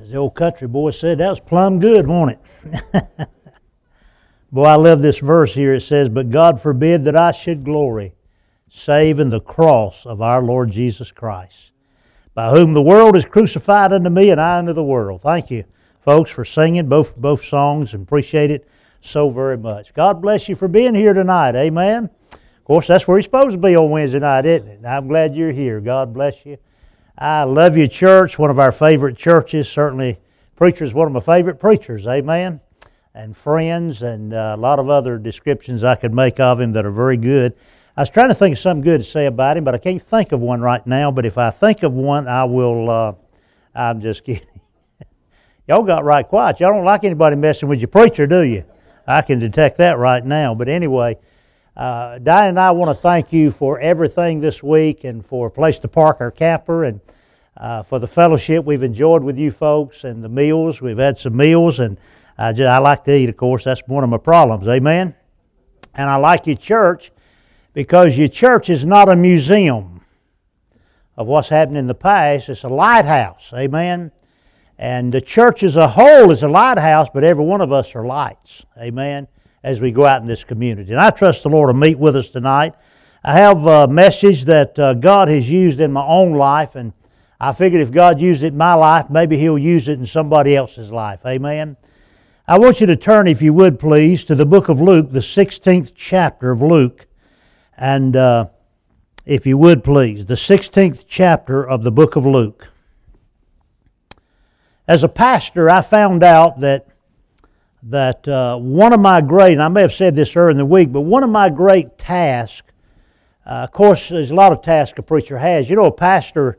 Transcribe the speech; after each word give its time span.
As 0.00 0.10
the 0.10 0.16
old 0.16 0.34
country 0.34 0.68
boy 0.68 0.90
said, 0.90 1.18
that 1.18 1.30
was 1.30 1.40
plumb 1.40 1.80
good, 1.80 2.06
wasn't 2.06 2.38
it? 2.64 3.28
boy, 4.52 4.64
I 4.64 4.74
love 4.76 5.02
this 5.02 5.18
verse 5.18 5.54
here. 5.54 5.74
It 5.74 5.82
says, 5.82 6.08
But 6.08 6.30
God 6.30 6.60
forbid 6.60 7.04
that 7.04 7.16
I 7.16 7.32
should 7.32 7.64
glory, 7.64 8.14
save 8.70 9.18
in 9.18 9.30
the 9.30 9.40
cross 9.40 10.04
of 10.04 10.20
our 10.20 10.42
Lord 10.42 10.70
Jesus 10.70 11.10
Christ, 11.10 11.72
by 12.34 12.50
whom 12.50 12.74
the 12.74 12.82
world 12.82 13.16
is 13.16 13.24
crucified 13.24 13.92
unto 13.92 14.10
me 14.10 14.30
and 14.30 14.40
I 14.40 14.58
unto 14.58 14.72
the 14.72 14.84
world. 14.84 15.22
Thank 15.22 15.50
you, 15.50 15.64
folks, 16.00 16.30
for 16.30 16.44
singing 16.44 16.88
both, 16.88 17.16
both 17.16 17.44
songs 17.44 17.94
and 17.94 18.02
appreciate 18.02 18.50
it 18.50 18.68
so 19.00 19.30
very 19.30 19.56
much. 19.56 19.94
God 19.94 20.20
bless 20.20 20.48
you 20.48 20.56
for 20.56 20.68
being 20.68 20.94
here 20.94 21.14
tonight. 21.14 21.54
Amen. 21.54 22.10
Of 22.32 22.64
course, 22.64 22.86
that's 22.86 23.06
where 23.06 23.16
you're 23.16 23.22
supposed 23.22 23.52
to 23.52 23.58
be 23.58 23.76
on 23.76 23.90
Wednesday 23.90 24.18
night, 24.18 24.44
isn't 24.44 24.68
it? 24.68 24.76
And 24.78 24.86
I'm 24.86 25.06
glad 25.08 25.36
you're 25.36 25.52
here. 25.52 25.80
God 25.80 26.12
bless 26.12 26.44
you. 26.44 26.58
I 27.18 27.44
love 27.44 27.78
you, 27.78 27.88
church, 27.88 28.38
one 28.38 28.50
of 28.50 28.58
our 28.58 28.70
favorite 28.70 29.16
churches. 29.16 29.70
Certainly, 29.70 30.18
preacher's 30.54 30.92
one 30.92 31.06
of 31.06 31.14
my 31.14 31.20
favorite 31.20 31.58
preachers. 31.58 32.06
Amen. 32.06 32.60
And 33.14 33.34
friends, 33.34 34.02
and 34.02 34.34
uh, 34.34 34.54
a 34.54 34.60
lot 34.60 34.78
of 34.78 34.90
other 34.90 35.16
descriptions 35.16 35.82
I 35.82 35.94
could 35.94 36.12
make 36.12 36.38
of 36.38 36.60
him 36.60 36.72
that 36.72 36.84
are 36.84 36.90
very 36.90 37.16
good. 37.16 37.54
I 37.96 38.02
was 38.02 38.10
trying 38.10 38.28
to 38.28 38.34
think 38.34 38.56
of 38.56 38.58
something 38.58 38.84
good 38.84 39.00
to 39.00 39.06
say 39.06 39.24
about 39.24 39.56
him, 39.56 39.64
but 39.64 39.74
I 39.74 39.78
can't 39.78 40.02
think 40.02 40.32
of 40.32 40.40
one 40.40 40.60
right 40.60 40.86
now. 40.86 41.10
But 41.10 41.24
if 41.24 41.38
I 41.38 41.48
think 41.48 41.82
of 41.82 41.94
one, 41.94 42.28
I 42.28 42.44
will. 42.44 42.90
Uh, 42.90 43.12
I'm 43.74 44.02
just 44.02 44.22
kidding. 44.24 44.46
Y'all 45.66 45.84
got 45.84 46.04
right 46.04 46.28
quiet. 46.28 46.60
Y'all 46.60 46.74
don't 46.74 46.84
like 46.84 47.02
anybody 47.02 47.34
messing 47.34 47.70
with 47.70 47.80
your 47.80 47.88
preacher, 47.88 48.26
do 48.26 48.42
you? 48.42 48.62
I 49.06 49.22
can 49.22 49.38
detect 49.38 49.78
that 49.78 49.96
right 49.96 50.22
now. 50.22 50.54
But 50.54 50.68
anyway, 50.68 51.16
uh, 51.76 52.18
Diane 52.18 52.50
and 52.50 52.60
I 52.60 52.70
want 52.72 52.94
to 52.94 53.02
thank 53.02 53.32
you 53.32 53.50
for 53.50 53.80
everything 53.80 54.40
this 54.40 54.62
week 54.62 55.04
and 55.04 55.24
for 55.24 55.48
a 55.48 55.50
place 55.50 55.78
to 55.78 55.88
park 55.88 56.18
our 56.20 56.30
camper 56.30 56.84
and 56.84 57.00
uh, 57.56 57.82
for 57.82 57.98
the 57.98 58.08
fellowship 58.08 58.64
we've 58.64 58.82
enjoyed 58.82 59.22
with 59.22 59.38
you 59.38 59.50
folks 59.50 60.04
and 60.04 60.22
the 60.22 60.28
meals. 60.28 60.80
We've 60.80 60.98
had 60.98 61.18
some 61.18 61.36
meals, 61.36 61.78
and 61.78 61.98
I, 62.36 62.52
just, 62.52 62.68
I 62.68 62.78
like 62.78 63.04
to 63.04 63.16
eat, 63.16 63.28
of 63.28 63.36
course. 63.36 63.64
That's 63.64 63.82
one 63.86 64.04
of 64.04 64.10
my 64.10 64.18
problems. 64.18 64.68
Amen? 64.68 65.14
And 65.94 66.10
I 66.10 66.16
like 66.16 66.46
your 66.46 66.56
church 66.56 67.10
because 67.72 68.16
your 68.16 68.28
church 68.28 68.68
is 68.70 68.84
not 68.84 69.08
a 69.08 69.16
museum 69.16 70.02
of 71.16 71.26
what's 71.26 71.48
happened 71.48 71.78
in 71.78 71.86
the 71.86 71.94
past, 71.94 72.48
it's 72.48 72.62
a 72.62 72.68
lighthouse. 72.68 73.50
Amen? 73.54 74.12
And 74.78 75.12
the 75.12 75.22
church 75.22 75.62
as 75.62 75.76
a 75.76 75.88
whole 75.88 76.30
is 76.30 76.42
a 76.42 76.48
lighthouse, 76.48 77.08
but 77.12 77.24
every 77.24 77.44
one 77.44 77.62
of 77.62 77.72
us 77.72 77.94
are 77.94 78.04
lights. 78.04 78.64
Amen? 78.78 79.26
As 79.62 79.80
we 79.80 79.90
go 79.90 80.04
out 80.04 80.20
in 80.20 80.28
this 80.28 80.44
community. 80.44 80.92
And 80.92 81.00
I 81.00 81.10
trust 81.10 81.42
the 81.42 81.48
Lord 81.48 81.70
to 81.70 81.74
meet 81.74 81.98
with 81.98 82.14
us 82.14 82.28
tonight. 82.28 82.74
I 83.24 83.32
have 83.32 83.64
a 83.66 83.88
message 83.88 84.44
that 84.44 84.78
uh, 84.78 84.94
God 84.94 85.28
has 85.28 85.48
used 85.48 85.80
in 85.80 85.92
my 85.92 86.04
own 86.04 86.32
life, 86.32 86.76
and 86.76 86.92
I 87.38 87.52
figured 87.52 87.82
if 87.82 87.90
God 87.90 88.20
used 88.20 88.42
it 88.42 88.48
in 88.48 88.56
my 88.56 88.74
life, 88.74 89.10
maybe 89.10 89.38
He'll 89.38 89.58
use 89.58 89.88
it 89.88 89.98
in 89.98 90.06
somebody 90.06 90.56
else's 90.56 90.90
life. 90.90 91.20
Amen? 91.26 91.76
I 92.48 92.58
want 92.58 92.80
you 92.80 92.86
to 92.86 92.96
turn, 92.96 93.26
if 93.26 93.42
you 93.42 93.52
would 93.52 93.78
please, 93.78 94.24
to 94.24 94.34
the 94.34 94.46
book 94.46 94.68
of 94.68 94.80
Luke, 94.80 95.10
the 95.10 95.18
16th 95.18 95.92
chapter 95.94 96.50
of 96.50 96.62
Luke. 96.62 97.06
And 97.76 98.16
uh, 98.16 98.46
if 99.24 99.44
you 99.46 99.58
would 99.58 99.82
please, 99.82 100.24
the 100.24 100.34
16th 100.34 101.04
chapter 101.08 101.68
of 101.68 101.82
the 101.82 101.90
book 101.90 102.16
of 102.16 102.24
Luke. 102.24 102.68
As 104.88 105.02
a 105.02 105.08
pastor, 105.08 105.68
I 105.68 105.82
found 105.82 106.22
out 106.22 106.60
that 106.60 106.86
that 107.88 108.26
uh, 108.26 108.56
one 108.56 108.92
of 108.92 108.98
my 108.98 109.20
great, 109.20 109.52
and 109.52 109.62
I 109.62 109.68
may 109.68 109.82
have 109.82 109.94
said 109.94 110.16
this 110.16 110.34
earlier 110.34 110.50
in 110.50 110.56
the 110.56 110.66
week, 110.66 110.90
but 110.90 111.02
one 111.02 111.22
of 111.22 111.30
my 111.30 111.48
great 111.48 111.98
tasks, 111.98 112.72
uh, 113.44 113.62
of 113.64 113.70
course, 113.70 114.08
there's 114.08 114.32
a 114.32 114.34
lot 114.34 114.50
of 114.50 114.60
tasks 114.60 114.98
a 114.98 115.02
preacher 115.02 115.38
has. 115.38 115.70
You 115.70 115.76
know, 115.76 115.84
a 115.84 115.92
pastor 115.92 116.58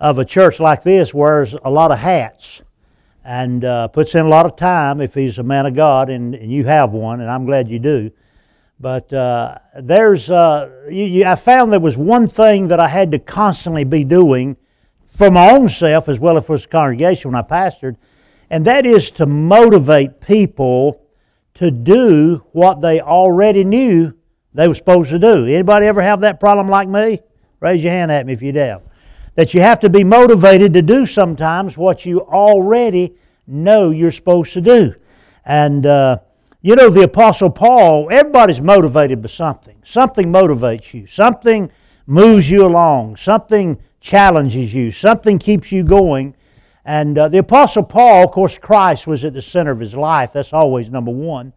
of 0.00 0.18
a 0.18 0.24
church 0.24 0.60
like 0.60 0.82
this 0.82 1.14
wears 1.14 1.54
a 1.64 1.70
lot 1.70 1.90
of 1.90 1.98
hats 1.98 2.62
and 3.24 3.64
uh, 3.64 3.88
puts 3.88 4.14
in 4.14 4.26
a 4.26 4.28
lot 4.28 4.44
of 4.44 4.56
time 4.56 5.00
if 5.00 5.14
he's 5.14 5.38
a 5.38 5.42
man 5.42 5.66
of 5.66 5.74
God, 5.74 6.10
and, 6.10 6.34
and 6.34 6.52
you 6.52 6.64
have 6.64 6.92
one, 6.92 7.20
and 7.20 7.30
I'm 7.30 7.46
glad 7.46 7.68
you 7.68 7.78
do. 7.78 8.10
But 8.78 9.10
uh, 9.12 9.56
there's, 9.80 10.28
uh, 10.28 10.88
you, 10.90 11.04
you, 11.04 11.24
I 11.24 11.36
found 11.36 11.72
there 11.72 11.80
was 11.80 11.96
one 11.96 12.28
thing 12.28 12.68
that 12.68 12.80
I 12.80 12.88
had 12.88 13.12
to 13.12 13.18
constantly 13.18 13.84
be 13.84 14.04
doing 14.04 14.56
for 15.16 15.30
my 15.30 15.50
own 15.52 15.68
self 15.68 16.08
as 16.08 16.18
well 16.18 16.36
as 16.36 16.44
for 16.44 16.58
the 16.58 16.66
congregation 16.66 17.30
when 17.30 17.40
I 17.40 17.46
pastored, 17.46 17.96
and 18.50 18.64
that 18.66 18.84
is 18.84 19.10
to 19.12 19.26
motivate 19.26 20.20
people 20.20 21.00
to 21.54 21.70
do 21.70 22.44
what 22.52 22.82
they 22.82 23.00
already 23.00 23.64
knew 23.64 24.12
they 24.52 24.68
were 24.68 24.74
supposed 24.74 25.10
to 25.10 25.18
do. 25.18 25.46
Anybody 25.46 25.86
ever 25.86 26.02
have 26.02 26.20
that 26.20 26.40
problem 26.40 26.68
like 26.68 26.88
me? 26.88 27.20
Raise 27.60 27.82
your 27.82 27.92
hand 27.92 28.12
at 28.12 28.26
me 28.26 28.32
if 28.32 28.42
you 28.42 28.52
do. 28.52 28.80
That 29.34 29.52
you 29.52 29.60
have 29.60 29.80
to 29.80 29.90
be 29.90 30.04
motivated 30.04 30.72
to 30.74 30.82
do 30.82 31.06
sometimes 31.06 31.76
what 31.76 32.04
you 32.04 32.20
already 32.20 33.16
know 33.46 33.90
you're 33.90 34.12
supposed 34.12 34.52
to 34.52 34.60
do. 34.60 34.94
And 35.44 35.84
uh, 35.84 36.18
you 36.64 36.74
know, 36.76 36.88
the 36.88 37.02
Apostle 37.02 37.50
Paul, 37.50 38.08
everybody's 38.10 38.58
motivated 38.58 39.20
by 39.20 39.28
something. 39.28 39.82
Something 39.84 40.32
motivates 40.32 40.94
you, 40.94 41.06
something 41.06 41.70
moves 42.06 42.50
you 42.50 42.64
along, 42.64 43.16
something 43.16 43.78
challenges 44.00 44.72
you, 44.72 44.90
something 44.90 45.38
keeps 45.38 45.70
you 45.70 45.84
going. 45.84 46.34
And 46.82 47.18
uh, 47.18 47.28
the 47.28 47.38
Apostle 47.38 47.82
Paul, 47.82 48.24
of 48.24 48.30
course, 48.30 48.56
Christ 48.56 49.06
was 49.06 49.24
at 49.24 49.34
the 49.34 49.42
center 49.42 49.72
of 49.72 49.80
his 49.80 49.94
life. 49.94 50.32
That's 50.32 50.54
always 50.54 50.88
number 50.88 51.10
one. 51.10 51.52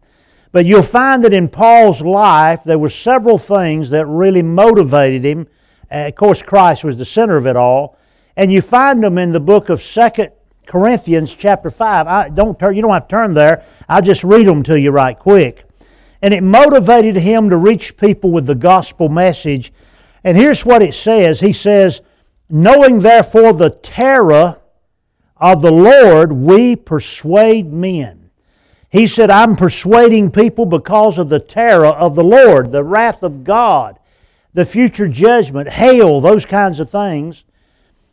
But 0.52 0.66
you'll 0.66 0.82
find 0.82 1.24
that 1.24 1.32
in 1.32 1.48
Paul's 1.48 2.02
life, 2.02 2.60
there 2.64 2.78
were 2.78 2.90
several 2.90 3.38
things 3.38 3.88
that 3.88 4.04
really 4.06 4.42
motivated 4.42 5.24
him. 5.24 5.46
Uh, 5.90 6.06
of 6.08 6.14
course, 6.14 6.42
Christ 6.42 6.84
was 6.84 6.96
the 6.96 7.04
center 7.04 7.36
of 7.36 7.46
it 7.46 7.56
all. 7.56 7.96
And 8.36 8.52
you 8.52 8.62
find 8.62 9.02
them 9.02 9.18
in 9.18 9.32
the 9.32 9.40
book 9.40 9.68
of 9.68 9.82
Second 9.82 10.30
Corinthians 10.66 11.34
chapter 11.34 11.70
5. 11.70 12.06
I 12.06 12.28
don't 12.28 12.58
turn, 12.58 12.76
you 12.76 12.82
don't 12.82 12.92
have 12.92 13.08
to 13.08 13.10
turn 13.10 13.34
there. 13.34 13.64
I'll 13.88 14.02
just 14.02 14.22
read 14.22 14.46
them 14.46 14.62
to 14.64 14.78
you 14.78 14.90
right 14.90 15.18
quick. 15.18 15.64
And 16.22 16.34
it 16.34 16.42
motivated 16.42 17.16
him 17.16 17.50
to 17.50 17.56
reach 17.56 17.96
people 17.96 18.30
with 18.30 18.46
the 18.46 18.54
gospel 18.54 19.08
message. 19.08 19.72
And 20.24 20.36
here's 20.36 20.64
what 20.64 20.82
it 20.82 20.94
says. 20.94 21.40
He 21.40 21.52
says, 21.52 22.00
Knowing 22.50 23.00
therefore 23.00 23.52
the 23.52 23.70
terror 23.70 24.60
of 25.36 25.62
the 25.62 25.72
Lord, 25.72 26.32
we 26.32 26.76
persuade 26.76 27.72
men. 27.72 28.30
He 28.90 29.06
said, 29.06 29.30
I'm 29.30 29.54
persuading 29.54 30.30
people 30.30 30.64
because 30.64 31.18
of 31.18 31.28
the 31.28 31.40
terror 31.40 31.86
of 31.86 32.14
the 32.14 32.24
Lord, 32.24 32.72
the 32.72 32.84
wrath 32.84 33.22
of 33.22 33.44
God, 33.44 33.98
the 34.54 34.64
future 34.64 35.08
judgment, 35.08 35.68
hail, 35.68 36.20
those 36.20 36.46
kinds 36.46 36.80
of 36.80 36.90
things. 36.90 37.44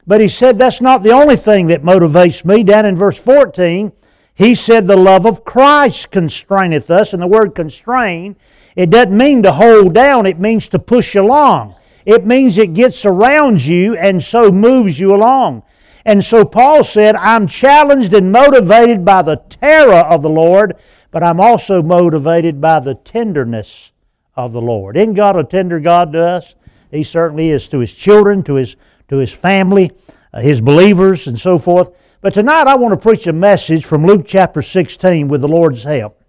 But 0.07 0.21
he 0.21 0.29
said 0.29 0.57
that's 0.57 0.81
not 0.81 1.01
the 1.01 1.11
only 1.11 1.35
thing 1.35 1.67
that 1.67 1.81
motivates 1.81 2.45
me. 2.45 2.63
Down 2.63 2.85
in 2.85 2.95
verse 2.95 3.17
14, 3.17 3.91
he 4.35 4.53
said, 4.53 4.85
The 4.85 4.97
love 4.97 5.25
of 5.25 5.43
Christ 5.43 6.11
constraineth 6.11 6.91
us. 6.91 7.13
And 7.13 7.21
the 7.21 7.27
word 7.27 7.55
constrain, 7.55 8.35
it 8.75 8.89
doesn't 8.89 9.17
mean 9.17 9.41
to 9.43 9.53
hold 9.53 9.93
down, 9.93 10.25
it 10.25 10.39
means 10.39 10.67
to 10.69 10.79
push 10.79 11.15
along. 11.15 11.75
It 12.05 12.25
means 12.25 12.57
it 12.57 12.73
gets 12.73 13.03
around 13.03 13.65
you 13.65 13.95
and 13.95 14.23
so 14.23 14.51
moves 14.51 14.99
you 14.99 15.15
along. 15.15 15.63
And 16.05 16.23
so 16.23 16.45
Paul 16.45 16.83
said, 16.83 17.15
I'm 17.15 17.47
challenged 17.47 18.13
and 18.13 18.31
motivated 18.31 19.03
by 19.03 19.23
the 19.23 19.37
terror 19.37 19.93
of 19.93 20.21
the 20.21 20.29
Lord, 20.29 20.75
but 21.09 21.23
I'm 21.23 21.39
also 21.39 21.81
motivated 21.81 22.61
by 22.61 22.79
the 22.79 22.93
tenderness 22.93 23.91
of 24.35 24.53
the 24.53 24.61
Lord. 24.61 24.97
Isn't 24.97 25.13
God 25.13 25.37
a 25.37 25.43
tender 25.43 25.79
God 25.79 26.13
to 26.13 26.21
us? 26.21 26.55
He 26.91 27.03
certainly 27.03 27.49
is 27.49 27.67
to 27.69 27.79
his 27.79 27.93
children, 27.93 28.43
to 28.43 28.55
his, 28.55 28.75
to 29.09 29.17
his 29.17 29.31
family, 29.31 29.91
uh, 30.33 30.41
his 30.41 30.61
believers, 30.61 31.27
and 31.27 31.39
so 31.39 31.57
forth. 31.57 31.89
But 32.21 32.33
tonight 32.33 32.67
I 32.67 32.75
want 32.75 32.93
to 32.93 32.97
preach 32.97 33.27
a 33.27 33.33
message 33.33 33.85
from 33.85 34.05
Luke 34.05 34.25
chapter 34.27 34.61
16 34.61 35.27
with 35.27 35.41
the 35.41 35.47
Lord's 35.47 35.83
help. 35.83 36.21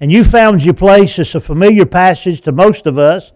And 0.00 0.10
you 0.10 0.24
found 0.24 0.64
your 0.64 0.74
place. 0.74 1.18
It's 1.18 1.34
a 1.34 1.40
familiar 1.40 1.86
passage 1.86 2.40
to 2.42 2.52
most 2.52 2.86
of 2.86 2.98
us. 2.98 3.30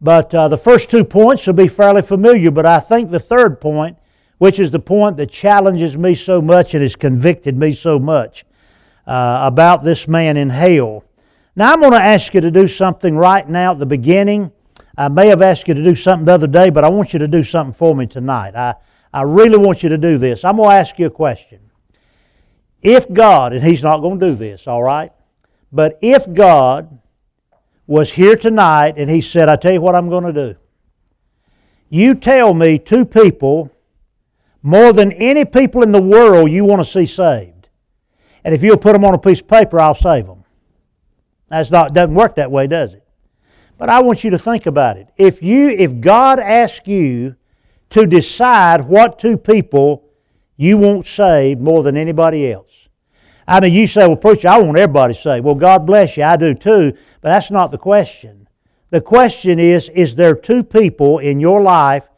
But 0.00 0.34
uh, 0.34 0.48
the 0.48 0.58
first 0.58 0.90
two 0.90 1.04
points 1.04 1.46
will 1.46 1.54
be 1.54 1.68
fairly 1.68 2.02
familiar, 2.02 2.50
but 2.50 2.64
I 2.64 2.80
think 2.80 3.10
the 3.10 3.20
third 3.20 3.60
point, 3.60 3.98
which 4.38 4.58
is 4.58 4.70
the 4.70 4.78
point 4.78 5.18
that 5.18 5.30
challenges 5.30 5.96
me 5.96 6.14
so 6.14 6.40
much 6.40 6.72
and 6.72 6.82
has 6.82 6.96
convicted 6.96 7.56
me 7.56 7.74
so 7.74 7.98
much 7.98 8.46
uh, 9.06 9.40
about 9.44 9.84
this 9.84 10.08
man 10.08 10.38
in 10.38 10.48
hell. 10.48 11.04
Now, 11.60 11.74
I'm 11.74 11.80
going 11.80 11.92
to 11.92 11.98
ask 11.98 12.32
you 12.32 12.40
to 12.40 12.50
do 12.50 12.66
something 12.66 13.18
right 13.18 13.46
now 13.46 13.72
at 13.72 13.78
the 13.78 13.84
beginning. 13.84 14.50
I 14.96 15.08
may 15.08 15.26
have 15.26 15.42
asked 15.42 15.68
you 15.68 15.74
to 15.74 15.84
do 15.84 15.94
something 15.94 16.24
the 16.24 16.32
other 16.32 16.46
day, 16.46 16.70
but 16.70 16.84
I 16.84 16.88
want 16.88 17.12
you 17.12 17.18
to 17.18 17.28
do 17.28 17.44
something 17.44 17.74
for 17.74 17.94
me 17.94 18.06
tonight. 18.06 18.54
I, 18.54 18.76
I 19.12 19.24
really 19.24 19.58
want 19.58 19.82
you 19.82 19.90
to 19.90 19.98
do 19.98 20.16
this. 20.16 20.42
I'm 20.42 20.56
going 20.56 20.70
to 20.70 20.74
ask 20.74 20.98
you 20.98 21.04
a 21.04 21.10
question. 21.10 21.60
If 22.80 23.12
God, 23.12 23.52
and 23.52 23.62
He's 23.62 23.82
not 23.82 23.98
going 23.98 24.18
to 24.18 24.30
do 24.30 24.36
this, 24.36 24.66
all 24.66 24.82
right? 24.82 25.12
But 25.70 25.98
if 26.00 26.32
God 26.32 26.98
was 27.86 28.10
here 28.10 28.36
tonight 28.36 28.94
and 28.96 29.10
he 29.10 29.20
said, 29.20 29.50
I 29.50 29.56
tell 29.56 29.74
you 29.74 29.82
what 29.82 29.94
I'm 29.94 30.08
going 30.08 30.24
to 30.24 30.32
do. 30.32 30.58
You 31.90 32.14
tell 32.14 32.54
me 32.54 32.78
two 32.78 33.04
people 33.04 33.70
more 34.62 34.94
than 34.94 35.12
any 35.12 35.44
people 35.44 35.82
in 35.82 35.92
the 35.92 36.00
world 36.00 36.50
you 36.50 36.64
want 36.64 36.80
to 36.80 36.90
see 36.90 37.04
saved. 37.04 37.68
And 38.44 38.54
if 38.54 38.62
you'll 38.62 38.78
put 38.78 38.94
them 38.94 39.04
on 39.04 39.12
a 39.12 39.18
piece 39.18 39.42
of 39.42 39.48
paper, 39.48 39.78
I'll 39.78 39.94
save 39.94 40.26
them. 40.26 40.39
That's 41.50 41.70
not 41.70 41.92
doesn't 41.92 42.14
work 42.14 42.36
that 42.36 42.50
way, 42.50 42.66
does 42.66 42.94
it? 42.94 43.04
But 43.76 43.88
I 43.88 44.00
want 44.00 44.24
you 44.24 44.30
to 44.30 44.38
think 44.38 44.66
about 44.66 44.96
it. 44.96 45.08
If 45.18 45.42
you 45.42 45.68
if 45.68 46.00
God 46.00 46.38
asks 46.38 46.86
you 46.86 47.36
to 47.90 48.06
decide 48.06 48.82
what 48.82 49.18
two 49.18 49.36
people 49.36 50.04
you 50.56 50.78
want 50.78 51.06
saved 51.06 51.60
more 51.60 51.82
than 51.82 51.96
anybody 51.96 52.52
else. 52.52 52.66
I 53.48 53.58
mean, 53.60 53.72
you 53.72 53.86
say, 53.86 54.06
well, 54.06 54.16
preacher, 54.16 54.48
I 54.48 54.58
want 54.58 54.78
everybody 54.78 55.14
saved. 55.14 55.44
Well, 55.44 55.56
God 55.56 55.86
bless 55.86 56.16
you, 56.16 56.22
I 56.22 56.36
do 56.36 56.54
too, 56.54 56.92
but 57.20 57.30
that's 57.30 57.50
not 57.50 57.70
the 57.70 57.78
question. 57.78 58.48
The 58.90 59.00
question 59.00 59.58
is, 59.58 59.88
is 59.88 60.14
there 60.14 60.34
two 60.34 60.62
people 60.62 61.18
in 61.18 61.40
your 61.40 61.60
life 61.60 62.08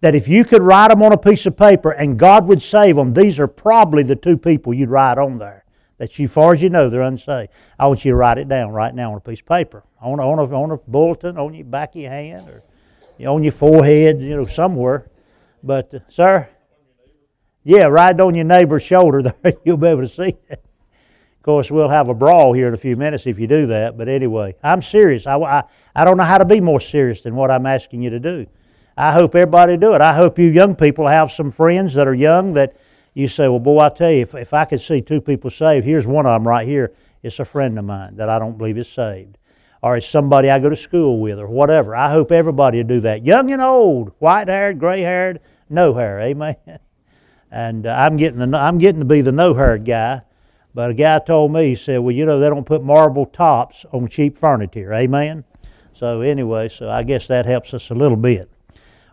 that 0.00 0.14
if 0.14 0.28
you 0.28 0.44
could 0.44 0.60
write 0.60 0.88
them 0.88 1.02
on 1.02 1.12
a 1.12 1.16
piece 1.16 1.46
of 1.46 1.56
paper 1.56 1.90
and 1.92 2.18
God 2.18 2.46
would 2.46 2.60
save 2.60 2.96
them, 2.96 3.14
these 3.14 3.38
are 3.38 3.46
probably 3.46 4.02
the 4.02 4.16
two 4.16 4.36
people 4.36 4.74
you'd 4.74 4.90
write 4.90 5.16
on 5.16 5.38
there. 5.38 5.63
That 5.98 6.18
you, 6.18 6.26
far 6.26 6.54
as 6.54 6.62
you 6.62 6.70
know, 6.70 6.90
they're 6.90 7.02
unsaved. 7.02 7.50
I 7.78 7.86
want 7.86 8.04
you 8.04 8.12
to 8.12 8.16
write 8.16 8.38
it 8.38 8.48
down 8.48 8.72
right 8.72 8.94
now 8.94 9.12
on 9.12 9.18
a 9.18 9.20
piece 9.20 9.40
of 9.40 9.46
paper, 9.46 9.84
on 10.00 10.18
a, 10.18 10.28
on 10.28 10.38
a, 10.38 10.44
on 10.54 10.70
a 10.72 10.76
bulletin, 10.76 11.38
on 11.38 11.54
your 11.54 11.64
back 11.64 11.94
of 11.94 12.02
your 12.02 12.10
hand, 12.10 12.48
or 12.48 12.62
on 13.28 13.42
your 13.42 13.52
forehead, 13.52 14.20
you 14.20 14.36
know, 14.36 14.46
somewhere. 14.46 15.08
But, 15.62 15.94
uh, 15.94 15.98
sir, 16.08 16.48
yeah, 17.62 17.84
right 17.86 18.18
on 18.18 18.34
your 18.34 18.44
neighbor's 18.44 18.82
shoulder 18.82 19.22
there, 19.42 19.54
you'll 19.64 19.76
be 19.76 19.86
able 19.86 20.02
to 20.02 20.08
see 20.08 20.36
it. 20.48 20.50
Of 20.50 21.42
course, 21.42 21.70
we'll 21.70 21.90
have 21.90 22.08
a 22.08 22.14
brawl 22.14 22.54
here 22.54 22.68
in 22.68 22.74
a 22.74 22.78
few 22.78 22.96
minutes 22.96 23.26
if 23.26 23.38
you 23.38 23.46
do 23.46 23.66
that. 23.66 23.98
But 23.98 24.08
anyway, 24.08 24.56
I'm 24.62 24.82
serious. 24.82 25.26
I, 25.26 25.36
I, 25.36 25.64
I 25.94 26.04
don't 26.04 26.16
know 26.16 26.24
how 26.24 26.38
to 26.38 26.44
be 26.44 26.60
more 26.60 26.80
serious 26.80 27.20
than 27.20 27.36
what 27.36 27.50
I'm 27.50 27.66
asking 27.66 28.02
you 28.02 28.10
to 28.10 28.18
do. 28.18 28.46
I 28.96 29.12
hope 29.12 29.34
everybody 29.34 29.76
do 29.76 29.94
it. 29.94 30.00
I 30.00 30.14
hope 30.14 30.38
you 30.38 30.48
young 30.48 30.74
people 30.74 31.06
have 31.06 31.32
some 31.32 31.50
friends 31.50 31.94
that 31.94 32.06
are 32.08 32.14
young 32.14 32.54
that 32.54 32.76
you 33.14 33.28
say, 33.28 33.48
well, 33.48 33.60
boy, 33.60 33.78
I 33.78 33.88
tell 33.90 34.10
you, 34.10 34.22
if, 34.22 34.34
if 34.34 34.52
I 34.52 34.64
could 34.64 34.80
see 34.80 35.00
two 35.00 35.20
people 35.20 35.50
saved, 35.50 35.86
here's 35.86 36.06
one 36.06 36.26
of 36.26 36.34
them 36.34 36.46
right 36.46 36.66
here. 36.66 36.92
It's 37.22 37.38
a 37.38 37.44
friend 37.44 37.78
of 37.78 37.84
mine 37.84 38.16
that 38.16 38.28
I 38.28 38.38
don't 38.38 38.58
believe 38.58 38.76
is 38.76 38.88
saved. 38.88 39.38
Or 39.82 39.96
it's 39.96 40.08
somebody 40.08 40.50
I 40.50 40.58
go 40.58 40.68
to 40.68 40.76
school 40.76 41.20
with 41.20 41.38
or 41.38 41.46
whatever. 41.46 41.94
I 41.94 42.10
hope 42.10 42.32
everybody 42.32 42.78
will 42.78 42.88
do 42.88 43.00
that. 43.00 43.24
Young 43.24 43.50
and 43.52 43.62
old, 43.62 44.12
white 44.18 44.48
haired, 44.48 44.78
gray 44.78 45.02
haired, 45.02 45.40
no 45.70 45.94
hair. 45.94 46.20
Amen. 46.20 46.56
And 47.50 47.86
uh, 47.86 47.94
I'm, 47.96 48.16
getting 48.16 48.50
the, 48.50 48.58
I'm 48.58 48.78
getting 48.78 48.98
to 48.98 49.04
be 49.04 49.20
the 49.20 49.30
no 49.30 49.54
haired 49.54 49.84
guy. 49.84 50.22
But 50.74 50.90
a 50.90 50.94
guy 50.94 51.20
told 51.20 51.52
me, 51.52 51.68
he 51.68 51.76
said, 51.76 51.98
well, 51.98 52.10
you 52.10 52.26
know, 52.26 52.40
they 52.40 52.48
don't 52.48 52.66
put 52.66 52.82
marble 52.82 53.26
tops 53.26 53.84
on 53.92 54.08
cheap 54.08 54.36
furniture. 54.36 54.92
Amen. 54.92 55.44
So 55.92 56.20
anyway, 56.20 56.68
so 56.68 56.90
I 56.90 57.04
guess 57.04 57.28
that 57.28 57.46
helps 57.46 57.72
us 57.72 57.90
a 57.90 57.94
little 57.94 58.16
bit. 58.16 58.50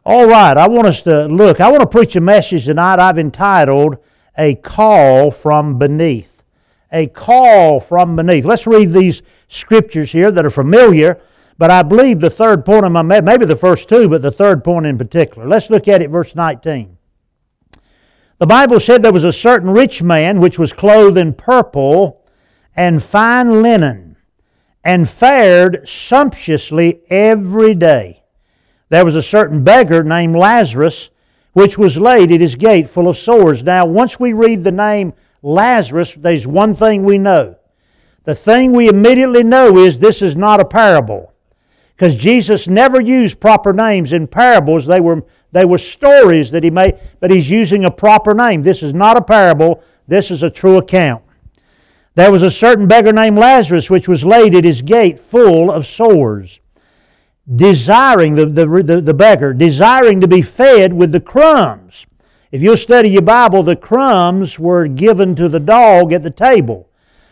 All 0.03 0.25
right, 0.25 0.57
I 0.57 0.67
want 0.67 0.87
us 0.87 1.03
to 1.03 1.27
look. 1.27 1.61
I 1.61 1.69
want 1.69 1.81
to 1.81 1.87
preach 1.87 2.15
a 2.15 2.19
message 2.19 2.65
tonight 2.65 2.97
I've 2.97 3.19
entitled 3.19 3.97
A 4.35 4.55
Call 4.55 5.29
from 5.29 5.77
Beneath. 5.77 6.41
A 6.91 7.05
Call 7.05 7.79
from 7.79 8.15
Beneath. 8.15 8.43
Let's 8.43 8.65
read 8.65 8.93
these 8.93 9.21
scriptures 9.47 10.11
here 10.11 10.31
that 10.31 10.43
are 10.43 10.49
familiar, 10.49 11.21
but 11.59 11.69
I 11.69 11.83
believe 11.83 12.19
the 12.19 12.31
third 12.31 12.65
point 12.65 12.83
of 12.83 12.91
my 12.91 13.03
maybe 13.03 13.45
the 13.45 13.55
first 13.55 13.89
two, 13.89 14.09
but 14.09 14.23
the 14.23 14.31
third 14.31 14.63
point 14.63 14.87
in 14.87 14.97
particular. 14.97 15.47
Let's 15.47 15.69
look 15.69 15.87
at 15.87 16.01
it, 16.01 16.09
verse 16.09 16.33
19. 16.33 16.97
The 18.39 18.47
Bible 18.47 18.79
said 18.79 19.03
there 19.03 19.13
was 19.13 19.23
a 19.23 19.31
certain 19.31 19.69
rich 19.69 20.01
man 20.01 20.39
which 20.39 20.57
was 20.57 20.73
clothed 20.73 21.17
in 21.17 21.35
purple 21.35 22.25
and 22.75 23.03
fine 23.03 23.61
linen 23.61 24.17
and 24.83 25.07
fared 25.07 25.87
sumptuously 25.87 27.03
every 27.11 27.75
day 27.75 28.20
there 28.91 29.05
was 29.05 29.15
a 29.15 29.23
certain 29.23 29.63
beggar 29.63 30.03
named 30.03 30.35
Lazarus, 30.35 31.11
which 31.53 31.77
was 31.77 31.97
laid 31.97 32.29
at 32.29 32.41
his 32.41 32.55
gate 32.55 32.89
full 32.89 33.07
of 33.07 33.17
sores. 33.17 33.63
Now, 33.63 33.85
once 33.85 34.19
we 34.19 34.33
read 34.33 34.65
the 34.65 34.71
name 34.73 35.13
Lazarus, 35.41 36.15
there's 36.15 36.45
one 36.45 36.75
thing 36.75 37.05
we 37.05 37.17
know. 37.17 37.55
The 38.25 38.35
thing 38.35 38.73
we 38.73 38.89
immediately 38.89 39.45
know 39.45 39.77
is 39.77 39.97
this 39.97 40.21
is 40.21 40.35
not 40.35 40.59
a 40.59 40.65
parable. 40.65 41.33
Because 41.95 42.15
Jesus 42.15 42.67
never 42.67 42.99
used 42.99 43.39
proper 43.39 43.71
names 43.71 44.11
in 44.11 44.27
parables. 44.27 44.85
They 44.85 44.99
were, 44.99 45.23
they 45.53 45.63
were 45.63 45.77
stories 45.77 46.51
that 46.51 46.65
he 46.65 46.69
made, 46.69 46.99
but 47.21 47.31
he's 47.31 47.49
using 47.49 47.85
a 47.85 47.91
proper 47.91 48.33
name. 48.33 48.61
This 48.61 48.83
is 48.83 48.93
not 48.93 49.15
a 49.15 49.21
parable, 49.21 49.81
this 50.05 50.31
is 50.31 50.43
a 50.43 50.49
true 50.49 50.77
account. 50.77 51.23
There 52.15 52.31
was 52.31 52.43
a 52.43 52.51
certain 52.51 52.89
beggar 52.89 53.13
named 53.13 53.37
Lazarus, 53.37 53.89
which 53.89 54.09
was 54.09 54.25
laid 54.25 54.53
at 54.53 54.65
his 54.65 54.81
gate 54.81 55.17
full 55.17 55.71
of 55.71 55.87
sores 55.87 56.59
desiring, 57.55 58.35
the, 58.35 58.45
the, 58.45 58.65
the, 58.65 59.01
the 59.01 59.13
beggar, 59.13 59.53
desiring 59.53 60.21
to 60.21 60.27
be 60.27 60.41
fed 60.41 60.93
with 60.93 61.11
the 61.11 61.19
crumbs. 61.19 62.05
If 62.51 62.61
you'll 62.61 62.77
study 62.77 63.09
your 63.09 63.21
Bible, 63.21 63.63
the 63.63 63.75
crumbs 63.75 64.59
were 64.59 64.87
given 64.87 65.35
to 65.35 65.49
the 65.49 65.59
dog 65.59 66.13
at 66.13 66.23
the 66.23 66.29
table. 66.29 66.89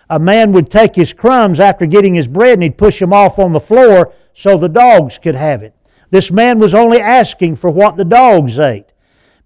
A 0.09 0.19
man 0.19 0.51
would 0.53 0.71
take 0.71 0.95
his 0.95 1.13
crumbs 1.13 1.59
after 1.59 1.85
getting 1.85 2.15
his 2.15 2.27
bread 2.27 2.53
and 2.53 2.63
he'd 2.63 2.77
push 2.77 2.99
them 2.99 3.13
off 3.13 3.37
on 3.37 3.53
the 3.53 3.59
floor 3.59 4.13
so 4.33 4.57
the 4.57 4.69
dogs 4.69 5.17
could 5.19 5.35
have 5.35 5.61
it. 5.61 5.75
This 6.09 6.31
man 6.31 6.57
was 6.57 6.73
only 6.73 6.99
asking 6.99 7.57
for 7.57 7.69
what 7.69 7.95
the 7.95 8.05
dogs 8.05 8.57
ate 8.57 8.85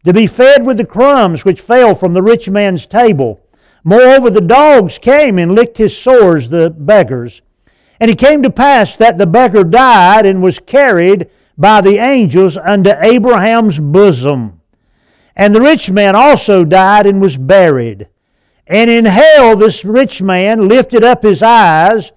to 0.06 0.14
be 0.14 0.28
fed 0.28 0.66
with 0.66 0.78
the 0.78 0.86
crumbs 0.86 1.46
which 1.46 1.62
fell 1.62 1.96
from 1.96 2.14
the 2.14 2.22
rich 2.22 2.50
man's 2.50 2.86
table. 2.86 3.42
Moreover, 3.84 4.30
the 4.30 4.42
dogs 4.42 4.98
came 4.98 5.38
and 5.38 5.56
licked 5.56 5.78
his 5.78 5.98
sores, 5.98 6.50
the 6.50 6.70
beggars. 6.70 7.42
And 8.00 8.10
it 8.10 8.18
came 8.18 8.44
to 8.44 8.50
pass 8.50 8.96
that 8.98 9.18
the 9.18 9.28
beggar 9.28 9.64
died 9.64 10.26
and 10.26 10.44
was 10.44 10.60
carried 10.60 11.30
by 11.58 11.82
the 11.82 11.98
angels 11.98 12.58
unto 12.58 12.92
Abraham's 13.00 13.80
bosom. 13.80 14.62
And 15.36 15.54
the 15.54 15.62
rich 15.62 15.90
man 15.90 16.16
also 16.16 16.64
died 16.66 17.06
and 17.06 17.22
was 17.22 17.38
buried. 17.38 18.08
And 18.68 18.90
in 18.90 19.06
hell 19.06 19.56
this 19.56 19.84
rich 19.84 20.22
man 20.22 20.68
lifted 20.68 21.04
up 21.04 21.24
his 21.24 21.44
eyes, 21.44 22.12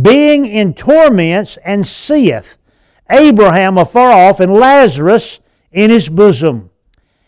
being 0.00 0.46
in 0.46 0.74
torments, 0.74 1.58
and 1.64 1.86
seeth 1.86 2.56
Abraham 3.10 3.78
afar 3.78 4.10
off 4.10 4.40
and 4.40 4.52
Lazarus 4.52 5.40
in 5.70 5.90
his 5.90 6.08
bosom. 6.08 6.70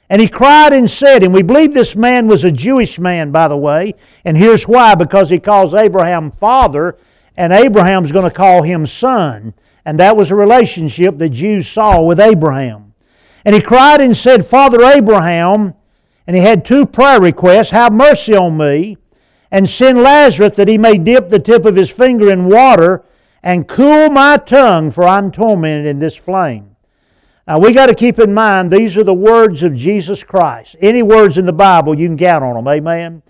And 0.09 0.21
he 0.21 0.29
cried 0.29 0.73
and 0.73 0.91
said, 0.91 1.23
and 1.23 1.33
we 1.33 1.43
believe 1.43 1.73
this 1.73 1.97
man 1.97 2.27
was 2.27 2.45
a 2.45 2.53
Jewish 2.53 2.99
man, 2.99 3.31
by 3.31 3.49
the 3.49 3.57
way, 3.57 3.95
and 4.25 4.37
here's 4.37 4.69
why 4.69 4.95
because 4.95 5.31
he 5.31 5.39
calls 5.39 5.75
Abraham 5.75 6.31
father 6.31 6.97
and 7.37 7.53
Abraham's 7.53 8.13
going 8.13 8.29
to 8.29 8.35
call 8.35 8.63
him 8.63 8.87
son. 8.87 9.55
And 9.85 10.01
that 10.01 10.17
was 10.17 10.31
a 10.31 10.35
relationship 10.35 11.19
the 11.19 11.29
Jews 11.29 11.69
saw 11.69 12.03
with 12.03 12.21
Abraham. 12.21 12.95
And 13.45 13.55
he 13.55 13.61
cried 13.61 14.01
and 14.01 14.17
said, 14.17 14.47
Father 14.47 14.83
Abraham, 14.83 15.75
and 16.27 16.35
he 16.35 16.43
had 16.43 16.65
two 16.65 16.87
prayer 16.87 17.21
requests 17.21 17.71
Have 17.71 17.93
mercy 17.93 18.35
on 18.35 18.57
me, 18.57 18.97
and 19.51 19.69
send 19.69 20.03
Lazarus 20.03 20.57
that 20.57 20.69
he 20.69 20.79
may 20.79 20.97
dip 20.97 21.29
the 21.29 21.39
tip 21.39 21.65
of 21.65 21.77
his 21.77 21.91
finger 21.91 22.31
in 22.31 22.47
water 22.47 23.05
and 23.43 23.69
cool 23.69 24.09
my 24.09 24.39
tongue, 24.39 24.91
for 24.91 25.05
I'm 25.05 25.31
tormented 25.31 25.87
in 25.87 25.99
this 25.99 26.17
flame. 26.17 26.75
Now 27.47 27.59
we 27.59 27.75
got 27.75 27.87
to 27.87 27.95
keep 27.95 28.19
in 28.19 28.33
mind 28.33 28.71
these 28.71 28.97
are 28.97 29.05
the 29.05 29.13
words 29.13 29.63
of 29.63 29.77
Jesus 29.77 30.23
Christ. 30.23 30.77
Any 30.81 31.03
words 31.03 31.37
in 31.37 31.45
the 31.45 31.53
Bible, 31.53 31.99
you 31.99 32.09
can 32.09 32.17
count 32.17 32.43
on 32.43 32.55
them. 32.55 32.67
Amen. 32.67 33.23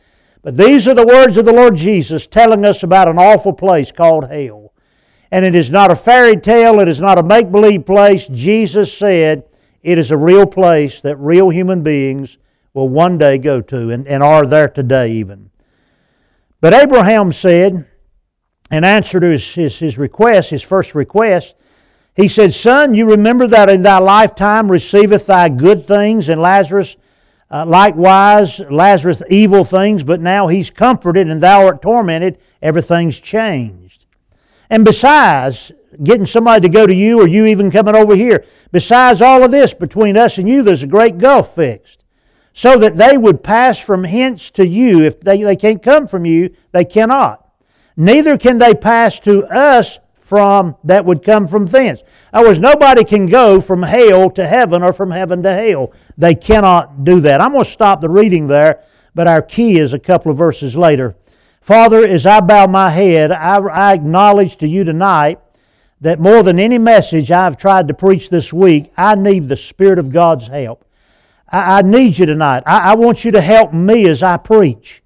But 0.44 0.58
these 0.58 0.86
are 0.86 0.94
the 0.94 1.06
words 1.06 1.38
of 1.38 1.46
the 1.46 1.54
Lord 1.54 1.74
Jesus 1.74 2.26
telling 2.26 2.66
us 2.66 2.82
about 2.82 3.08
an 3.08 3.18
awful 3.18 3.54
place 3.54 3.90
called 3.90 4.30
hell. 4.30 4.74
And 5.30 5.42
it 5.42 5.54
is 5.54 5.70
not 5.70 5.90
a 5.90 5.96
fairy 5.96 6.36
tale, 6.36 6.78
it 6.80 6.86
is 6.86 7.00
not 7.00 7.18
a 7.18 7.22
make 7.22 7.50
believe 7.50 7.86
place. 7.86 8.28
Jesus 8.28 8.92
said 8.92 9.44
it 9.82 9.98
is 9.98 10.10
a 10.10 10.18
real 10.18 10.46
place 10.46 11.00
that 11.00 11.16
real 11.16 11.48
human 11.48 11.82
beings 11.82 12.36
will 12.74 12.90
one 12.90 13.16
day 13.16 13.38
go 13.38 13.62
to 13.62 13.90
and, 13.90 14.06
and 14.06 14.22
are 14.22 14.46
there 14.46 14.68
today 14.68 15.12
even. 15.12 15.50
But 16.60 16.74
Abraham 16.74 17.32
said, 17.32 17.88
in 18.70 18.84
answer 18.84 19.20
to 19.20 19.30
his, 19.30 19.54
his, 19.54 19.78
his 19.78 19.96
request, 19.96 20.50
his 20.50 20.62
first 20.62 20.94
request, 20.94 21.54
he 22.14 22.28
said, 22.28 22.52
Son, 22.52 22.92
you 22.92 23.08
remember 23.10 23.46
that 23.46 23.70
in 23.70 23.82
thy 23.82 23.98
lifetime 23.98 24.70
receiveth 24.70 25.26
thy 25.26 25.48
good 25.48 25.86
things, 25.86 26.28
and 26.28 26.40
Lazarus 26.40 26.96
uh, 27.54 27.64
likewise, 27.64 28.58
Lazarus 28.58 29.22
evil 29.30 29.62
things, 29.62 30.02
but 30.02 30.20
now 30.20 30.48
he's 30.48 30.70
comforted 30.70 31.28
and 31.28 31.40
thou 31.40 31.64
art 31.66 31.80
tormented. 31.80 32.36
Everything's 32.60 33.20
changed. 33.20 34.06
And 34.68 34.84
besides, 34.84 35.70
getting 36.02 36.26
somebody 36.26 36.62
to 36.62 36.68
go 36.68 36.84
to 36.84 36.92
you 36.92 37.20
or 37.20 37.28
you 37.28 37.46
even 37.46 37.70
coming 37.70 37.94
over 37.94 38.16
here, 38.16 38.44
besides 38.72 39.22
all 39.22 39.44
of 39.44 39.52
this, 39.52 39.72
between 39.72 40.16
us 40.16 40.36
and 40.36 40.48
you, 40.48 40.64
there's 40.64 40.82
a 40.82 40.88
great 40.88 41.18
gulf 41.18 41.54
fixed. 41.54 42.02
So 42.54 42.76
that 42.78 42.96
they 42.96 43.16
would 43.16 43.44
pass 43.44 43.78
from 43.78 44.02
hence 44.02 44.50
to 44.52 44.66
you. 44.66 45.02
If 45.02 45.20
they, 45.20 45.40
they 45.40 45.54
can't 45.54 45.80
come 45.80 46.08
from 46.08 46.24
you, 46.24 46.56
they 46.72 46.84
cannot. 46.84 47.48
Neither 47.96 48.36
can 48.36 48.58
they 48.58 48.74
pass 48.74 49.20
to 49.20 49.44
us 49.44 50.00
from 50.24 50.74
that 50.84 51.04
would 51.04 51.22
come 51.22 51.46
from 51.46 51.66
thence. 51.66 52.00
Other 52.32 52.48
words, 52.48 52.58
nobody 52.58 53.04
can 53.04 53.26
go 53.26 53.60
from 53.60 53.82
hell 53.82 54.30
to 54.30 54.46
heaven 54.46 54.82
or 54.82 54.94
from 54.94 55.10
heaven 55.10 55.42
to 55.42 55.52
hell. 55.52 55.92
They 56.16 56.34
cannot 56.34 57.04
do 57.04 57.20
that. 57.20 57.42
I'm 57.42 57.52
going 57.52 57.66
to 57.66 57.70
stop 57.70 58.00
the 58.00 58.08
reading 58.08 58.46
there, 58.46 58.82
but 59.14 59.26
our 59.26 59.42
key 59.42 59.78
is 59.78 59.92
a 59.92 59.98
couple 59.98 60.32
of 60.32 60.38
verses 60.38 60.74
later. 60.74 61.14
Father, 61.60 62.06
as 62.06 62.24
I 62.24 62.40
bow 62.40 62.66
my 62.66 62.88
head, 62.88 63.32
I, 63.32 63.58
I 63.58 63.92
acknowledge 63.92 64.56
to 64.56 64.66
you 64.66 64.82
tonight 64.82 65.40
that 66.00 66.18
more 66.20 66.42
than 66.42 66.58
any 66.58 66.78
message 66.78 67.30
I've 67.30 67.58
tried 67.58 67.88
to 67.88 67.94
preach 67.94 68.30
this 68.30 68.50
week, 68.50 68.92
I 68.96 69.16
need 69.16 69.46
the 69.46 69.56
Spirit 69.56 69.98
of 69.98 70.10
God's 70.10 70.46
help. 70.46 70.86
I, 71.50 71.80
I 71.80 71.82
need 71.82 72.16
you 72.16 72.24
tonight. 72.24 72.62
I, 72.64 72.92
I 72.92 72.94
want 72.94 73.26
you 73.26 73.30
to 73.32 73.42
help 73.42 73.74
me 73.74 74.08
as 74.08 74.22
I 74.22 74.38
preach. 74.38 75.02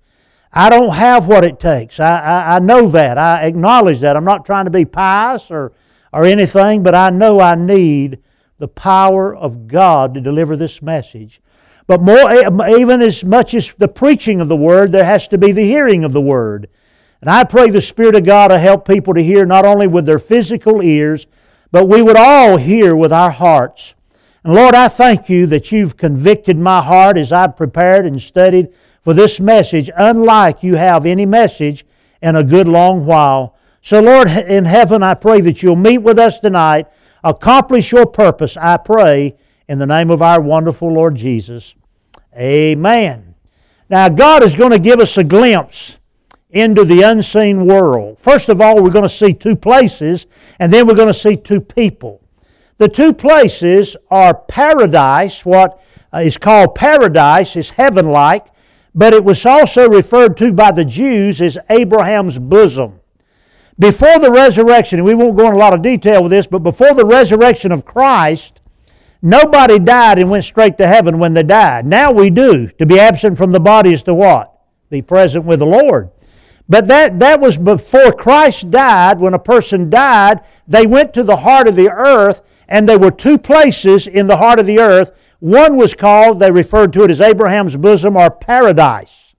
I 0.58 0.70
don't 0.70 0.92
have 0.92 1.28
what 1.28 1.44
it 1.44 1.60
takes. 1.60 2.00
I, 2.00 2.18
I, 2.18 2.56
I, 2.56 2.58
know 2.58 2.88
that. 2.88 3.16
I 3.16 3.44
acknowledge 3.44 4.00
that. 4.00 4.16
I'm 4.16 4.24
not 4.24 4.44
trying 4.44 4.64
to 4.64 4.72
be 4.72 4.84
pious 4.84 5.52
or, 5.52 5.72
or 6.12 6.24
anything, 6.24 6.82
but 6.82 6.96
I 6.96 7.10
know 7.10 7.38
I 7.38 7.54
need 7.54 8.18
the 8.58 8.66
power 8.66 9.36
of 9.36 9.68
God 9.68 10.14
to 10.14 10.20
deliver 10.20 10.56
this 10.56 10.82
message. 10.82 11.40
But 11.86 12.02
more, 12.02 12.28
eh, 12.28 12.76
even 12.76 13.00
as 13.02 13.24
much 13.24 13.54
as 13.54 13.72
the 13.78 13.86
preaching 13.86 14.40
of 14.40 14.48
the 14.48 14.56
Word, 14.56 14.90
there 14.90 15.04
has 15.04 15.28
to 15.28 15.38
be 15.38 15.52
the 15.52 15.62
hearing 15.62 16.02
of 16.02 16.12
the 16.12 16.20
Word. 16.20 16.68
And 17.20 17.30
I 17.30 17.44
pray 17.44 17.70
the 17.70 17.80
Spirit 17.80 18.16
of 18.16 18.24
God 18.24 18.48
to 18.48 18.58
help 18.58 18.84
people 18.84 19.14
to 19.14 19.22
hear 19.22 19.46
not 19.46 19.64
only 19.64 19.86
with 19.86 20.06
their 20.06 20.18
physical 20.18 20.82
ears, 20.82 21.28
but 21.70 21.86
we 21.86 22.02
would 22.02 22.16
all 22.16 22.56
hear 22.56 22.96
with 22.96 23.12
our 23.12 23.30
hearts. 23.30 23.94
And 24.42 24.54
Lord, 24.54 24.74
I 24.74 24.88
thank 24.88 25.28
you 25.28 25.46
that 25.46 25.70
you've 25.70 25.96
convicted 25.96 26.58
my 26.58 26.82
heart 26.82 27.16
as 27.16 27.30
I've 27.30 27.56
prepared 27.56 28.06
and 28.06 28.20
studied 28.20 28.74
for 29.08 29.14
this 29.14 29.40
message, 29.40 29.88
unlike 29.96 30.62
you 30.62 30.74
have 30.74 31.06
any 31.06 31.24
message 31.24 31.86
in 32.20 32.36
a 32.36 32.44
good 32.44 32.68
long 32.68 33.06
while. 33.06 33.56
So, 33.80 34.02
Lord, 34.02 34.28
in 34.28 34.66
heaven, 34.66 35.02
I 35.02 35.14
pray 35.14 35.40
that 35.40 35.62
you'll 35.62 35.76
meet 35.76 35.96
with 35.96 36.18
us 36.18 36.40
tonight, 36.40 36.88
accomplish 37.24 37.90
your 37.90 38.04
purpose, 38.04 38.54
I 38.58 38.76
pray, 38.76 39.34
in 39.66 39.78
the 39.78 39.86
name 39.86 40.10
of 40.10 40.20
our 40.20 40.42
wonderful 40.42 40.92
Lord 40.92 41.14
Jesus. 41.14 41.74
Amen. 42.36 43.34
Now, 43.88 44.10
God 44.10 44.42
is 44.42 44.54
going 44.54 44.72
to 44.72 44.78
give 44.78 45.00
us 45.00 45.16
a 45.16 45.24
glimpse 45.24 45.96
into 46.50 46.84
the 46.84 47.00
unseen 47.00 47.64
world. 47.64 48.18
First 48.18 48.50
of 48.50 48.60
all, 48.60 48.82
we're 48.82 48.90
going 48.90 49.08
to 49.08 49.08
see 49.08 49.32
two 49.32 49.56
places, 49.56 50.26
and 50.58 50.70
then 50.70 50.86
we're 50.86 50.94
going 50.94 51.08
to 51.08 51.18
see 51.18 51.34
two 51.34 51.62
people. 51.62 52.20
The 52.76 52.90
two 52.90 53.14
places 53.14 53.96
are 54.10 54.34
paradise, 54.34 55.46
what 55.46 55.82
uh, 56.12 56.18
is 56.18 56.36
called 56.36 56.74
paradise 56.74 57.56
is 57.56 57.70
heaven 57.70 58.10
like, 58.10 58.48
but 58.98 59.14
it 59.14 59.22
was 59.22 59.46
also 59.46 59.88
referred 59.88 60.36
to 60.36 60.52
by 60.52 60.72
the 60.72 60.84
Jews 60.84 61.40
as 61.40 61.56
Abraham's 61.70 62.36
bosom. 62.36 62.98
Before 63.78 64.18
the 64.18 64.32
resurrection, 64.32 64.98
and 64.98 65.06
we 65.06 65.14
won't 65.14 65.36
go 65.36 65.46
into 65.46 65.56
a 65.56 65.60
lot 65.60 65.72
of 65.72 65.82
detail 65.82 66.20
with 66.20 66.32
this, 66.32 66.48
but 66.48 66.64
before 66.64 66.94
the 66.94 67.06
resurrection 67.06 67.70
of 67.70 67.84
Christ, 67.84 68.60
nobody 69.22 69.78
died 69.78 70.18
and 70.18 70.28
went 70.28 70.44
straight 70.44 70.76
to 70.78 70.86
heaven 70.88 71.20
when 71.20 71.32
they 71.32 71.44
died. 71.44 71.86
Now 71.86 72.10
we 72.10 72.28
do. 72.28 72.70
To 72.80 72.86
be 72.86 72.98
absent 72.98 73.38
from 73.38 73.52
the 73.52 73.60
body 73.60 73.92
is 73.92 74.02
to 74.02 74.14
what? 74.14 74.52
Be 74.90 75.00
present 75.00 75.44
with 75.44 75.60
the 75.60 75.66
Lord. 75.66 76.10
But 76.68 76.88
that, 76.88 77.20
that 77.20 77.40
was 77.40 77.56
before 77.56 78.10
Christ 78.10 78.68
died. 78.72 79.20
When 79.20 79.32
a 79.32 79.38
person 79.38 79.90
died, 79.90 80.40
they 80.66 80.88
went 80.88 81.14
to 81.14 81.22
the 81.22 81.36
heart 81.36 81.68
of 81.68 81.76
the 81.76 81.88
earth, 81.88 82.42
and 82.68 82.88
there 82.88 82.98
were 82.98 83.12
two 83.12 83.38
places 83.38 84.08
in 84.08 84.26
the 84.26 84.38
heart 84.38 84.58
of 84.58 84.66
the 84.66 84.80
earth. 84.80 85.12
One 85.40 85.76
was 85.76 85.94
called, 85.94 86.40
they 86.40 86.50
referred 86.50 86.92
to 86.94 87.04
it 87.04 87.10
as 87.10 87.20
Abraham's 87.20 87.76
bosom 87.76 88.16
or 88.16 88.30
paradise. 88.30 89.34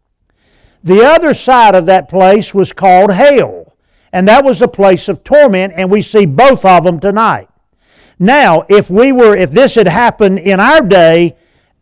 The 0.84 1.04
other 1.04 1.34
side 1.34 1.76
of 1.76 1.86
that 1.88 2.08
place 2.08 2.54
was 2.54 2.72
called 2.72 3.12
hell, 3.12 3.76
and 4.14 4.28
that 4.28 4.46
was 4.46 4.62
a 4.62 4.68
place 4.68 5.10
of 5.10 5.24
torment, 5.24 5.74
and 5.76 5.92
we 5.92 6.02
see 6.02 6.26
both 6.26 6.64
of 6.64 6.86
them 6.86 7.00
tonight. 7.00 7.50
Now, 8.18 8.66
if 8.70 8.90
we 8.90 9.12
were, 9.12 9.36
if 9.36 9.52
this 9.52 9.76
had 9.76 9.88
happened 9.88 10.40
in 10.40 10.60
our 10.60 10.82
day, 10.82 11.36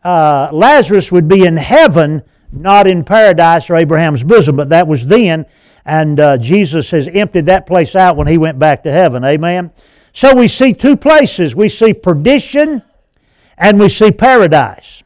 uh, 0.04 0.50
Lazarus 0.52 1.12
would 1.12 1.28
be 1.28 1.46
in 1.46 1.58
heaven 1.58 2.24
not 2.52 2.88
in 2.88 3.04
paradise 3.04 3.70
or 3.70 3.76
Abraham's 3.76 4.24
bosom, 4.24 4.56
but 4.56 4.70
that 4.70 4.88
was 4.88 5.06
then. 5.06 5.46
And 5.86 6.20
uh, 6.20 6.38
Jesus 6.38 6.92
has 6.92 7.08
emptied 7.08 7.46
that 7.46 7.66
place 7.66 7.96
out 7.96 8.18
when 8.18 8.28
he 8.28 8.38
went 8.38 8.60
back 8.60 8.84
to 8.84 8.92
heaven. 8.92 9.24
Amen. 9.24 9.72
So 10.14 10.36
we 10.36 10.48
see 10.48 10.74
two 10.74 10.98
places 10.98 11.56
we 11.56 11.70
see 11.70 11.94
perdition 11.94 12.82
and 13.58 13.80
we 13.80 13.90
see 13.90 14.12
paradise. 14.12 15.04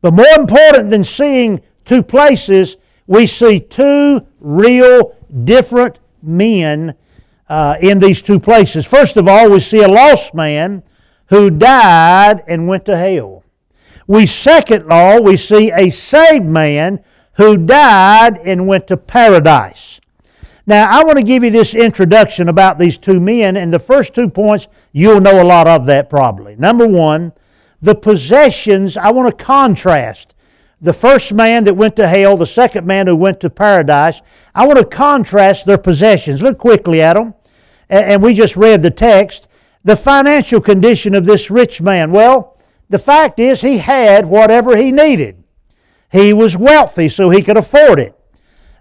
But 0.00 0.14
more 0.14 0.26
important 0.36 0.90
than 0.90 1.04
seeing 1.04 1.62
two 1.84 2.02
places, 2.02 2.76
we 3.06 3.26
see 3.26 3.60
two 3.60 4.26
real 4.40 5.16
different 5.44 5.98
men 6.22 6.94
uh, 7.48 7.76
in 7.80 7.98
these 7.98 8.22
two 8.22 8.40
places. 8.40 8.86
First 8.86 9.16
of 9.16 9.28
all, 9.28 9.50
we 9.50 9.60
see 9.60 9.82
a 9.82 9.88
lost 9.88 10.34
man 10.34 10.82
who 11.26 11.50
died 11.50 12.42
and 12.48 12.68
went 12.68 12.84
to 12.86 12.96
hell. 12.96 13.44
We 14.06 14.26
second 14.26 14.86
law, 14.86 15.20
we 15.20 15.36
see 15.36 15.70
a 15.70 15.90
saved 15.90 16.44
man 16.44 17.02
who 17.34 17.56
died 17.56 18.38
and 18.38 18.66
went 18.66 18.86
to 18.88 18.96
paradise. 18.96 20.00
Now, 20.66 20.88
I 20.90 21.04
want 21.04 21.18
to 21.18 21.24
give 21.24 21.44
you 21.44 21.50
this 21.50 21.74
introduction 21.74 22.48
about 22.48 22.78
these 22.78 22.96
two 22.96 23.20
men, 23.20 23.56
and 23.56 23.72
the 23.72 23.78
first 23.78 24.14
two 24.14 24.30
points, 24.30 24.68
you'll 24.92 25.20
know 25.20 25.42
a 25.42 25.44
lot 25.44 25.66
of 25.66 25.84
that 25.86 26.08
probably. 26.08 26.56
Number 26.56 26.86
one, 26.86 27.32
the 27.82 27.94
possessions, 27.94 28.96
I 28.96 29.10
want 29.10 29.36
to 29.36 29.44
contrast 29.44 30.34
the 30.80 30.92
first 30.92 31.32
man 31.32 31.64
that 31.64 31.74
went 31.74 31.96
to 31.96 32.06
hell, 32.06 32.36
the 32.36 32.46
second 32.46 32.86
man 32.86 33.06
who 33.06 33.16
went 33.16 33.40
to 33.40 33.48
paradise. 33.48 34.20
I 34.54 34.66
want 34.66 34.78
to 34.78 34.84
contrast 34.84 35.64
their 35.64 35.78
possessions. 35.78 36.42
Look 36.42 36.58
quickly 36.58 37.00
at 37.00 37.14
them. 37.14 37.34
And 37.88 38.22
we 38.22 38.34
just 38.34 38.54
read 38.54 38.82
the 38.82 38.90
text. 38.90 39.48
The 39.84 39.96
financial 39.96 40.60
condition 40.60 41.14
of 41.14 41.24
this 41.24 41.50
rich 41.50 41.80
man. 41.80 42.10
Well, 42.10 42.58
the 42.90 42.98
fact 42.98 43.38
is, 43.38 43.60
he 43.60 43.78
had 43.78 44.26
whatever 44.26 44.76
he 44.76 44.92
needed. 44.92 45.42
He 46.12 46.32
was 46.32 46.56
wealthy, 46.56 47.08
so 47.08 47.30
he 47.30 47.42
could 47.42 47.56
afford 47.56 47.98
it. 47.98 48.14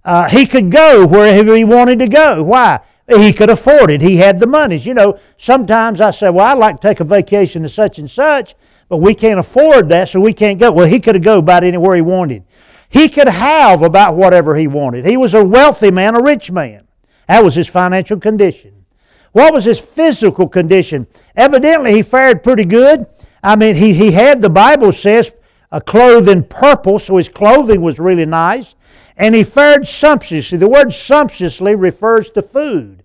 Uh, 0.04 0.28
he 0.28 0.46
could 0.46 0.72
go 0.72 1.08
wherever 1.08 1.56
he 1.56 1.64
wanted 1.64 2.00
to 2.00 2.08
go. 2.08 2.44
Why? 2.44 2.82
He 3.08 3.34
could 3.34 3.50
afford 3.50 3.92
it. 3.92 4.02
He 4.02 4.18
had 4.18 4.40
the 4.40 4.48
monies. 4.48 4.86
You 4.86 4.94
know, 4.94 5.20
sometimes 5.38 6.02
I 6.02 6.12
say, 6.12 6.30
well, 6.30 6.48
I'd 6.48 6.58
like 6.58 6.82
to 6.82 6.88
take 6.88 7.00
a 7.00 7.06
vacation 7.06 7.64
to 7.64 7.70
such 7.70 7.98
and 7.98 8.12
such, 8.12 8.56
but 8.94 9.00
we 9.00 9.16
can't 9.16 9.40
afford 9.40 9.90
that, 9.90 10.08
so 10.08 10.20
we 10.20 10.34
can't 10.34 10.60
go. 10.60 10.72
Well, 10.72 10.86
he 10.86 11.00
could 11.00 11.24
go 11.24 11.40
about 11.40 11.64
anywhere 11.64 11.96
he 11.96 12.04
wanted. 12.04 12.44
He 12.90 13.10
could 13.10 13.28
have 13.28 13.82
about 13.82 14.14
whatever 14.14 14.56
he 14.56 14.68
wanted. 14.68 15.04
He 15.04 15.18
was 15.18 15.34
a 15.34 15.44
wealthy 15.44 15.90
man, 15.90 16.14
a 16.14 16.22
rich 16.22 16.52
man. 16.52 16.86
That 17.28 17.44
was 17.44 17.56
his 17.56 17.68
financial 17.68 18.20
condition. 18.20 18.86
What 19.32 19.52
was 19.52 19.66
his 19.66 19.80
physical 19.80 20.48
condition? 20.48 21.08
Evidently, 21.36 21.94
he 21.94 22.04
fared 22.04 22.44
pretty 22.44 22.66
good. 22.66 23.08
I 23.42 23.56
mean, 23.56 23.74
he, 23.74 23.96
he 23.96 24.12
had, 24.12 24.44
the 24.44 24.50
Bible 24.52 24.92
says, 24.92 25.32
a 25.72 25.82
clothed 25.82 26.30
in 26.30 26.44
purple, 26.44 27.00
so 27.00 27.18
his 27.18 27.30
clothing 27.30 27.82
was 27.82 27.98
really 27.98 28.28
nice. 28.28 28.76
And 29.18 29.34
he 29.34 29.44
fared 29.44 29.88
sumptuously. 29.88 30.60
The 30.60 30.70
word 30.70 30.94
sumptuously 30.94 31.74
refers 31.74 32.30
to 32.30 32.44
food. 32.44 33.03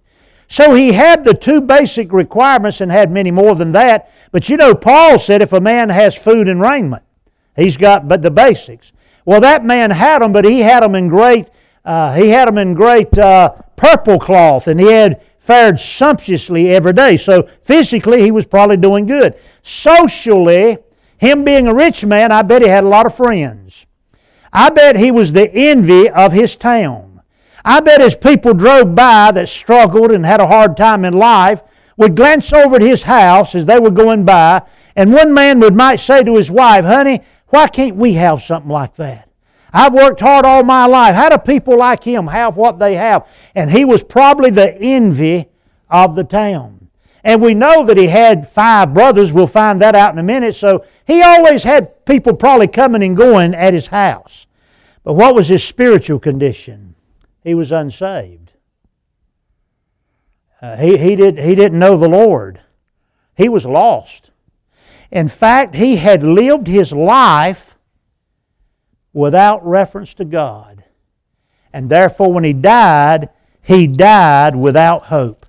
So 0.48 0.74
he 0.74 0.92
had 0.92 1.24
the 1.24 1.34
two 1.34 1.60
basic 1.60 2.12
requirements 2.12 2.80
and 2.80 2.90
had 2.90 3.10
many 3.10 3.30
more 3.30 3.54
than 3.54 3.72
that. 3.72 4.10
But 4.32 4.48
you 4.48 4.56
know, 4.56 4.74
Paul 4.74 5.18
said 5.18 5.42
if 5.42 5.52
a 5.52 5.60
man 5.60 5.90
has 5.90 6.14
food 6.14 6.48
and 6.48 6.60
raiment, 6.60 7.02
he's 7.54 7.76
got 7.76 8.08
but 8.08 8.22
the 8.22 8.30
basics. 8.30 8.92
Well, 9.26 9.42
that 9.42 9.64
man 9.64 9.90
had 9.90 10.22
them, 10.22 10.32
but 10.32 10.46
he 10.46 10.60
had 10.60 10.82
them 10.82 10.94
in 10.94 11.08
great, 11.08 11.48
uh, 11.84 12.14
he 12.14 12.28
had 12.28 12.48
them 12.48 12.56
in 12.56 12.72
great 12.72 13.16
uh, 13.18 13.50
purple 13.76 14.18
cloth, 14.18 14.68
and 14.68 14.80
he 14.80 14.90
had 14.90 15.22
fared 15.38 15.78
sumptuously 15.78 16.70
every 16.70 16.94
day. 16.94 17.18
So 17.18 17.48
physically, 17.62 18.22
he 18.22 18.30
was 18.30 18.46
probably 18.46 18.78
doing 18.78 19.06
good. 19.06 19.38
Socially, 19.62 20.78
him 21.18 21.44
being 21.44 21.68
a 21.68 21.74
rich 21.74 22.06
man, 22.06 22.32
I 22.32 22.40
bet 22.40 22.62
he 22.62 22.68
had 22.68 22.84
a 22.84 22.88
lot 22.88 23.04
of 23.04 23.14
friends. 23.14 23.84
I 24.50 24.70
bet 24.70 24.96
he 24.96 25.10
was 25.10 25.32
the 25.32 25.50
envy 25.52 26.08
of 26.08 26.32
his 26.32 26.56
town. 26.56 27.07
I 27.64 27.80
bet 27.80 28.00
as 28.00 28.14
people 28.14 28.54
drove 28.54 28.94
by 28.94 29.32
that 29.32 29.48
struggled 29.48 30.12
and 30.12 30.24
had 30.24 30.40
a 30.40 30.46
hard 30.46 30.76
time 30.76 31.04
in 31.04 31.14
life 31.14 31.62
would 31.96 32.16
glance 32.16 32.52
over 32.52 32.76
at 32.76 32.82
his 32.82 33.02
house 33.02 33.54
as 33.54 33.66
they 33.66 33.78
were 33.78 33.90
going 33.90 34.24
by, 34.24 34.62
and 34.94 35.12
one 35.12 35.34
man 35.34 35.60
would 35.60 35.74
might 35.74 36.00
say 36.00 36.22
to 36.22 36.36
his 36.36 36.50
wife, 36.50 36.84
Honey, 36.84 37.22
why 37.48 37.66
can't 37.68 37.96
we 37.96 38.14
have 38.14 38.42
something 38.42 38.70
like 38.70 38.94
that? 38.96 39.28
I've 39.72 39.92
worked 39.92 40.20
hard 40.20 40.46
all 40.46 40.62
my 40.62 40.86
life. 40.86 41.14
How 41.14 41.28
do 41.28 41.38
people 41.38 41.78
like 41.78 42.04
him 42.04 42.28
have 42.28 42.56
what 42.56 42.78
they 42.78 42.94
have? 42.94 43.28
And 43.54 43.70
he 43.70 43.84
was 43.84 44.02
probably 44.02 44.50
the 44.50 44.74
envy 44.80 45.46
of 45.90 46.14
the 46.14 46.24
town. 46.24 46.88
And 47.24 47.42
we 47.42 47.54
know 47.54 47.84
that 47.84 47.98
he 47.98 48.06
had 48.06 48.48
five 48.48 48.94
brothers. 48.94 49.32
We'll 49.32 49.46
find 49.46 49.82
that 49.82 49.94
out 49.94 50.12
in 50.12 50.18
a 50.18 50.22
minute. 50.22 50.54
So 50.54 50.84
he 51.06 51.20
always 51.22 51.62
had 51.62 52.04
people 52.06 52.34
probably 52.34 52.68
coming 52.68 53.02
and 53.02 53.16
going 53.16 53.54
at 53.54 53.74
his 53.74 53.88
house. 53.88 54.46
But 55.02 55.14
what 55.14 55.34
was 55.34 55.48
his 55.48 55.64
spiritual 55.64 56.20
condition? 56.20 56.87
He 57.48 57.54
was 57.54 57.72
unsaved. 57.72 58.52
Uh, 60.60 60.76
he, 60.76 60.98
he, 60.98 61.16
did, 61.16 61.38
he 61.38 61.54
didn't 61.54 61.78
know 61.78 61.96
the 61.96 62.06
Lord. 62.06 62.60
He 63.38 63.48
was 63.48 63.64
lost. 63.64 64.32
In 65.10 65.28
fact, 65.28 65.74
he 65.74 65.96
had 65.96 66.22
lived 66.22 66.66
his 66.66 66.92
life 66.92 67.78
without 69.14 69.66
reference 69.66 70.12
to 70.14 70.26
God. 70.26 70.84
And 71.72 71.88
therefore, 71.88 72.34
when 72.34 72.44
he 72.44 72.52
died, 72.52 73.30
he 73.62 73.86
died 73.86 74.54
without 74.54 75.04
hope. 75.04 75.46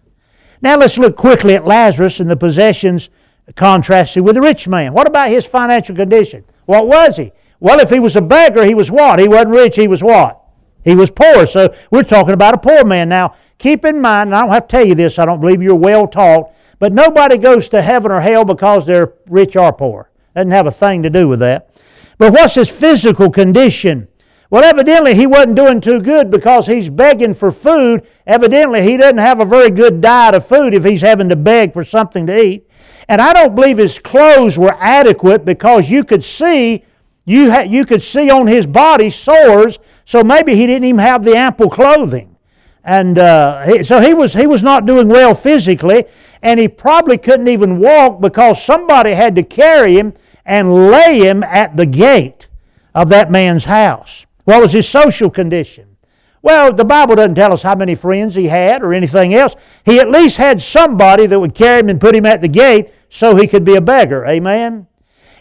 Now 0.61 0.77
let's 0.77 0.97
look 0.97 1.17
quickly 1.17 1.53
at 1.55 1.65
Lazarus 1.65 2.21
and 2.21 2.29
the 2.29 2.37
possessions 2.37 3.09
contrasted 3.57 4.23
with 4.23 4.35
the 4.35 4.41
rich 4.41 4.69
man. 4.69 4.93
What 4.93 5.05
about 5.05 5.31
his 5.31 5.45
financial 5.45 5.97
condition? 5.97 6.45
What 6.65 6.87
was 6.87 7.17
he? 7.17 7.33
Well, 7.59 7.81
if 7.81 7.89
he 7.89 7.99
was 7.99 8.15
a 8.15 8.21
beggar, 8.21 8.63
he 8.63 8.73
was 8.73 8.89
what? 8.89 9.19
He 9.19 9.27
wasn't 9.27 9.49
rich, 9.49 9.75
he 9.75 9.89
was 9.89 10.01
what? 10.01 10.38
He 10.83 10.95
was 10.95 11.09
poor. 11.09 11.45
So 11.45 11.74
we're 11.91 12.03
talking 12.03 12.33
about 12.33 12.53
a 12.53 12.57
poor 12.57 12.86
man. 12.86 13.09
Now, 13.09 13.36
keep 13.57 13.86
in 13.86 14.01
mind, 14.01 14.29
and 14.29 14.36
I 14.36 14.41
don't 14.41 14.51
have 14.51 14.67
to 14.67 14.77
tell 14.77 14.86
you 14.86 14.95
this, 14.95 15.19
I 15.19 15.25
don't 15.25 15.41
believe 15.41 15.62
you're 15.62 15.75
well 15.75 16.07
taught, 16.07 16.51
but 16.79 16.93
nobody 16.93 17.38
goes 17.38 17.69
to 17.69 17.81
heaven 17.81 18.12
or 18.12 18.21
hell 18.21 18.45
because 18.45 18.86
they're 18.86 19.13
rich 19.27 19.55
or 19.55 19.74
poor. 19.74 20.09
Doesn't 20.36 20.51
have 20.51 20.67
a 20.67 20.71
thing 20.71 21.03
to 21.03 21.09
do 21.09 21.27
with 21.27 21.39
that. 21.39 21.69
But 22.17 22.33
what's 22.33 22.55
his 22.55 22.69
physical 22.69 23.29
condition? 23.29 24.07
Well, 24.50 24.63
evidently 24.63 25.13
he 25.13 25.27
wasn't 25.27 25.55
doing 25.55 25.79
too 25.79 26.01
good 26.01 26.31
because 26.31 26.65
he's 26.65 26.89
begging 26.89 27.36
for 27.36 27.51
food. 27.51 28.07
Evidently 28.25 28.81
he 28.81 28.98
doesn't 28.98 29.19
have 29.19 29.39
a 29.39 29.45
very 29.45 29.69
good 29.69 30.01
diet 30.01 30.33
of 30.33 30.48
food 30.48 30.74
if 30.74 30.83
he's 30.83 31.01
having 31.01 31.29
to 31.29 31.36
beg 31.36 31.71
for 31.71 31.83
something 31.83 32.25
to 32.27 32.41
eat. 32.41 32.67
And 33.07 33.21
I 33.21 33.33
don't 33.33 33.53
believe 33.53 33.77
his 33.77 34.00
clothes 34.00 34.57
were 34.57 34.75
adequate 34.79 35.45
because 35.45 35.89
you 35.89 36.03
could 36.03 36.24
see 36.24 36.83
You, 37.29 37.51
ha- 37.51 37.59
you 37.59 37.86
could 37.86 38.01
see 38.01 38.31
on 38.31 38.48
his 38.48 38.65
body 38.65 39.12
sores, 39.12 39.77
so 40.03 40.24
maybe 40.24 40.55
he 40.55 40.65
didn't 40.65 40.86
even 40.86 40.98
have 40.98 41.24
the 41.24 41.36
ample 41.36 41.69
clothing. 41.69 42.36
And 42.83 43.19
uh, 43.19 43.67
he, 43.67 43.83
so 43.83 44.01
he 44.01 44.15
was, 44.15 44.33
he 44.33 44.48
was 44.48 44.63
not 44.63 44.88
doing 44.88 45.07
well 45.07 45.36
physically, 45.36 46.05
and 46.41 46.59
he 46.59 46.67
probably 46.67 47.19
couldn't 47.19 47.48
even 47.48 47.77
walk 47.77 48.19
because 48.19 48.63
somebody 48.63 49.12
had 49.12 49.36
to 49.36 49.43
carry 49.43 49.95
him 49.95 50.15
and 50.43 50.89
lay 50.89 51.19
him 51.19 51.43
at 51.43 51.77
the 51.77 51.86
gate 51.86 52.48
of 52.95 53.09
that 53.09 53.29
man's 53.29 53.65
house. 53.65 54.25
What 54.45 54.63
was 54.63 54.74
his 54.74 54.89
social 54.89 55.29
condition? 55.29 55.98
Well, 56.41 56.74
the 56.74 56.83
Bible 56.83 57.13
doesn't 57.13 57.36
tell 57.36 57.53
us 57.53 57.62
how 57.62 57.75
many 57.75 57.93
friends 57.93 58.33
he 58.33 58.45
had 58.45 58.81
or 58.81 58.91
anything 58.91 59.36
else. 59.36 59.53
He 59.86 60.00
at 60.00 60.09
least 60.09 60.38
had 60.38 60.63
somebody 60.63 61.27
that 61.27 61.39
would 61.39 61.53
carry 61.53 61.81
him 61.81 61.89
and 61.89 62.01
put 62.01 62.15
him 62.15 62.25
at 62.25 62.41
the 62.41 62.48
gate 62.48 62.89
so 63.12 63.36
he 63.36 63.45
could 63.45 63.65
be 63.65 63.75
a 63.75 63.81
beggar. 63.81 64.25
Amen? 64.25 64.88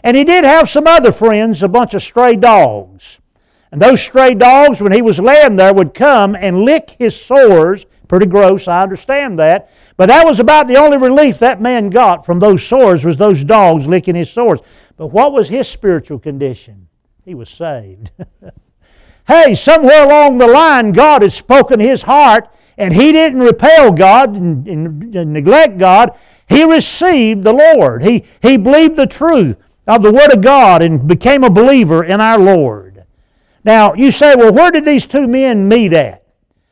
And 0.03 0.15
he 0.15 0.23
did 0.23 0.43
have 0.43 0.69
some 0.69 0.87
other 0.87 1.11
friends, 1.11 1.61
a 1.61 1.67
bunch 1.67 1.93
of 1.93 2.03
stray 2.03 2.35
dogs. 2.35 3.19
And 3.71 3.81
those 3.81 4.01
stray 4.01 4.33
dogs, 4.33 4.81
when 4.81 4.91
he 4.91 5.01
was 5.01 5.19
laying 5.19 5.55
there, 5.55 5.73
would 5.73 5.93
come 5.93 6.35
and 6.35 6.59
lick 6.59 6.95
his 6.97 7.19
sores. 7.19 7.85
Pretty 8.07 8.25
gross, 8.25 8.67
I 8.67 8.81
understand 8.81 9.37
that. 9.37 9.69
But 9.95 10.07
that 10.07 10.25
was 10.25 10.39
about 10.39 10.67
the 10.67 10.77
only 10.77 10.97
relief 10.97 11.37
that 11.39 11.61
man 11.61 11.89
got 11.89 12.25
from 12.25 12.39
those 12.39 12.63
sores 12.63 13.05
was 13.05 13.17
those 13.17 13.43
dogs 13.43 13.85
licking 13.85 14.15
his 14.15 14.31
sores. 14.31 14.59
But 14.97 15.07
what 15.07 15.33
was 15.33 15.49
his 15.49 15.67
spiritual 15.67 16.17
condition? 16.17 16.87
He 17.23 17.35
was 17.35 17.49
saved. 17.49 18.09
hey, 19.27 19.53
somewhere 19.53 20.05
along 20.05 20.39
the 20.39 20.47
line, 20.47 20.91
God 20.91 21.21
had 21.21 21.31
spoken 21.31 21.79
his 21.79 22.01
heart, 22.01 22.49
and 22.77 22.91
he 22.91 23.11
didn't 23.11 23.41
repel 23.41 23.91
God 23.91 24.35
and, 24.35 24.67
and, 24.67 25.15
and 25.15 25.33
neglect 25.33 25.77
God. 25.77 26.17
He 26.47 26.63
received 26.63 27.43
the 27.43 27.53
Lord. 27.53 28.03
He, 28.03 28.25
he 28.41 28.57
believed 28.57 28.95
the 28.95 29.05
truth 29.05 29.57
of 29.87 30.03
the 30.03 30.11
Word 30.11 30.31
of 30.31 30.41
God 30.41 30.81
and 30.81 31.07
became 31.07 31.43
a 31.43 31.49
believer 31.49 32.03
in 32.03 32.21
our 32.21 32.37
Lord. 32.37 33.05
Now, 33.63 33.93
you 33.93 34.11
say, 34.11 34.35
well, 34.35 34.53
where 34.53 34.71
did 34.71 34.85
these 34.85 35.05
two 35.05 35.27
men 35.27 35.67
meet 35.67 35.93
at? 35.93 36.23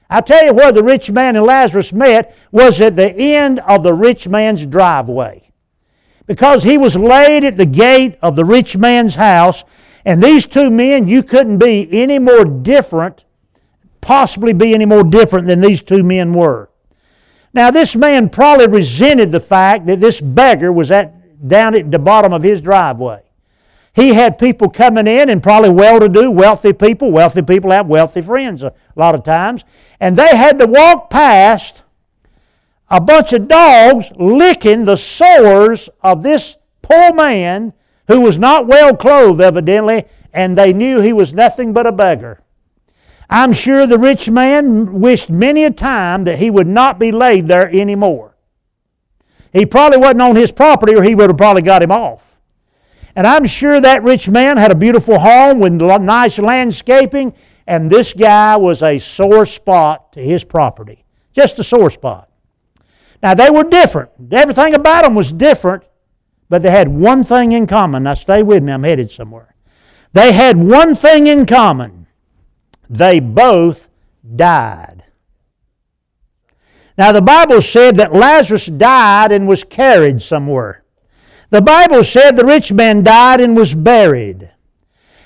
I'll 0.09 0.21
tell 0.21 0.45
you 0.45 0.53
where 0.53 0.71
the 0.71 0.83
rich 0.83 1.11
man 1.11 1.35
and 1.35 1.45
Lazarus 1.45 1.91
met 1.91 2.35
was 2.51 2.79
at 2.79 2.95
the 2.95 3.13
end 3.13 3.59
of 3.67 3.83
the 3.83 3.93
rich 3.93 4.27
man's 4.27 4.65
driveway. 4.65 5.51
Because 6.25 6.63
he 6.63 6.77
was 6.77 6.95
laid 6.95 7.43
at 7.43 7.57
the 7.57 7.65
gate 7.65 8.17
of 8.21 8.35
the 8.35 8.45
rich 8.45 8.77
man's 8.77 9.15
house, 9.15 9.63
and 10.05 10.23
these 10.23 10.45
two 10.45 10.69
men, 10.69 11.07
you 11.07 11.23
couldn't 11.23 11.57
be 11.57 11.89
any 11.91 12.19
more 12.19 12.45
different, 12.45 13.25
possibly 13.99 14.53
be 14.53 14.73
any 14.73 14.85
more 14.85 15.03
different 15.03 15.47
than 15.47 15.59
these 15.59 15.81
two 15.81 16.03
men 16.03 16.33
were. 16.33 16.69
Now, 17.53 17.71
this 17.71 17.95
man 17.95 18.29
probably 18.29 18.67
resented 18.67 19.31
the 19.31 19.39
fact 19.39 19.85
that 19.87 19.99
this 19.99 20.21
beggar 20.21 20.71
was 20.71 20.91
at 20.91 21.16
down 21.45 21.75
at 21.75 21.91
the 21.91 21.99
bottom 21.99 22.33
of 22.33 22.43
his 22.43 22.61
driveway. 22.61 23.21
He 23.93 24.13
had 24.13 24.37
people 24.37 24.69
coming 24.69 25.07
in 25.07 25.29
and 25.29 25.41
probably 25.41 25.71
well 25.71 25.99
to 25.99 26.07
do, 26.07 26.29
wealthy 26.29 26.71
people. 26.71 27.11
Wealthy 27.11 27.41
people 27.41 27.71
have 27.71 27.87
wealthy 27.87 28.21
friends 28.21 28.61
a 28.61 28.71
lot 28.95 29.15
of 29.15 29.23
times. 29.23 29.63
And 29.99 30.15
they 30.15 30.37
had 30.37 30.59
to 30.59 30.67
walk 30.67 31.09
past 31.09 31.81
a 32.89 33.01
bunch 33.01 33.33
of 33.33 33.47
dogs 33.47 34.05
licking 34.15 34.85
the 34.85 34.97
sores 34.97 35.89
of 36.01 36.21
this 36.21 36.57
poor 36.83 37.11
man 37.11 37.73
who 38.07 38.21
was 38.21 38.37
not 38.37 38.67
well 38.67 38.95
clothed, 38.95 39.41
evidently, 39.41 40.05
and 40.31 40.57
they 40.57 40.73
knew 40.73 41.01
he 41.01 41.11
was 41.11 41.33
nothing 41.33 41.73
but 41.73 41.87
a 41.87 41.91
beggar. 41.91 42.41
I'm 43.29 43.51
sure 43.51 43.85
the 43.85 43.99
rich 43.99 44.29
man 44.29 45.01
wished 45.01 45.29
many 45.29 45.65
a 45.65 45.71
time 45.71 46.23
that 46.25 46.39
he 46.39 46.49
would 46.49 46.67
not 46.67 46.99
be 46.99 47.11
laid 47.11 47.47
there 47.47 47.67
anymore. 47.67 48.36
He 49.53 49.65
probably 49.65 49.99
wasn't 49.99 50.21
on 50.21 50.35
his 50.35 50.51
property 50.51 50.95
or 50.95 51.03
he 51.03 51.15
would 51.15 51.29
have 51.29 51.37
probably 51.37 51.61
got 51.61 51.81
him 51.81 51.91
off. 51.91 52.37
And 53.15 53.25
I'm 53.25 53.45
sure 53.45 53.81
that 53.81 54.03
rich 54.03 54.29
man 54.29 54.57
had 54.57 54.71
a 54.71 54.75
beautiful 54.75 55.17
home 55.17 55.59
with 55.59 55.73
nice 55.73 56.37
landscaping, 56.37 57.33
and 57.65 57.89
this 57.89 58.13
guy 58.13 58.55
was 58.55 58.83
a 58.83 58.99
sore 58.99 59.45
spot 59.45 60.13
to 60.13 60.21
his 60.21 60.43
property. 60.43 61.03
Just 61.33 61.57
a 61.57 61.63
sore 61.63 61.89
spot. 61.89 62.29
Now, 63.23 63.33
they 63.33 63.49
were 63.49 63.63
different. 63.63 64.11
Everything 64.31 64.75
about 64.75 65.03
them 65.03 65.15
was 65.15 65.31
different, 65.31 65.83
but 66.49 66.61
they 66.61 66.69
had 66.69 66.87
one 66.87 67.23
thing 67.23 67.53
in 67.53 67.65
common. 67.65 68.03
Now, 68.03 68.13
stay 68.13 68.43
with 68.43 68.61
me, 68.61 68.71
I'm 68.71 68.83
headed 68.83 69.11
somewhere. 69.11 69.55
They 70.13 70.31
had 70.31 70.57
one 70.57 70.95
thing 70.95 71.27
in 71.27 71.45
common 71.45 72.07
they 72.89 73.19
both 73.19 73.89
died. 74.35 75.03
Now, 76.97 77.11
the 77.11 77.21
Bible 77.21 77.61
said 77.61 77.97
that 77.97 78.13
Lazarus 78.13 78.65
died 78.65 79.31
and 79.31 79.47
was 79.47 79.63
carried 79.63 80.21
somewhere. 80.21 80.83
The 81.49 81.61
Bible 81.61 82.03
said 82.03 82.31
the 82.31 82.45
rich 82.45 82.71
man 82.71 83.03
died 83.03 83.39
and 83.39 83.55
was 83.55 83.73
buried. 83.73 84.51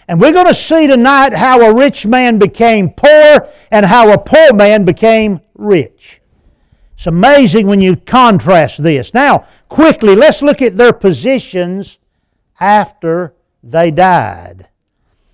And 0.07 0.19
we're 0.19 0.33
going 0.33 0.47
to 0.47 0.53
see 0.53 0.87
tonight 0.87 1.33
how 1.33 1.61
a 1.61 1.73
rich 1.73 2.05
man 2.05 2.37
became 2.37 2.89
poor 2.89 3.47
and 3.71 3.85
how 3.85 4.11
a 4.11 4.17
poor 4.17 4.53
man 4.53 4.83
became 4.83 5.39
rich. 5.55 6.21
It's 6.97 7.07
amazing 7.07 7.65
when 7.65 7.81
you 7.81 7.95
contrast 7.95 8.83
this. 8.83 9.13
Now, 9.13 9.47
quickly, 9.69 10.15
let's 10.15 10.41
look 10.41 10.61
at 10.61 10.77
their 10.77 10.93
positions 10.93 11.97
after 12.59 13.33
they 13.63 13.89
died. 13.89 14.67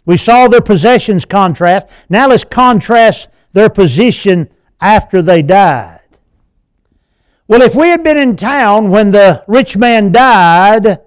We 0.05 0.15
saw 0.15 0.47
their 0.47 0.61
possessions 0.61 1.25
contrast. 1.25 1.87
Now 2.07 2.29
let's 2.29 2.45
contrast 2.45 3.27
their 3.51 3.69
position 3.69 4.49
after 4.79 5.21
they 5.21 5.41
died. 5.41 5.96
Well, 7.47 7.61
if 7.61 7.75
we 7.75 7.87
had 7.87 8.03
been 8.03 8.17
in 8.17 8.35
town 8.35 8.89
when 8.89 9.11
the 9.11 9.43
rich 9.47 9.77
man 9.77 10.11
died, 10.11 10.99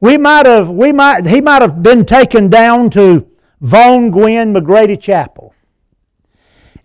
we 0.00 0.18
might 0.18 0.44
have, 0.44 0.68
we 0.68 0.92
might, 0.92 1.26
he 1.26 1.40
might 1.40 1.62
have 1.62 1.82
been 1.82 2.04
taken 2.04 2.50
down 2.50 2.90
to 2.90 3.26
Vaughn 3.60 4.12
Guynn 4.12 4.54
McGrady 4.54 5.00
Chapel. 5.00 5.54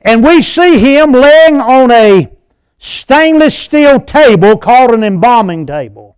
And 0.01 0.23
we 0.23 0.41
see 0.41 0.79
him 0.79 1.11
laying 1.11 1.59
on 1.59 1.91
a 1.91 2.31
stainless 2.77 3.57
steel 3.57 3.99
table 3.99 4.57
called 4.57 4.91
an 4.91 5.03
embalming 5.03 5.65
table. 5.65 6.17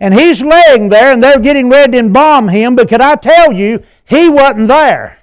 And 0.00 0.14
he's 0.14 0.42
laying 0.42 0.88
there 0.88 1.12
and 1.12 1.22
they're 1.22 1.38
getting 1.38 1.68
ready 1.68 1.92
to 1.92 1.98
embalm 1.98 2.48
him, 2.48 2.74
but 2.74 2.88
can 2.88 3.00
I 3.00 3.14
tell 3.14 3.52
you, 3.52 3.82
he 4.04 4.28
wasn't 4.28 4.68
there. 4.68 5.18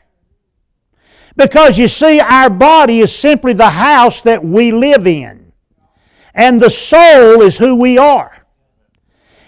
Because 1.35 1.77
you 1.77 1.87
see, 1.87 2.19
our 2.19 2.49
body 2.49 3.01
is 3.01 3.13
simply 3.13 3.53
the 3.53 3.69
house 3.69 4.21
that 4.21 4.43
we 4.43 4.71
live 4.71 5.05
in 5.05 5.46
and 6.37 6.61
the 6.61 6.69
soul 6.69 7.41
is 7.41 7.57
who 7.57 7.75
we 7.75 7.97
are. 7.97 8.45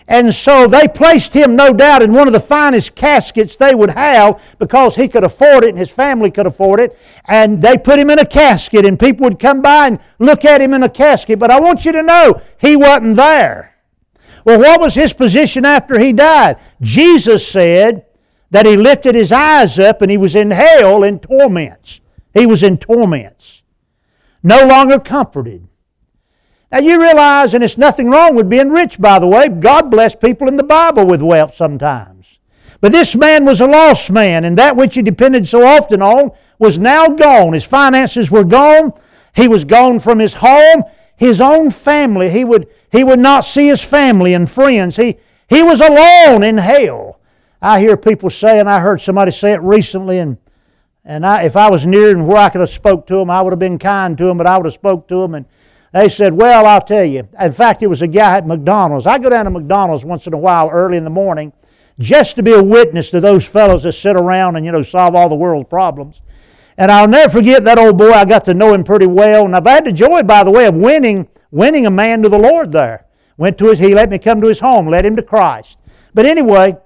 And 0.08 0.34
so 0.34 0.66
they 0.66 0.88
placed 0.88 1.34
him, 1.34 1.56
no 1.56 1.72
doubt, 1.72 2.02
in 2.02 2.12
one 2.12 2.26
of 2.26 2.34
the 2.34 2.40
finest 2.40 2.96
caskets 2.96 3.56
they 3.56 3.76
would 3.76 3.92
have 3.92 4.56
because 4.58 4.96
he 4.96 5.08
could 5.08 5.24
afford 5.24 5.64
it 5.64 5.70
and 5.70 5.78
his 5.78 5.92
family 5.92 6.32
could 6.32 6.48
afford 6.48 6.80
it. 6.80 6.98
And 7.26 7.62
they 7.62 7.78
put 7.78 8.00
him 8.00 8.10
in 8.10 8.18
a 8.18 8.26
casket, 8.26 8.86
and 8.86 9.00
people 9.00 9.26
would 9.26 9.38
come 9.38 9.62
by 9.62 9.86
and 9.86 10.00
look 10.18 10.46
at 10.46 10.62
him 10.62 10.74
in 10.74 10.82
a 10.82 10.90
casket. 10.90 11.38
But 11.38 11.52
I 11.52 11.60
want 11.60 11.86
you 11.86 11.92
to 11.92 12.02
know, 12.02 12.42
he 12.60 12.76
wasn't 12.76 13.18
there. 13.18 13.76
Well, 14.44 14.58
what 14.58 14.82
was 14.82 14.96
his 14.96 15.14
position 15.14 15.64
after 15.64 16.00
he 16.00 16.12
died? 16.12 16.58
Jesus 16.82 17.48
said 17.48 18.08
that 18.50 18.66
he 18.66 18.78
lifted 18.78 19.14
his 19.14 19.32
eyes 19.32 19.78
up 19.78 20.02
and 20.02 20.10
he 20.10 20.18
was 20.18 20.36
in 20.36 20.50
hell 20.50 21.04
in 21.04 21.20
torments. 21.20 22.00
He 22.34 22.48
was 22.48 22.64
in 22.64 22.80
torments. 22.80 23.62
No 24.42 24.66
longer 24.66 24.98
comforted. 24.98 25.69
Now 26.72 26.80
you 26.80 27.02
realize, 27.02 27.54
and 27.54 27.64
it's 27.64 27.78
nothing 27.78 28.10
wrong 28.10 28.36
with 28.36 28.50
being 28.50 28.70
rich, 28.70 29.00
by 29.00 29.18
the 29.18 29.28
way. 29.28 29.50
God 29.50 29.90
blessed 29.90 30.22
people 30.22 30.48
in 30.48 30.58
the 30.58 30.64
Bible 30.64 31.06
with 31.06 31.22
wealth 31.22 31.56
sometimes. 31.56 32.28
But 32.82 32.92
this 32.92 33.16
man 33.16 33.44
was 33.44 33.60
a 33.60 33.68
lost 33.68 34.12
man, 34.12 34.46
and 34.46 34.58
that 34.58 34.76
which 34.76 34.96
he 34.96 35.02
depended 35.02 35.48
so 35.48 35.66
often 35.66 36.02
on 36.02 36.32
was 36.60 36.78
now 36.78 37.08
gone. 37.08 37.54
His 37.54 37.64
finances 37.64 38.30
were 38.30 38.44
gone. 38.44 38.94
He 39.36 39.48
was 39.48 39.66
gone 39.66 40.00
from 40.00 40.20
his 40.20 40.36
home, 40.36 40.84
his 41.18 41.42
own 41.42 41.72
family. 41.72 42.30
He 42.30 42.46
would, 42.46 42.68
he 42.92 43.04
would 43.04 43.20
not 43.20 43.46
see 43.46 43.68
his 43.68 43.82
family 43.82 44.34
and 44.34 44.50
friends. 44.50 44.96
He, 44.96 45.18
he 45.50 45.64
was 45.64 45.82
alone 45.82 46.44
in 46.44 46.58
hell. 46.58 47.20
I 47.62 47.80
hear 47.80 47.98
people 47.98 48.30
say, 48.30 48.60
and 48.60 48.70
I 48.70 48.80
heard 48.80 49.02
somebody 49.02 49.32
say 49.32 49.54
it 49.54 49.62
recently, 49.62 50.20
and, 50.20 50.38
and 51.04 51.26
I, 51.26 51.44
if 51.44 51.58
I 51.58 51.70
was 51.70 51.86
near 51.86 52.12
and 52.12 52.26
where 52.28 52.38
I 52.38 52.50
could 52.50 52.62
have 52.62 52.70
spoke 52.70 53.08
to 53.08 53.20
him, 53.20 53.30
I 53.30 53.42
would 53.42 53.52
have 53.52 53.60
been 53.60 53.80
kind 53.80 54.18
to 54.18 54.30
him, 54.30 54.38
but 54.38 54.48
I 54.48 54.56
would 54.56 54.66
have 54.66 54.74
spoke 54.74 55.08
to 55.10 55.22
him 55.22 55.34
and 55.34 55.46
they 55.94 56.10
said, 56.10 56.34
Well, 56.34 56.66
I'll 56.66 56.82
tell 56.82 57.06
you. 57.06 57.28
In 57.40 57.52
fact, 57.52 57.82
it 57.82 57.88
was 57.88 58.02
a 58.02 58.08
guy 58.08 58.38
at 58.38 58.48
McDonald's. 58.48 59.06
I 59.06 59.18
go 59.18 59.30
down 59.30 59.46
to 59.46 59.52
McDonald's 59.52 60.06
once 60.06 60.28
in 60.28 60.34
a 60.34 60.38
while 60.38 60.70
early 60.70 60.98
in 60.98 61.04
the 61.04 61.10
morning 61.10 61.54
just 62.00 62.36
to 62.38 62.44
be 62.44 62.54
a 62.54 62.64
witness 62.64 63.10
to 63.12 63.20
those 63.20 63.46
fellows 63.46 63.84
that 63.84 63.94
sit 63.94 64.16
around 64.16 64.56
and, 64.56 64.66
you 64.66 64.72
know, 64.72 64.84
solve 64.84 65.16
all 65.16 65.28
the 65.28 65.36
world's 65.36 65.70
problems. 65.70 66.22
And 66.78 66.92
I'll 66.92 67.10
never 67.10 67.30
forget 67.30 67.66
that 67.66 67.78
old 67.78 67.98
boy. 67.98 68.12
I 68.12 68.24
got 68.24 68.46
to 68.46 68.54
know 68.54 68.74
him 68.74 68.86
pretty 68.86 69.06
well. 69.06 69.46
And 69.46 69.56
I've 69.56 69.66
had 69.66 69.86
the 69.86 69.92
joy, 69.92 70.24
by 70.24 70.44
the 70.46 70.52
way, 70.52 70.66
of 70.66 70.76
winning, 70.76 71.28
winning 71.52 71.86
a 71.86 71.92
man 71.92 72.24
to 72.24 72.30
the 72.30 72.40
Lord 72.40 72.72
there. 72.72 73.06
Went 73.36 73.58
to 73.58 73.68
his, 73.68 73.80
he 73.80 73.94
let 73.94 74.10
me 74.10 74.18
come 74.18 74.40
to 74.42 74.48
his 74.48 74.62
home, 74.62 74.88
led 74.88 75.06
him 75.06 75.18
to 75.18 75.22
Christ. 75.22 75.78
But 76.14 76.26
anyway, 76.26 76.78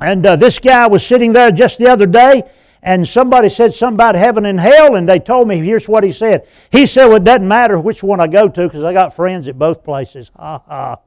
and 0.00 0.26
uh, 0.26 0.36
this 0.36 0.58
guy 0.58 0.86
was 0.88 1.06
sitting 1.06 1.32
there 1.32 1.52
just 1.52 1.78
the 1.78 1.86
other 1.86 2.06
day, 2.06 2.42
and 2.84 3.08
somebody 3.08 3.48
said 3.48 3.72
something 3.72 3.96
about 3.96 4.14
heaven 4.14 4.44
and 4.44 4.60
hell, 4.60 4.94
and 4.94 5.08
they 5.08 5.18
told 5.18 5.48
me, 5.48 5.56
here's 5.56 5.88
what 5.88 6.04
he 6.04 6.12
said. 6.12 6.46
He 6.70 6.84
said, 6.84 7.06
Well, 7.06 7.16
it 7.16 7.24
doesn't 7.24 7.48
matter 7.48 7.80
which 7.80 8.02
one 8.02 8.20
I 8.20 8.26
go 8.26 8.46
to 8.46 8.62
because 8.68 8.84
I 8.84 8.92
got 8.92 9.16
friends 9.16 9.48
at 9.48 9.58
both 9.58 9.82
places. 9.82 10.30
Ha 10.36 10.62
ha. 10.68 10.98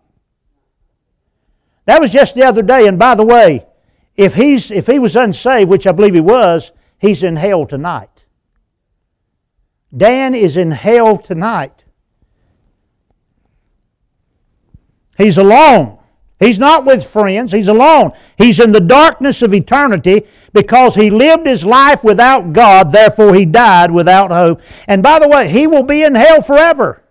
That 1.86 2.02
was 2.02 2.12
just 2.12 2.34
the 2.34 2.44
other 2.44 2.63
day, 2.63 2.88
and 2.88 2.98
by 2.98 3.13
the 3.13 3.24
way, 3.24 3.68
if, 4.16 4.34
he's, 4.34 4.72
if 4.72 4.88
he 4.88 4.98
was 4.98 5.16
unsaved, 5.16 5.70
which 5.70 5.86
I 5.86 5.92
believe 5.92 6.16
he 6.16 6.20
was, 6.20 6.72
he's 6.98 7.22
in 7.22 7.36
hell 7.36 7.68
tonight. 7.68 8.24
Dan 9.96 10.34
is 10.34 10.58
in 10.58 10.72
hell 10.72 11.20
tonight. 11.20 11.84
He's 15.16 15.38
alone. 15.38 15.96
He's 16.39 16.60
not 16.60 16.86
with 16.86 17.06
friends. 17.06 17.52
He's 17.52 17.67
alone. 17.67 18.12
He's 18.38 18.60
in 18.60 18.71
the 18.71 18.80
darkness 18.80 19.41
of 19.41 19.54
eternity 19.54 20.28
because 20.54 20.93
he 20.93 21.10
lived 21.10 21.47
his 21.47 21.65
life 21.65 22.04
without 22.04 22.54
God, 22.54 22.91
therefore 22.91 23.34
he 23.34 23.45
died 23.45 23.91
without 23.91 24.32
hope. 24.32 24.62
And 24.88 25.02
by 25.02 25.19
the 25.19 25.28
way, 25.28 25.50
he 25.50 25.65
will 25.65 25.84
be 25.84 26.04
in 26.04 26.13
hell 26.13 26.41
forever. 26.41 27.04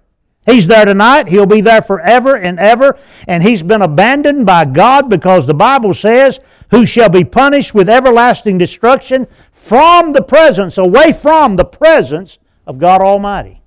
He's 0.47 0.69
there 0.69 0.85
tonight. 0.85 1.29
He'll 1.29 1.45
be 1.45 1.61
there 1.61 1.83
forever 1.83 2.37
and 2.37 2.61
ever. 2.61 2.97
And 3.27 3.43
he's 3.43 3.65
been 3.65 3.83
abandoned 3.83 4.47
by 4.47 4.65
God 4.65 5.11
because 5.11 5.45
the 5.45 5.55
Bible 5.55 5.93
says, 5.93 6.39
Who 6.71 6.87
shall 6.87 7.09
be 7.09 7.25
punished 7.25 7.75
with 7.75 7.89
everlasting 7.89 8.57
destruction 8.59 9.27
from 9.51 10.13
the 10.13 10.23
presence, 10.23 10.79
away 10.79 11.13
from 11.13 11.57
the 11.57 11.65
presence 11.65 12.39
of 12.65 12.79
God 12.79 13.01
Almighty. 13.01 13.61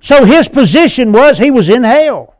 So 0.00 0.24
his 0.24 0.48
position 0.48 1.12
was 1.12 1.38
he 1.38 1.52
was 1.52 1.68
in 1.68 1.84
hell. 1.84 2.34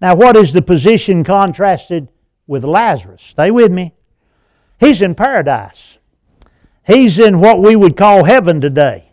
Now, 0.00 0.14
what 0.14 0.36
is 0.36 0.52
the 0.52 0.62
position 0.62 1.24
contrasted 1.24 2.08
with 2.46 2.64
Lazarus? 2.64 3.22
Stay 3.22 3.50
with 3.50 3.72
me. 3.72 3.94
He's 4.78 5.00
in 5.00 5.14
paradise. 5.14 5.96
He's 6.86 7.18
in 7.18 7.40
what 7.40 7.60
we 7.60 7.76
would 7.76 7.96
call 7.96 8.24
heaven 8.24 8.60
today. 8.60 9.10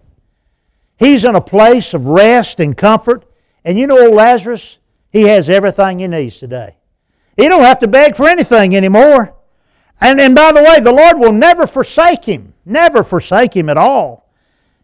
He's 0.97 1.23
in 1.23 1.35
a 1.35 1.41
place 1.41 1.93
of 1.93 2.05
rest 2.05 2.59
and 2.59 2.77
comfort. 2.77 3.25
And 3.65 3.79
you 3.79 3.87
know 3.87 4.05
old 4.05 4.13
Lazarus? 4.15 4.77
He 5.09 5.23
has 5.23 5.49
everything 5.49 5.99
he 5.99 6.07
needs 6.07 6.37
today. 6.37 6.77
He 7.37 7.47
don't 7.47 7.63
have 7.63 7.79
to 7.79 7.87
beg 7.87 8.15
for 8.15 8.27
anything 8.27 8.75
anymore. 8.75 9.35
And, 10.01 10.19
and 10.19 10.35
by 10.35 10.51
the 10.51 10.61
way, 10.61 10.79
the 10.79 10.91
Lord 10.91 11.17
will 11.17 11.31
never 11.31 11.65
forsake 11.65 12.25
him. 12.25 12.53
Never 12.65 13.03
forsake 13.03 13.55
him 13.55 13.69
at 13.69 13.77
all. 13.77 14.29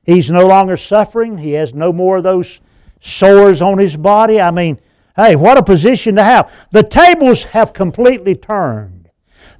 He's 0.03 0.29
no 0.29 0.47
longer 0.47 0.77
suffering. 0.77 1.37
He 1.37 1.51
has 1.51 1.73
no 1.73 1.93
more 1.93 2.17
of 2.17 2.23
those 2.23 2.59
sores 3.01 3.61
on 3.61 3.77
his 3.77 3.95
body. 3.95 4.41
I 4.41 4.51
mean, 4.51 4.79
hey, 5.19 5.35
what 5.35 5.57
a 5.57 5.63
position 5.63 6.15
to 6.15 6.23
have. 6.23 6.67
The 6.71 6.83
tables 6.83 7.43
have 7.43 7.73
completely 7.73 8.35
turned. 8.35 9.09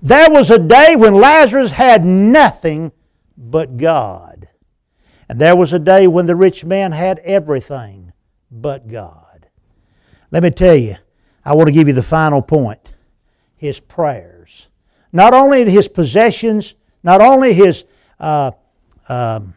There 0.02 0.30
was 0.30 0.50
a 0.50 0.60
day 0.60 0.96
when 0.96 1.14
Lazarus 1.14 1.72
had 1.72 2.06
nothing 2.06 2.92
but 3.38 3.78
God. 3.78 4.48
And 5.28 5.40
there 5.40 5.56
was 5.56 5.74
a 5.74 5.80
day 5.80 6.08
when 6.08 6.26
the 6.26 6.36
rich 6.36 6.64
man 6.64 6.92
had 6.92 7.20
everything 7.20 8.14
but 8.50 8.88
God. 8.88 9.48
Let 10.32 10.44
me 10.44 10.52
tell 10.52 10.76
you, 10.76 10.96
I 11.44 11.54
want 11.54 11.68
to 11.68 11.74
give 11.74 11.88
you 11.88 11.94
the 11.94 12.04
final 12.04 12.42
point 12.42 12.80
his 13.56 13.80
prayers. 13.80 14.68
Not 15.12 15.34
only 15.34 15.70
his 15.70 15.88
possessions, 15.88 16.76
not 17.04 17.20
only 17.20 17.54
his 17.54 17.84
uh, 18.20 18.52
um, 19.10 19.54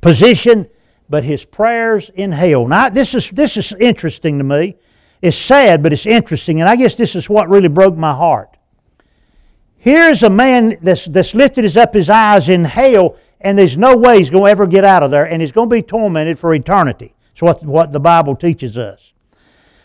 position, 0.00 0.68
but 1.08 1.22
his 1.22 1.44
prayers 1.44 2.10
in 2.14 2.32
hell. 2.32 2.66
Now, 2.66 2.88
this 2.88 3.14
is, 3.14 3.30
this 3.30 3.56
is 3.56 3.72
interesting 3.72 4.38
to 4.38 4.44
me. 4.44 4.76
It's 5.20 5.36
sad, 5.36 5.82
but 5.82 5.92
it's 5.92 6.06
interesting, 6.06 6.60
and 6.60 6.70
I 6.70 6.76
guess 6.76 6.94
this 6.94 7.16
is 7.16 7.28
what 7.28 7.48
really 7.48 7.68
broke 7.68 7.96
my 7.96 8.12
heart. 8.12 8.56
Here's 9.78 10.22
a 10.22 10.30
man 10.30 10.76
that's, 10.82 11.06
that's 11.06 11.34
lifted 11.34 11.64
his 11.64 11.76
up 11.76 11.94
his 11.94 12.08
eyes 12.08 12.48
in 12.48 12.64
hell, 12.64 13.16
and 13.40 13.58
there's 13.58 13.76
no 13.76 13.96
way 13.96 14.18
he's 14.18 14.30
going 14.30 14.44
to 14.44 14.50
ever 14.50 14.66
get 14.66 14.84
out 14.84 15.02
of 15.02 15.10
there, 15.10 15.24
and 15.24 15.40
he's 15.40 15.52
going 15.52 15.68
to 15.68 15.74
be 15.74 15.82
tormented 15.82 16.38
for 16.38 16.54
eternity. 16.54 17.14
That's 17.30 17.42
what, 17.42 17.64
what 17.64 17.92
the 17.92 18.00
Bible 18.00 18.36
teaches 18.36 18.76
us. 18.76 19.12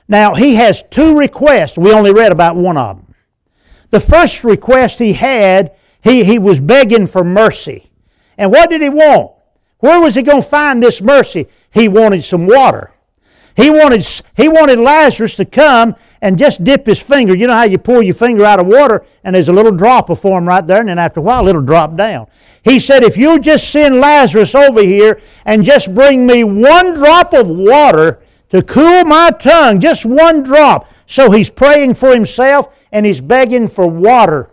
Now, 0.08 0.34
he 0.34 0.56
has 0.56 0.84
two 0.90 1.18
requests. 1.18 1.78
We 1.78 1.94
only 1.94 2.12
read 2.12 2.32
about 2.32 2.56
one 2.56 2.78
of 2.78 2.98
them. 2.98 3.16
The 3.90 4.00
first 4.00 4.44
request 4.44 5.00
he 5.00 5.14
had, 5.14 5.76
he, 6.04 6.24
he 6.24 6.40
was 6.40 6.60
begging 6.60 7.08
for 7.08 7.24
mercy. 7.24 7.92
And 8.38 8.52
what 8.52 8.70
did 8.70 8.82
he 8.82 8.90
want? 8.90 9.32
Where 9.80 10.02
was 10.02 10.16
he 10.16 10.22
going 10.22 10.42
to 10.42 10.48
find 10.48 10.82
this 10.82 11.02
mercy? 11.02 11.48
He 11.72 11.88
wanted 11.88 12.24
some 12.24 12.48
water. 12.48 12.93
He 13.56 13.70
wanted, 13.70 14.06
he 14.36 14.48
wanted 14.50 14.80
Lazarus 14.80 15.36
to 15.36 15.46
come 15.46 15.96
and 16.22 16.40
just 16.40 16.64
dip 16.64 16.88
his 16.88 17.00
finger. 17.00 17.36
You 17.36 17.48
know 17.48 17.54
how 17.54 17.64
you 17.64 17.78
pour 17.78 18.02
your 18.02 18.16
finger 18.16 18.46
out 18.46 18.60
of 18.60 18.66
water 18.66 19.06
and 19.24 19.36
there's 19.36 19.50
a 19.50 19.54
little 19.54 19.72
drop 19.72 20.10
of 20.10 20.20
form 20.20 20.48
right 20.48 20.66
there, 20.66 20.80
and 20.80 20.90
then 20.90 20.98
after 20.98 21.20
a 21.20 21.24
while 21.24 21.48
it'll 21.48 21.62
drop 21.62 21.96
down. 21.96 22.28
He 22.64 22.80
said, 22.80 23.04
If 23.04 23.18
you'll 23.18 23.40
just 23.40 23.70
send 23.70 23.96
Lazarus 23.96 24.56
over 24.56 24.82
here 24.82 25.22
and 25.46 25.64
just 25.64 25.94
bring 25.94 26.26
me 26.26 26.44
one 26.44 26.94
drop 26.94 27.34
of 27.34 27.48
water 27.48 28.22
to 28.50 28.64
cool 28.64 29.04
my 29.04 29.32
tongue, 29.32 29.80
just 29.80 30.06
one 30.06 30.44
drop. 30.44 30.90
So 31.06 31.30
he's 31.30 31.50
praying 31.50 31.96
for 31.96 32.12
himself 32.12 32.80
and 32.92 33.06
he's 33.06 33.22
begging 33.22 33.68
for 33.68 33.88
water 33.88 34.50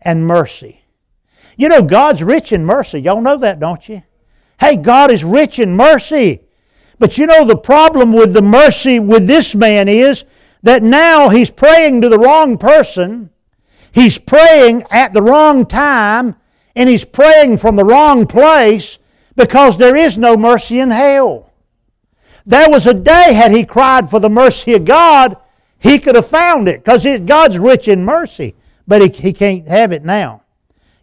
and 0.00 0.26
mercy. 0.26 0.82
You 1.56 1.68
know, 1.68 1.82
God's 1.82 2.22
rich 2.22 2.52
in 2.52 2.64
mercy. 2.64 3.00
Y'all 3.00 3.20
know 3.20 3.36
that, 3.38 3.60
don't 3.60 3.88
you? 3.88 4.02
Hey, 4.58 4.76
God 4.76 5.10
is 5.10 5.22
rich 5.22 5.58
in 5.58 5.76
mercy. 5.76 6.45
But 6.98 7.18
you 7.18 7.26
know, 7.26 7.44
the 7.44 7.56
problem 7.56 8.12
with 8.12 8.32
the 8.32 8.42
mercy 8.42 8.98
with 8.98 9.26
this 9.26 9.54
man 9.54 9.88
is 9.88 10.24
that 10.62 10.82
now 10.82 11.28
he's 11.28 11.50
praying 11.50 12.02
to 12.02 12.08
the 12.08 12.18
wrong 12.18 12.58
person, 12.58 13.30
he's 13.92 14.18
praying 14.18 14.84
at 14.90 15.12
the 15.12 15.22
wrong 15.22 15.66
time, 15.66 16.36
and 16.74 16.88
he's 16.88 17.04
praying 17.04 17.58
from 17.58 17.76
the 17.76 17.84
wrong 17.84 18.26
place 18.26 18.98
because 19.34 19.76
there 19.76 19.96
is 19.96 20.16
no 20.18 20.36
mercy 20.36 20.80
in 20.80 20.90
hell. 20.90 21.52
There 22.46 22.70
was 22.70 22.86
a 22.86 22.94
day, 22.94 23.34
had 23.34 23.52
he 23.52 23.64
cried 23.64 24.08
for 24.08 24.20
the 24.20 24.30
mercy 24.30 24.74
of 24.74 24.84
God, 24.84 25.36
he 25.78 25.98
could 25.98 26.14
have 26.14 26.28
found 26.28 26.68
it 26.68 26.82
because 26.84 27.06
God's 27.26 27.58
rich 27.58 27.88
in 27.88 28.04
mercy, 28.04 28.54
but 28.86 29.02
he, 29.02 29.08
he 29.08 29.32
can't 29.32 29.66
have 29.68 29.92
it 29.92 30.04
now. 30.04 30.42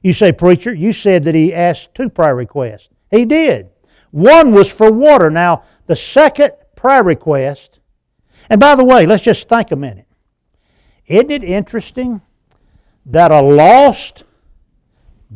You 0.01 0.13
say, 0.13 0.31
Preacher, 0.31 0.73
you 0.73 0.93
said 0.93 1.23
that 1.23 1.35
he 1.35 1.53
asked 1.53 1.95
two 1.95 2.09
prayer 2.09 2.35
requests. 2.35 2.89
He 3.11 3.25
did. 3.25 3.69
One 4.11 4.51
was 4.51 4.69
for 4.69 4.91
water. 4.91 5.29
Now, 5.29 5.63
the 5.85 5.95
second 5.95 6.51
prayer 6.75 7.03
request, 7.03 7.79
and 8.49 8.59
by 8.59 8.75
the 8.75 8.83
way, 8.83 9.05
let's 9.05 9.23
just 9.23 9.47
think 9.49 9.71
a 9.71 9.75
minute. 9.75 10.07
Isn't 11.07 11.31
it 11.31 11.43
interesting 11.43 12.21
that 13.05 13.31
a 13.31 13.41
lost, 13.41 14.23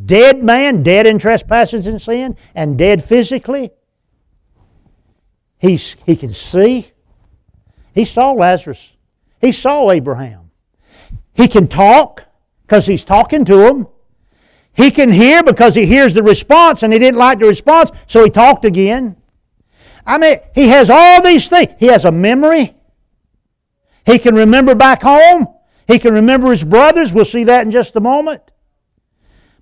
dead 0.05 0.43
man, 0.43 0.83
dead 0.83 1.05
in 1.05 1.19
trespasses 1.19 1.87
and 1.87 2.01
sin, 2.01 2.37
and 2.55 2.77
dead 2.77 3.03
physically, 3.03 3.71
he's, 5.57 5.95
he 6.05 6.15
can 6.15 6.33
see? 6.33 6.91
He 7.93 8.05
saw 8.05 8.31
Lazarus. 8.31 8.91
He 9.41 9.51
saw 9.51 9.91
Abraham. 9.91 10.51
He 11.33 11.47
can 11.47 11.67
talk 11.67 12.23
because 12.61 12.85
he's 12.85 13.03
talking 13.03 13.45
to 13.45 13.67
him. 13.67 13.87
He 14.73 14.91
can 14.91 15.11
hear 15.11 15.43
because 15.43 15.75
he 15.75 15.85
hears 15.85 16.13
the 16.13 16.23
response 16.23 16.83
and 16.83 16.93
he 16.93 16.99
didn't 16.99 17.17
like 17.17 17.39
the 17.39 17.47
response, 17.47 17.91
so 18.05 18.23
he 18.23 18.29
talked 18.29 18.63
again. 18.63 19.16
I 20.07 20.17
mean, 20.17 20.37
he 20.55 20.69
has 20.69 20.89
all 20.89 21.21
these 21.21 21.49
things. 21.49 21.73
He 21.77 21.87
has 21.87 22.05
a 22.05 22.11
memory. 22.11 22.73
He 24.05 24.17
can 24.17 24.35
remember 24.35 24.73
back 24.73 25.01
home. 25.01 25.47
He 25.85 25.99
can 25.99 26.13
remember 26.13 26.49
his 26.49 26.63
brothers. 26.63 27.11
We'll 27.11 27.25
see 27.25 27.43
that 27.43 27.65
in 27.65 27.71
just 27.71 27.97
a 27.97 27.99
moment. 27.99 28.41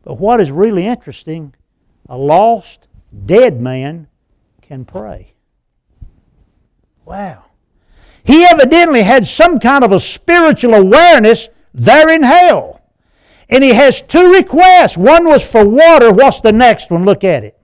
But 0.04 0.20
what 0.20 0.40
is 0.40 0.52
really 0.52 0.86
interesting, 0.86 1.56
a 2.08 2.16
lost, 2.16 2.88
dead 3.26 3.60
man 3.60 4.08
can 4.62 4.86
pray. 4.86 5.34
Wow. 7.06 7.46
He 8.24 8.46
evidently 8.46 9.02
had 9.02 9.28
some 9.28 9.60
kind 9.60 9.84
of 9.84 9.92
a 9.92 10.00
spiritual 10.00 10.76
awareness 10.76 11.50
there 11.74 12.10
in 12.10 12.22
hell. 12.22 12.82
And 13.50 13.64
he 13.64 13.74
has 13.74 14.02
two 14.02 14.34
requests. 14.34 14.96
One 14.96 15.26
was 15.26 15.44
for 15.44 15.68
water. 15.68 16.12
What's 16.12 16.42
the 16.42 16.52
next 16.52 16.92
one? 16.92 17.04
Look 17.04 17.24
at 17.24 17.44
it. 17.44 17.55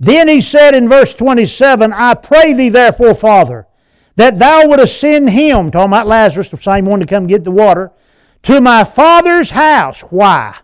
Then 0.00 0.28
he 0.28 0.40
said 0.40 0.74
in 0.74 0.88
verse 0.88 1.12
27, 1.12 1.92
I 1.92 2.14
pray 2.14 2.54
thee 2.54 2.70
therefore, 2.70 3.14
Father, 3.14 3.66
that 4.16 4.38
thou 4.38 4.66
wouldst 4.66 4.98
send 4.98 5.28
him, 5.28 5.70
talking 5.70 5.90
about 5.90 6.06
Lazarus, 6.06 6.48
the 6.48 6.56
same 6.56 6.86
one 6.86 7.00
to 7.00 7.06
come 7.06 7.26
get 7.26 7.44
the 7.44 7.50
water, 7.50 7.92
to 8.44 8.62
my 8.62 8.82
father's 8.82 9.50
house. 9.50 10.00
Why? 10.00 10.56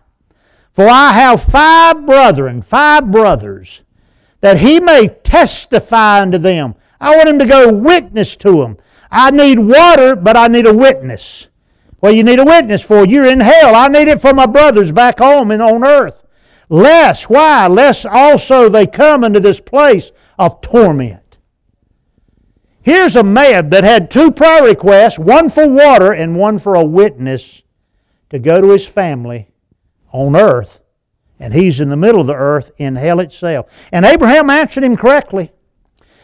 For 0.73 0.87
I 0.87 1.11
have 1.13 1.43
five 1.43 2.05
brethren, 2.07 2.63
five 2.63 3.11
brothers, 3.11 3.81
that 4.41 4.57
he 4.57 4.79
may 4.79 5.07
testify 5.07 6.21
unto 6.21 6.39
them. 6.39 6.73
I 6.99 7.15
want 7.15 7.29
him 7.29 7.39
to 7.39 7.45
go 7.45 7.71
witness 7.71 8.35
to 8.37 8.61
them. 8.61 8.77
I 9.11 9.29
need 9.29 9.59
water, 9.59 10.15
but 10.15 10.35
I 10.35 10.47
need 10.47 10.65
a 10.65 10.73
witness. 10.73 11.47
Well, 12.01 12.11
you 12.11 12.23
need 12.23 12.39
a 12.39 12.45
witness 12.45 12.81
for. 12.81 13.05
You're 13.05 13.25
in 13.25 13.39
hell. 13.39 13.75
I 13.75 13.87
need 13.87 14.07
it 14.07 14.21
for 14.21 14.33
my 14.33 14.45
brothers 14.47 14.91
back 14.91 15.19
home 15.19 15.51
and 15.51 15.61
on 15.61 15.83
earth. 15.83 16.16
Lest, 16.69 17.29
why? 17.29 17.67
Lest 17.67 18.05
also 18.05 18.69
they 18.69 18.87
come 18.87 19.23
into 19.23 19.39
this 19.39 19.59
place 19.59 20.11
of 20.37 20.61
torment. 20.61 21.37
Here's 22.81 23.15
a 23.15 23.23
man 23.23 23.69
that 23.71 23.83
had 23.83 24.09
two 24.09 24.31
prayer 24.31 24.63
requests 24.63 25.19
one 25.19 25.49
for 25.49 25.67
water 25.67 26.13
and 26.13 26.37
one 26.37 26.59
for 26.59 26.75
a 26.75 26.85
witness 26.85 27.61
to 28.29 28.39
go 28.39 28.61
to 28.61 28.69
his 28.69 28.85
family 28.85 29.49
on 30.11 30.35
earth. 30.35 30.79
And 31.39 31.53
he's 31.53 31.79
in 31.79 31.89
the 31.89 31.97
middle 31.97 32.21
of 32.21 32.27
the 32.27 32.33
earth 32.33 32.71
in 32.77 32.95
hell 32.95 33.19
itself. 33.19 33.69
And 33.91 34.05
Abraham 34.05 34.49
answered 34.49 34.83
him 34.83 34.95
correctly. 34.95 35.51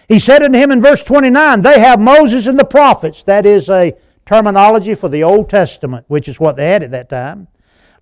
He 0.07 0.19
said 0.19 0.41
unto 0.41 0.57
him 0.57 0.71
in 0.71 0.81
verse 0.81 1.03
29, 1.03 1.61
They 1.61 1.79
have 1.79 1.99
Moses 1.99 2.47
and 2.47 2.57
the 2.57 2.65
prophets. 2.65 3.23
That 3.23 3.45
is 3.45 3.69
a 3.69 3.95
terminology 4.25 4.95
for 4.95 5.09
the 5.09 5.23
Old 5.23 5.49
Testament, 5.49 6.05
which 6.07 6.27
is 6.27 6.39
what 6.39 6.55
they 6.55 6.69
had 6.69 6.83
at 6.83 6.91
that 6.91 7.09
time. 7.09 7.47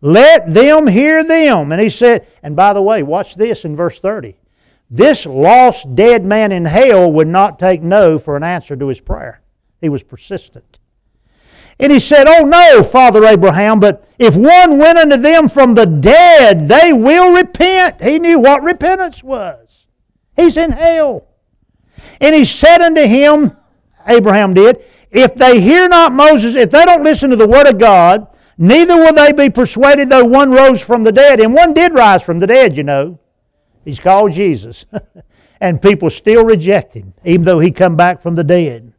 Let 0.02 0.52
them 0.52 0.88
hear 0.88 1.24
them. 1.24 1.72
And 1.72 1.80
he 1.80 1.90
said, 1.90 2.28
and 2.42 2.56
by 2.56 2.74
the 2.74 2.82
way, 2.82 3.04
watch 3.04 3.36
this 3.36 3.64
in 3.66 3.76
verse 3.76 4.00
30. 4.00 4.36
This 4.90 5.26
lost 5.26 5.96
dead 5.96 6.26
man 6.26 6.52
in 6.52 6.66
hell 6.66 7.12
would 7.12 7.28
not 7.28 7.60
take 7.60 7.82
no 7.82 8.20
for 8.20 8.36
an 8.36 8.44
answer 8.44 8.76
to 8.76 8.88
his 8.88 9.00
prayer. 9.00 9.42
He 9.80 9.90
was 9.90 10.04
persistent. 10.04 10.80
And 11.80 11.92
he 11.92 12.00
said, 12.00 12.28
Oh 12.28 12.44
no, 12.44 12.84
Father 12.84 13.26
Abraham, 13.26 13.80
but 13.80 14.08
if 14.20 14.36
one 14.36 14.78
went 14.78 15.00
unto 15.00 15.18
them 15.18 15.50
from 15.50 15.74
the 15.74 15.86
dead, 15.86 16.68
they 16.68 16.94
will 16.94 17.34
repent. 17.34 18.04
He 18.04 18.20
knew 18.20 18.40
what 18.40 18.62
repentance 18.62 19.24
was. 19.24 19.86
He's 20.36 20.58
in 20.58 20.72
hell. 20.72 21.28
And 22.20 22.36
he 22.36 22.46
said 22.46 22.82
unto 22.82 23.02
him, 23.02 23.58
Abraham 24.08 24.54
did, 24.54 24.84
If 25.10 25.36
they 25.36 25.60
hear 25.60 25.88
not 25.88 26.12
Moses, 26.12 26.56
if 26.56 26.70
they 26.70 26.86
don't 26.86 27.04
listen 27.04 27.30
to 27.32 27.36
the 27.36 27.48
word 27.48 27.68
of 27.68 27.80
God, 27.80 28.28
neither 28.62 28.96
will 28.96 29.14
they 29.14 29.34
be 29.34 29.50
persuaded 29.50 30.10
though 30.10 30.24
one 30.24 30.52
rose 30.52 30.82
from 30.82 31.04
the 31.04 31.12
dead. 31.12 31.40
And 31.40 31.54
one 31.54 31.74
did 31.74 31.94
rise 31.94 32.22
from 32.22 32.40
the 32.40 32.48
dead, 32.48 32.78
you 32.78 32.84
know. 32.84 33.20
He's 33.84 34.00
called 34.00 34.32
Jesus. 34.32 34.86
and 35.62 35.82
people 35.82 36.10
still 36.10 36.46
reject 36.46 36.94
him, 36.94 37.14
even 37.24 37.44
though 37.44 37.60
he 37.60 37.72
come 37.72 37.96
back 37.96 38.22
from 38.22 38.36
the 38.36 38.44
dead. 38.44 38.94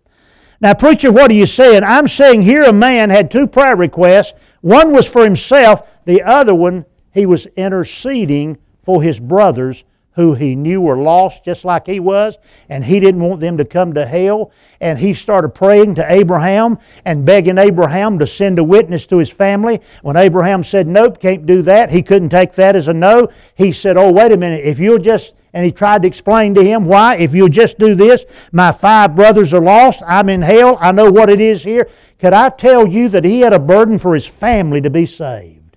Now, 0.61 0.75
preacher, 0.75 1.11
what 1.11 1.31
are 1.31 1.35
you 1.35 1.47
saying? 1.47 1.83
I'm 1.83 2.07
saying 2.07 2.43
here 2.43 2.63
a 2.63 2.73
man 2.73 3.11
had 3.11 3.31
two 3.31 3.49
prayer 3.49 3.77
requests. 3.77 4.35
One 4.61 4.93
was 4.93 5.07
for 5.07 5.25
himself, 5.25 5.91
the 6.05 6.23
other 6.23 6.55
one, 6.55 6.87
he 7.13 7.27
was 7.27 7.47
interceding 7.47 8.59
for 8.83 9.03
his 9.03 9.19
brothers 9.19 9.85
who 10.15 10.35
he 10.35 10.55
knew 10.55 10.81
were 10.81 10.97
lost 10.97 11.45
just 11.45 11.65
like 11.65 11.87
he 11.87 12.01
was, 12.01 12.39
and 12.69 12.85
he 12.85 13.01
didn't 13.01 13.23
want 13.23 13.41
them 13.41 13.57
to 13.59 13.65
come 13.65 13.95
to 13.95 14.05
hell. 14.05 14.51
And 14.81 14.99
he 14.99 15.15
started 15.15 15.51
praying 15.51 15.95
to 15.97 16.13
Abraham 16.13 16.79
and 17.05 17.25
begging 17.25 17.59
Abraham 17.59 18.19
to 18.19 18.27
send 18.27 18.59
a 18.59 18.65
witness 18.65 19.07
to 19.09 19.19
his 19.19 19.31
family. 19.31 19.81
When 20.03 20.17
Abraham 20.17 20.65
said, 20.65 20.87
Nope, 20.87 21.19
can't 21.19 21.47
do 21.47 21.63
that, 21.63 21.91
he 21.91 22.03
couldn't 22.03 22.31
take 22.31 22.53
that 22.55 22.77
as 22.77 22.89
a 22.89 22.95
no. 22.95 23.29
He 23.55 23.73
said, 23.73 23.97
Oh, 23.97 24.13
wait 24.13 24.33
a 24.33 24.37
minute, 24.37 24.65
if 24.65 24.79
you'll 24.79 24.99
just 24.99 25.35
and 25.55 25.65
he 25.65 25.73
tried 25.73 26.03
to 26.03 26.09
explain 26.09 26.55
to 26.55 26.65
him 26.65 26.87
why, 26.87 27.17
if 27.17 27.35
you'll 27.35 27.49
just 27.49 27.79
do 27.79 27.95
this, 27.95 28.25
my 28.53 28.73
five 28.73 29.15
brothers 29.15 29.53
are 29.53 29.61
lost, 29.61 30.03
I'm 30.07 30.29
in 30.31 30.41
hell, 30.41 30.79
I 30.81 30.93
know 30.93 31.11
what 31.11 31.29
it 31.29 31.41
is 31.41 31.63
here. 31.63 31.89
Could 32.19 32.33
I 32.33 32.49
tell 32.49 32.89
you 32.89 33.09
that 33.11 33.25
he 33.25 33.41
had 33.41 33.53
a 33.53 33.59
burden 33.59 33.99
for 33.99 34.15
his 34.15 34.27
family 34.27 34.81
to 34.81 34.89
be 34.89 35.05
saved? 35.05 35.77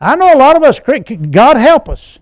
I 0.00 0.16
know 0.16 0.34
a 0.34 0.36
lot 0.36 0.56
of 0.56 0.62
us, 0.62 0.78
God 0.78 1.56
help 1.56 1.88
us. 1.88 2.18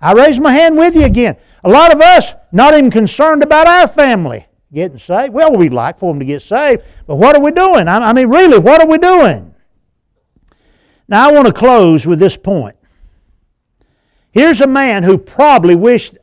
I 0.00 0.12
raise 0.12 0.38
my 0.40 0.52
hand 0.52 0.76
with 0.76 0.94
you 0.94 1.04
again. 1.04 1.36
A 1.62 1.68
lot 1.68 1.94
of 1.94 2.00
us 2.00 2.32
not 2.52 2.74
even 2.74 2.90
concerned 2.90 3.42
about 3.42 3.66
our 3.66 3.86
family 3.86 4.46
getting 4.72 4.98
saved. 4.98 5.34
Well, 5.34 5.56
we'd 5.56 5.74
like 5.74 5.98
for 5.98 6.12
them 6.12 6.20
to 6.20 6.24
get 6.24 6.42
saved, 6.42 6.84
but 7.06 7.16
what 7.16 7.36
are 7.36 7.42
we 7.42 7.50
doing? 7.50 7.88
I 7.88 8.12
mean, 8.12 8.28
really, 8.28 8.58
what 8.58 8.80
are 8.80 8.86
we 8.86 8.98
doing? 8.98 9.54
Now, 11.08 11.28
I 11.28 11.32
want 11.32 11.48
to 11.48 11.52
close 11.52 12.06
with 12.06 12.18
this 12.20 12.36
point. 12.36 12.76
Here's 14.30 14.60
a 14.60 14.66
man 14.66 15.02
who 15.02 15.18
probably 15.18 15.74
wished 15.74 16.16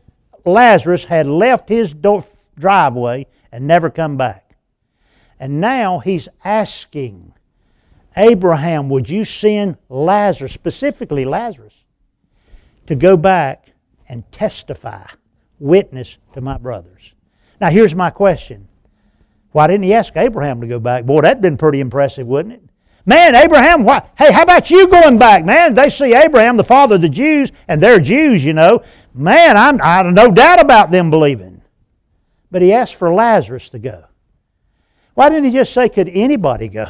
Lazarus 0.46 1.04
had 1.04 1.28
left 1.28 1.68
his 1.68 1.94
driveway 2.58 3.28
and 3.52 3.68
never 3.68 3.90
come 3.90 4.16
back. 4.16 4.56
And 5.40 5.60
now 5.60 6.00
he's 6.00 6.30
asking 6.44 7.34
Abraham, 8.16 8.88
would 8.90 9.10
you 9.10 9.26
send 9.26 9.78
Lazarus, 9.90 10.54
specifically 10.54 11.26
Lazarus, 11.26 11.74
to 12.88 12.96
go 12.96 13.18
back 13.18 13.67
and 14.10 14.30
testify, 14.32 15.06
witness 15.60 16.18
to 16.34 16.42
my 16.42 16.58
brothers? 16.58 17.14
Now, 17.60 17.70
here's 17.70 17.96
my 17.96 18.10
question 18.10 18.68
Why 19.52 19.68
didn't 19.68 19.84
he 19.84 19.94
ask 19.94 20.16
Abraham 20.16 20.62
to 20.62 20.68
go 20.68 20.80
back? 20.80 21.06
Boy, 21.06 21.22
that'd 21.22 21.42
been 21.42 21.58
pretty 21.58 21.80
impressive, 21.80 22.28
wouldn't 22.28 22.56
it? 22.56 22.64
Man, 23.08 23.36
Abraham, 23.36 23.86
why, 23.86 24.06
hey, 24.18 24.34
how 24.34 24.44
about 24.44 24.70
you 24.70 24.86
going 24.90 25.18
back, 25.18 25.46
man? 25.46 25.74
They 25.74 25.90
see 25.90 26.14
Abraham, 26.14 26.58
the 26.58 26.64
father 26.66 26.96
of 26.96 27.02
the 27.02 27.08
Jews, 27.08 27.54
and 27.70 27.82
they're 27.82 28.02
Jews, 28.02 28.44
you 28.44 28.52
know. 28.52 28.84
Man, 29.14 29.56
I'm, 29.56 29.82
I 29.82 29.98
have 29.98 30.08
no 30.08 30.30
doubt 30.30 30.60
about 30.60 30.92
them 30.92 31.10
believing. 31.10 31.62
But 32.52 32.62
he 32.62 32.74
asked 32.74 32.96
for 32.96 33.14
Lazarus 33.14 33.70
to 33.70 33.80
go. 33.80 34.04
Why 35.14 35.30
didn't 35.30 35.46
he 35.46 35.52
just 35.52 35.72
say, 35.72 35.88
could 35.88 36.10
anybody 36.10 36.68
go? 36.68 36.86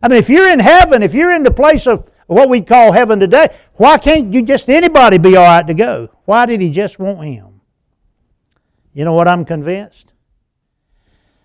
I 0.00 0.06
mean, 0.06 0.18
if 0.18 0.30
you're 0.30 0.48
in 0.48 0.60
heaven, 0.60 1.02
if 1.02 1.12
you're 1.12 1.32
in 1.32 1.42
the 1.42 1.50
place 1.50 1.88
of 1.88 2.08
what 2.32 2.48
we 2.48 2.60
call 2.60 2.92
heaven 2.92 3.20
today, 3.20 3.48
why 3.74 3.98
can't 3.98 4.32
you 4.32 4.42
just 4.42 4.68
anybody 4.68 5.18
be 5.18 5.36
all 5.36 5.44
right 5.44 5.66
to 5.66 5.74
go? 5.74 6.08
Why 6.24 6.46
did 6.46 6.60
he 6.60 6.70
just 6.70 6.98
want 6.98 7.24
him? 7.24 7.60
You 8.92 9.04
know 9.04 9.14
what 9.14 9.28
I'm 9.28 9.44
convinced? 9.44 10.12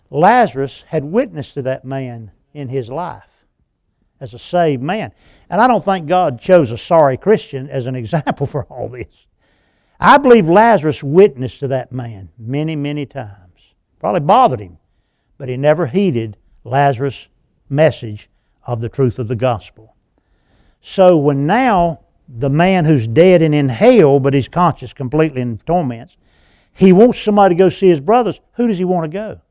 Lazarus 0.09 0.85
had 0.87 1.03
witnessed 1.03 1.53
to 1.55 1.61
that 1.63 1.83
man 1.85 2.31
in 2.53 2.69
his 2.69 2.89
life 2.89 3.23
as 4.19 4.33
a 4.33 4.39
saved 4.39 4.81
man. 4.81 5.11
And 5.49 5.61
I 5.61 5.67
don't 5.67 5.83
think 5.83 6.07
God 6.07 6.39
chose 6.39 6.71
a 6.71 6.77
sorry 6.77 7.17
Christian 7.17 7.69
as 7.69 7.85
an 7.85 7.95
example 8.03 8.47
for 8.47 8.65
all 8.65 8.89
this. 8.89 9.27
I 9.99 10.17
believe 10.17 10.47
Lazarus 10.47 11.01
witnessed 11.01 11.59
to 11.59 11.67
that 11.69 11.91
man 11.91 12.29
many, 12.37 12.75
many 12.75 13.05
times. 13.05 13.61
Probably 13.99 14.21
bothered 14.21 14.59
him, 14.59 14.77
but 15.37 15.49
he 15.49 15.57
never 15.57 15.87
heeded 15.87 16.37
Lazarus' 16.63 17.27
message 17.67 18.29
of 18.65 18.79
the 18.79 18.89
truth 18.89 19.17
of 19.17 19.27
the 19.27 19.35
gospel. 19.35 19.95
So 20.81 21.17
when 21.17 21.45
now 21.45 22.01
the 22.27 22.49
man 22.49 22.85
who's 22.85 23.07
dead 23.07 23.41
and 23.41 23.53
in 23.55 23.69
hell, 23.69 24.19
but 24.19 24.33
he's 24.33 24.47
conscious 24.47 24.93
completely 24.93 25.41
in 25.41 25.57
torments, 25.59 26.15
he 26.73 26.93
wants 26.93 27.19
somebody 27.19 27.55
to 27.55 27.59
go 27.59 27.69
see 27.69 27.87
his 27.87 27.99
brothers. 27.99 28.39
Who 28.53 28.67
does 28.67 28.77
he 28.77 28.85
want 28.85 29.11
to 29.11 29.15
go? 29.15 29.41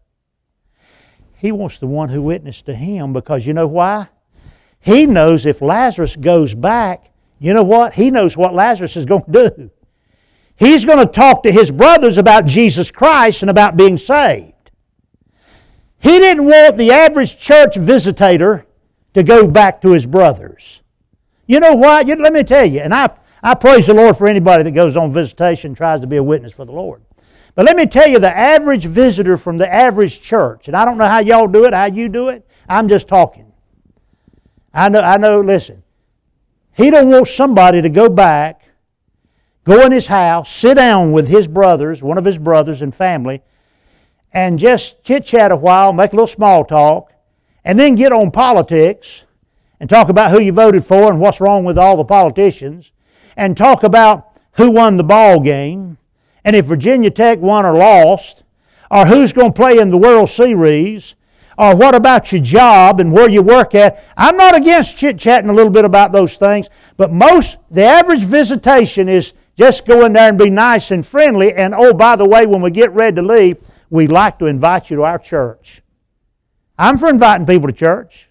He 1.36 1.52
wants 1.52 1.78
the 1.78 1.86
one 1.86 2.08
who 2.08 2.22
witnessed 2.22 2.66
to 2.66 2.74
him 2.74 3.12
because 3.12 3.46
you 3.46 3.52
know 3.52 3.66
why? 3.66 4.08
He 4.80 5.06
knows 5.06 5.46
if 5.46 5.60
Lazarus 5.60 6.16
goes 6.16 6.54
back, 6.54 7.10
you 7.38 7.52
know 7.52 7.64
what? 7.64 7.94
He 7.94 8.10
knows 8.10 8.36
what 8.36 8.54
Lazarus 8.54 8.96
is 8.96 9.04
going 9.04 9.24
to 9.24 9.50
do. 9.50 9.70
He's 10.56 10.84
going 10.84 10.98
to 10.98 11.12
talk 11.12 11.42
to 11.42 11.52
his 11.52 11.70
brothers 11.70 12.16
about 12.16 12.46
Jesus 12.46 12.90
Christ 12.90 13.42
and 13.42 13.50
about 13.50 13.76
being 13.76 13.98
saved. 13.98 14.52
He 15.98 16.18
didn't 16.18 16.44
want 16.44 16.78
the 16.78 16.92
average 16.92 17.36
church 17.36 17.74
visitator 17.74 18.64
to 19.14 19.22
go 19.22 19.46
back 19.46 19.82
to 19.82 19.92
his 19.92 20.06
brothers. 20.06 20.80
You 21.46 21.60
know 21.60 21.74
what? 21.74 22.06
Let 22.06 22.32
me 22.32 22.42
tell 22.42 22.64
you, 22.64 22.80
and 22.80 22.92
I, 22.92 23.10
I 23.42 23.54
praise 23.54 23.86
the 23.86 23.94
Lord 23.94 24.16
for 24.16 24.26
anybody 24.26 24.64
that 24.64 24.72
goes 24.72 24.96
on 24.96 25.12
visitation 25.12 25.74
tries 25.74 26.00
to 26.00 26.06
be 26.06 26.16
a 26.16 26.22
witness 26.22 26.52
for 26.52 26.64
the 26.64 26.72
Lord. 26.72 27.02
But 27.54 27.64
let 27.64 27.76
me 27.76 27.86
tell 27.86 28.08
you, 28.08 28.18
the 28.18 28.36
average 28.36 28.84
visitor 28.84 29.38
from 29.38 29.56
the 29.56 29.72
average 29.72 30.20
church, 30.20 30.68
and 30.68 30.76
I 30.76 30.84
don't 30.84 30.98
know 30.98 31.06
how 31.06 31.20
y'all 31.20 31.46
do 31.46 31.64
it, 31.64 31.72
how 31.72 31.86
you 31.86 32.08
do 32.08 32.28
it, 32.28 32.46
I'm 32.68 32.88
just 32.88 33.08
talking. 33.08 33.52
I 34.74 34.88
know, 34.90 35.00
I 35.00 35.16
know, 35.16 35.40
listen. 35.40 35.82
He 36.76 36.90
don't 36.90 37.08
want 37.08 37.28
somebody 37.28 37.80
to 37.80 37.88
go 37.88 38.10
back, 38.10 38.62
go 39.64 39.86
in 39.86 39.92
his 39.92 40.08
house, 40.08 40.52
sit 40.52 40.74
down 40.74 41.12
with 41.12 41.28
his 41.28 41.46
brothers, 41.46 42.02
one 42.02 42.18
of 42.18 42.26
his 42.26 42.36
brothers 42.36 42.82
and 42.82 42.94
family, 42.94 43.42
and 44.34 44.58
just 44.58 45.02
chit 45.02 45.24
chat 45.24 45.50
a 45.50 45.56
while, 45.56 45.94
make 45.94 46.12
a 46.12 46.16
little 46.16 46.26
small 46.26 46.64
talk, 46.64 47.10
and 47.64 47.78
then 47.80 47.94
get 47.94 48.12
on 48.12 48.30
politics 48.30 49.24
and 49.80 49.90
talk 49.90 50.08
about 50.08 50.30
who 50.30 50.40
you 50.40 50.52
voted 50.52 50.84
for 50.84 51.10
and 51.10 51.20
what's 51.20 51.40
wrong 51.40 51.64
with 51.64 51.78
all 51.78 51.96
the 51.96 52.04
politicians, 52.04 52.90
and 53.36 53.56
talk 53.56 53.82
about 53.82 54.38
who 54.52 54.70
won 54.70 54.96
the 54.96 55.04
ball 55.04 55.40
game, 55.40 55.98
and 56.44 56.56
if 56.56 56.64
Virginia 56.64 57.10
Tech 57.10 57.38
won 57.40 57.66
or 57.66 57.74
lost, 57.74 58.42
or 58.90 59.06
who's 59.06 59.32
going 59.32 59.52
to 59.52 59.56
play 59.56 59.78
in 59.78 59.90
the 59.90 59.96
World 59.96 60.30
Series, 60.30 61.14
or 61.58 61.74
what 61.74 61.94
about 61.94 62.32
your 62.32 62.40
job 62.42 63.00
and 63.00 63.12
where 63.12 63.30
you 63.30 63.42
work 63.42 63.74
at. 63.74 64.02
I'm 64.16 64.36
not 64.36 64.54
against 64.54 64.96
chit 64.96 65.18
chatting 65.18 65.50
a 65.50 65.54
little 65.54 65.72
bit 65.72 65.84
about 65.84 66.12
those 66.12 66.36
things, 66.36 66.68
but 66.96 67.12
most, 67.12 67.56
the 67.70 67.84
average 67.84 68.22
visitation 68.22 69.08
is 69.08 69.32
just 69.56 69.86
go 69.86 70.04
in 70.04 70.12
there 70.12 70.28
and 70.28 70.38
be 70.38 70.50
nice 70.50 70.90
and 70.90 71.04
friendly. 71.04 71.54
And 71.54 71.74
oh, 71.74 71.94
by 71.94 72.16
the 72.16 72.28
way, 72.28 72.46
when 72.46 72.60
we 72.60 72.70
get 72.70 72.92
ready 72.92 73.16
to 73.16 73.22
leave, 73.22 73.56
we'd 73.88 74.12
like 74.12 74.38
to 74.40 74.46
invite 74.46 74.90
you 74.90 74.96
to 74.96 75.04
our 75.04 75.18
church. 75.18 75.82
I'm 76.78 76.98
for 76.98 77.08
inviting 77.08 77.46
people 77.46 77.68
to 77.68 77.72
church. 77.72 78.25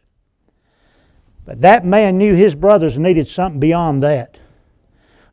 But 1.45 1.61
that 1.61 1.85
man 1.85 2.17
knew 2.17 2.33
his 2.33 2.55
brothers 2.55 2.97
needed 2.97 3.27
something 3.27 3.59
beyond 3.59 4.01
that. 4.03 4.37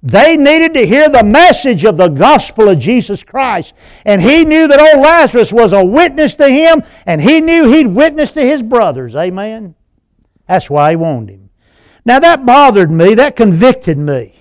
They 0.03 0.37
needed 0.37 0.75
to 0.75 0.87
hear 0.87 1.09
the 1.09 1.23
message 1.23 1.85
of 1.85 1.97
the 1.97 2.09
gospel 2.09 2.69
of 2.69 2.79
Jesus 2.79 3.23
Christ. 3.23 3.73
And 4.05 4.21
he 4.21 4.45
knew 4.45 4.67
that 4.67 4.81
old 4.81 5.03
Lazarus 5.03 5.53
was 5.53 5.73
a 5.73 5.85
witness 5.85 6.35
to 6.37 6.49
him, 6.49 6.83
and 7.07 7.23
he 7.23 7.41
knew 7.41 7.71
he'd 7.71 7.87
witness 7.87 8.33
to 8.33 8.43
his 8.43 8.63
brothers. 8.63 9.15
Amen? 9.15 9.77
That's 10.49 10.69
why 10.69 10.91
he 10.91 10.97
wanted 10.97 11.35
him. 11.35 11.51
Now 12.05 12.19
that 12.19 12.45
bothered 12.45 12.91
me, 12.91 13.15
that 13.15 13.37
convicted 13.37 13.97
me. 13.97 14.35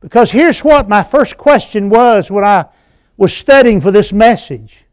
Because 0.00 0.30
here's 0.30 0.60
what 0.60 0.88
my 0.88 1.02
first 1.02 1.38
question 1.38 1.88
was 1.88 2.30
when 2.30 2.44
I 2.44 2.66
was 3.16 3.32
studying 3.32 3.80
for 3.80 3.90
this 3.90 4.12
message 4.12 4.84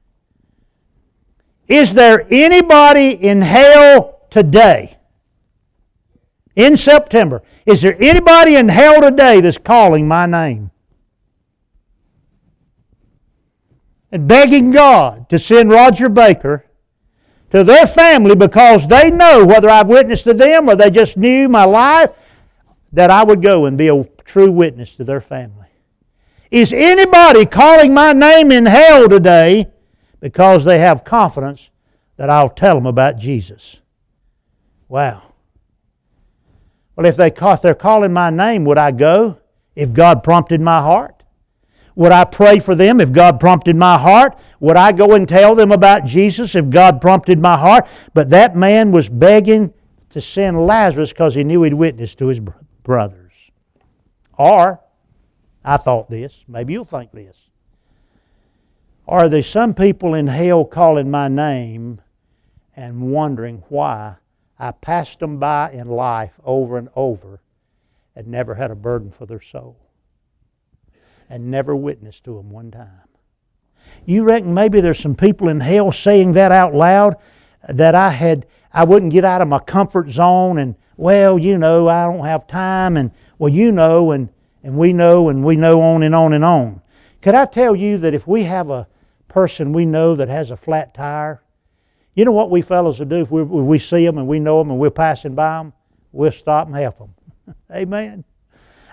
Is 1.67 1.93
there 1.93 2.25
anybody 2.31 3.09
in 3.09 3.41
hell 3.41 4.21
today? 4.29 4.97
In 6.55 6.77
September. 6.77 7.41
Is 7.65 7.81
there 7.81 7.95
anybody 7.99 8.55
in 8.55 8.69
hell 8.69 9.01
today 9.01 9.41
that's 9.41 9.57
calling 9.57 10.07
my 10.07 10.25
name? 10.25 10.71
And 14.11 14.27
begging 14.27 14.71
God 14.71 15.27
to 15.29 15.39
send 15.39 15.71
Roger 15.71 16.07
Baker 16.07 16.65
to 17.49 17.63
their 17.63 17.87
family 17.87 18.35
because 18.35 18.87
they 18.87 19.09
know 19.09 19.45
whether 19.45 19.69
I've 19.69 19.87
witnessed 19.87 20.25
to 20.25 20.33
them 20.33 20.69
or 20.69 20.75
they 20.75 20.91
just 20.91 21.17
knew 21.17 21.49
my 21.49 21.65
life, 21.65 22.11
that 22.91 23.09
I 23.09 23.23
would 23.23 23.41
go 23.41 23.65
and 23.65 23.77
be 23.77 23.87
a 23.87 24.03
true 24.23 24.51
witness 24.51 24.95
to 24.95 25.03
their 25.03 25.21
family. 25.21 25.67
Is 26.51 26.71
anybody 26.71 27.47
calling 27.47 27.93
my 27.93 28.13
name 28.13 28.51
in 28.51 28.67
hell 28.67 29.09
today 29.09 29.71
because 30.19 30.63
they 30.63 30.77
have 30.77 31.03
confidence 31.03 31.69
that 32.17 32.29
I'll 32.29 32.49
tell 32.49 32.75
them 32.75 32.85
about 32.85 33.17
Jesus? 33.17 33.77
Wow. 34.87 35.32
Well, 36.95 37.05
if, 37.05 37.15
they 37.15 37.31
if 37.31 37.61
they're 37.61 37.73
calling 37.73 38.13
my 38.13 38.29
name, 38.29 38.65
would 38.65 38.77
I 38.77 38.91
go 38.91 39.39
if 39.75 39.93
God 39.93 40.23
prompted 40.23 40.61
my 40.61 40.79
heart? 40.79 41.23
Would 41.95 42.11
I 42.11 42.23
pray 42.23 42.59
for 42.59 42.75
them 42.75 42.99
if 42.99 43.11
God 43.11 43.39
prompted 43.39 43.75
my 43.75 43.97
heart? 43.97 44.37
Would 44.59 44.77
I 44.77 44.91
go 44.91 45.13
and 45.13 45.29
tell 45.29 45.53
them 45.53 45.71
about 45.71 46.05
Jesus 46.05 46.55
if 46.55 46.69
God 46.69 47.01
prompted 47.01 47.39
my 47.39 47.57
heart? 47.57 47.87
But 48.13 48.31
that 48.31 48.55
man 48.55 48.91
was 48.91 49.09
begging 49.09 49.73
to 50.09 50.21
send 50.21 50.65
Lazarus 50.65 51.09
because 51.09 51.35
he 51.35 51.43
knew 51.43 51.63
he'd 51.63 51.73
witnessed 51.73 52.17
to 52.19 52.27
his 52.27 52.39
brothers. 52.83 53.33
Or, 54.37 54.79
I 55.63 55.77
thought 55.77 56.09
this, 56.09 56.33
maybe 56.47 56.73
you'll 56.73 56.85
think 56.85 57.11
this. 57.11 57.35
Are 59.07 59.29
there 59.29 59.43
some 59.43 59.73
people 59.73 60.15
in 60.15 60.27
hell 60.27 60.65
calling 60.65 61.11
my 61.11 61.27
name 61.27 62.01
and 62.75 63.11
wondering 63.11 63.63
why 63.69 64.15
I 64.59 64.71
passed 64.71 65.19
them 65.19 65.39
by 65.39 65.71
in 65.71 65.87
life 65.87 66.39
over 66.43 66.77
and 66.77 66.89
over 66.95 67.41
and 68.15 68.27
never 68.27 68.55
had 68.55 68.71
a 68.71 68.75
burden 68.75 69.11
for 69.11 69.25
their 69.25 69.41
soul 69.41 69.77
and 71.29 71.49
never 71.49 71.75
witnessed 71.75 72.23
to 72.25 72.37
them 72.37 72.49
one 72.49 72.71
time. 72.71 73.07
You 74.05 74.23
reckon 74.23 74.53
maybe 74.53 74.81
there's 74.81 74.99
some 74.99 75.15
people 75.15 75.49
in 75.49 75.59
hell 75.59 75.91
saying 75.91 76.33
that 76.33 76.51
out 76.51 76.73
loud 76.73 77.15
that 77.67 77.95
I 77.95 78.09
had 78.09 78.45
I 78.71 78.83
wouldn't 78.85 79.11
get 79.11 79.25
out 79.25 79.41
of 79.41 79.47
my 79.47 79.59
comfort 79.59 80.09
zone 80.09 80.57
and 80.57 80.75
well, 80.95 81.39
you 81.39 81.57
know, 81.57 81.87
I 81.87 82.05
don't 82.05 82.25
have 82.25 82.47
time 82.47 82.97
and 82.97 83.11
well, 83.37 83.49
you 83.49 83.71
know 83.71 84.11
and 84.11 84.29
and 84.63 84.77
we 84.77 84.93
know 84.93 85.29
and 85.29 85.43
we 85.43 85.55
know 85.55 85.81
on 85.81 86.03
and 86.03 86.15
on 86.15 86.33
and 86.33 86.45
on. 86.45 86.81
Could 87.21 87.35
I 87.35 87.45
tell 87.45 87.75
you 87.75 87.97
that 87.99 88.13
if 88.13 88.27
we 88.27 88.43
have 88.43 88.69
a 88.69 88.87
person 89.27 89.73
we 89.73 89.85
know 89.85 90.15
that 90.15 90.29
has 90.29 90.51
a 90.51 90.57
flat 90.57 90.93
tire, 90.93 91.41
you 92.15 92.25
know 92.25 92.31
what 92.31 92.51
we 92.51 92.61
fellows 92.61 92.99
will 92.99 93.05
do 93.07 93.21
if 93.21 93.31
we, 93.31 93.41
we 93.43 93.79
see 93.79 94.05
them 94.05 94.17
and 94.17 94.27
we 94.27 94.39
know 94.39 94.59
them 94.59 94.69
and 94.69 94.79
we're 94.79 94.91
passing 94.91 95.35
by 95.35 95.57
them? 95.57 95.73
We'll 96.11 96.31
stop 96.31 96.67
and 96.67 96.75
help 96.75 96.99
them. 96.99 97.13
Amen. 97.71 98.23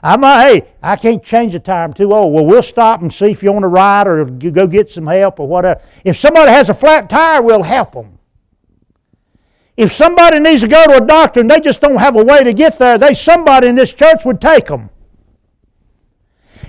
I'm 0.02 0.24
a, 0.24 0.40
hey, 0.40 0.68
I 0.83 0.96
can't 0.96 1.22
change 1.22 1.52
the 1.52 1.61
tire. 1.61 1.85
I'm 1.85 1.92
too 1.92 2.14
old. 2.14 2.33
Well, 2.33 2.46
we'll 2.46 2.62
stop 2.62 3.02
and 3.02 3.12
see 3.12 3.26
if 3.26 3.42
you 3.42 3.52
want 3.52 3.64
to 3.64 3.68
ride 3.68 4.06
or 4.06 4.24
go 4.24 4.66
get 4.66 4.90
some 4.90 5.06
help 5.06 5.38
or 5.38 5.46
whatever. 5.46 5.83
If 6.04 6.16
somebody 6.16 6.50
has 6.50 6.70
a 6.70 6.74
flat 6.74 7.11
tire, 7.11 7.42
we'll 7.42 7.62
help 7.62 7.92
them. 7.92 8.18
If 9.76 9.92
somebody 9.92 10.38
needs 10.40 10.62
to 10.62 10.68
go 10.68 10.85
to 10.87 11.02
a 11.02 11.06
doctor 11.06 11.40
and 11.40 11.50
they 11.50 11.61
just 11.61 11.80
don't 11.80 11.98
have 11.98 12.16
a 12.16 12.24
way 12.24 12.42
to 12.44 12.52
get 12.52 12.78
there, 12.78 12.98
they 12.98 13.14
somebody 13.14 13.68
in 13.68 13.74
this 13.74 13.92
church 13.92 14.24
would 14.24 14.40
take 14.40 14.66
them. 14.66 14.90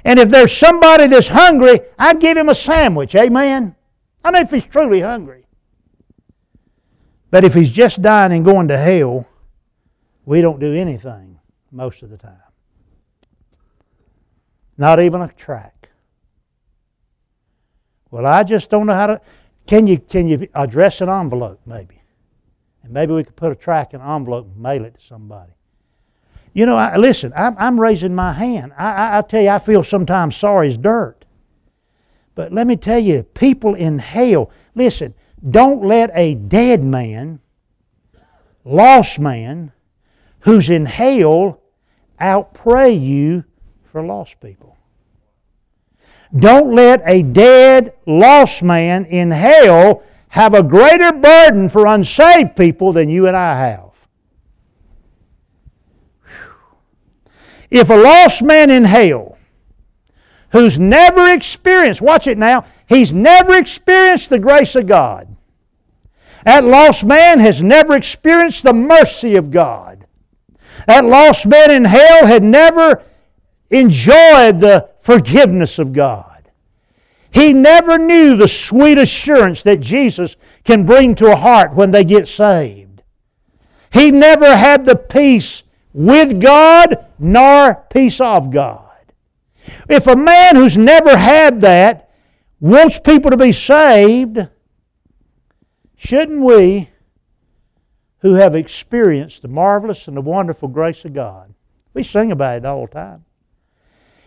And 0.03 0.19
if 0.19 0.29
there's 0.29 0.55
somebody 0.55 1.07
that's 1.07 1.27
hungry, 1.27 1.79
I'd 1.97 2.19
give 2.19 2.37
him 2.37 2.49
a 2.49 2.55
sandwich. 2.55 3.15
Amen. 3.15 3.75
I 4.23 4.31
mean, 4.31 4.43
if 4.43 4.51
he's 4.51 4.65
truly 4.65 5.01
hungry. 5.01 5.45
But 7.31 7.45
if 7.45 7.53
he's 7.53 7.71
just 7.71 8.01
dying 8.01 8.33
and 8.33 8.45
going 8.45 8.67
to 8.67 8.77
hell, 8.77 9.27
we 10.25 10.41
don't 10.41 10.59
do 10.59 10.73
anything 10.73 11.39
most 11.71 12.03
of 12.03 12.09
the 12.09 12.17
time. 12.17 12.37
Not 14.77 14.99
even 14.99 15.21
a 15.21 15.29
tract. 15.29 15.87
Well, 18.11 18.25
I 18.25 18.43
just 18.43 18.69
don't 18.69 18.85
know 18.85 18.93
how 18.93 19.07
to. 19.07 19.21
Can 19.65 19.87
you, 19.87 19.97
can 19.97 20.27
you 20.27 20.47
address 20.53 20.99
an 20.99 21.07
envelope, 21.07 21.61
maybe? 21.65 22.01
And 22.83 22.91
maybe 22.91 23.13
we 23.13 23.23
could 23.23 23.35
put 23.35 23.51
a 23.51 23.55
tract 23.55 23.93
in 23.93 24.01
an 24.01 24.07
envelope 24.07 24.47
and 24.47 24.57
mail 24.57 24.83
it 24.83 24.99
to 24.99 25.05
somebody. 25.05 25.53
You 26.53 26.65
know, 26.65 26.75
I, 26.75 26.97
listen, 26.97 27.31
I'm, 27.35 27.55
I'm 27.57 27.79
raising 27.79 28.13
my 28.13 28.33
hand. 28.33 28.73
I, 28.77 28.91
I, 28.91 29.17
I 29.19 29.21
tell 29.21 29.41
you, 29.41 29.49
I 29.49 29.59
feel 29.59 29.85
sometimes 29.85 30.35
sorry 30.35 30.69
as 30.69 30.77
dirt. 30.77 31.23
But 32.35 32.51
let 32.51 32.67
me 32.67 32.75
tell 32.75 32.99
you, 32.99 33.23
people 33.23 33.75
in 33.75 33.99
hell, 33.99 34.51
listen, 34.75 35.13
don't 35.47 35.83
let 35.83 36.11
a 36.13 36.35
dead 36.35 36.83
man, 36.83 37.39
lost 38.63 39.19
man, 39.19 39.71
who's 40.41 40.69
in 40.69 40.85
hell 40.85 41.61
outpray 42.19 42.99
you 42.99 43.43
for 43.91 44.03
lost 44.03 44.39
people. 44.39 44.77
Don't 46.33 46.73
let 46.73 47.01
a 47.05 47.23
dead, 47.23 47.93
lost 48.05 48.63
man 48.63 49.05
in 49.05 49.31
hell 49.31 50.03
have 50.29 50.53
a 50.53 50.63
greater 50.63 51.11
burden 51.11 51.67
for 51.67 51.87
unsaved 51.87 52.55
people 52.55 52.93
than 52.93 53.09
you 53.09 53.27
and 53.27 53.35
I 53.35 53.59
have. 53.59 53.91
If 57.69 57.89
a 57.89 57.95
lost 57.95 58.41
man 58.41 58.69
in 58.69 58.83
hell 58.83 59.37
who's 60.51 60.77
never 60.79 61.33
experienced, 61.33 62.01
watch 62.01 62.27
it 62.27 62.37
now, 62.37 62.65
he's 62.91 63.13
never 63.13 63.55
experienced 63.55 64.29
the 64.29 64.39
grace 64.39 64.75
of 64.75 64.85
God. 64.85 65.35
That 66.43 66.63
lost 66.63 67.03
man 67.03 67.39
has 67.39 67.63
never 67.63 67.95
experienced 67.95 68.63
the 68.63 68.73
mercy 68.73 69.35
of 69.35 69.49
God. 69.49 70.05
That 70.87 71.05
lost 71.05 71.45
man 71.45 71.71
in 71.71 71.85
hell 71.85 72.25
had 72.25 72.43
never 72.43 73.01
enjoyed 73.69 74.59
the 74.59 74.89
forgiveness 74.99 75.79
of 75.79 75.93
God. 75.93 76.49
He 77.31 77.53
never 77.53 77.97
knew 77.97 78.35
the 78.35 78.47
sweet 78.47 78.97
assurance 78.97 79.63
that 79.63 79.79
Jesus 79.79 80.35
can 80.65 80.85
bring 80.85 81.15
to 81.15 81.31
a 81.31 81.35
heart 81.35 81.73
when 81.73 81.91
they 81.91 82.03
get 82.03 82.27
saved. 82.27 83.03
He 83.93 84.11
never 84.11 84.55
had 84.55 84.85
the 84.85 84.97
peace 84.97 85.63
with 85.93 86.41
God 86.41 87.05
nor 87.19 87.85
peace 87.89 88.19
of 88.19 88.51
God. 88.51 88.89
If 89.87 90.07
a 90.07 90.15
man 90.15 90.55
who's 90.55 90.77
never 90.77 91.15
had 91.15 91.61
that 91.61 92.09
wants 92.61 92.99
people 92.99 93.31
to 93.31 93.37
be 93.37 93.51
saved, 93.51 94.47
shouldn't 95.97 96.41
we, 96.41 96.89
who 98.19 98.35
have 98.35 98.55
experienced 98.55 99.41
the 99.41 99.47
marvelous 99.47 100.07
and 100.07 100.15
the 100.15 100.21
wonderful 100.21 100.69
grace 100.69 101.03
of 101.03 101.13
God, 101.13 101.53
we 101.93 102.03
sing 102.03 102.31
about 102.31 102.57
it 102.57 102.65
all 102.65 102.85
the 102.85 102.93
time. 102.93 103.25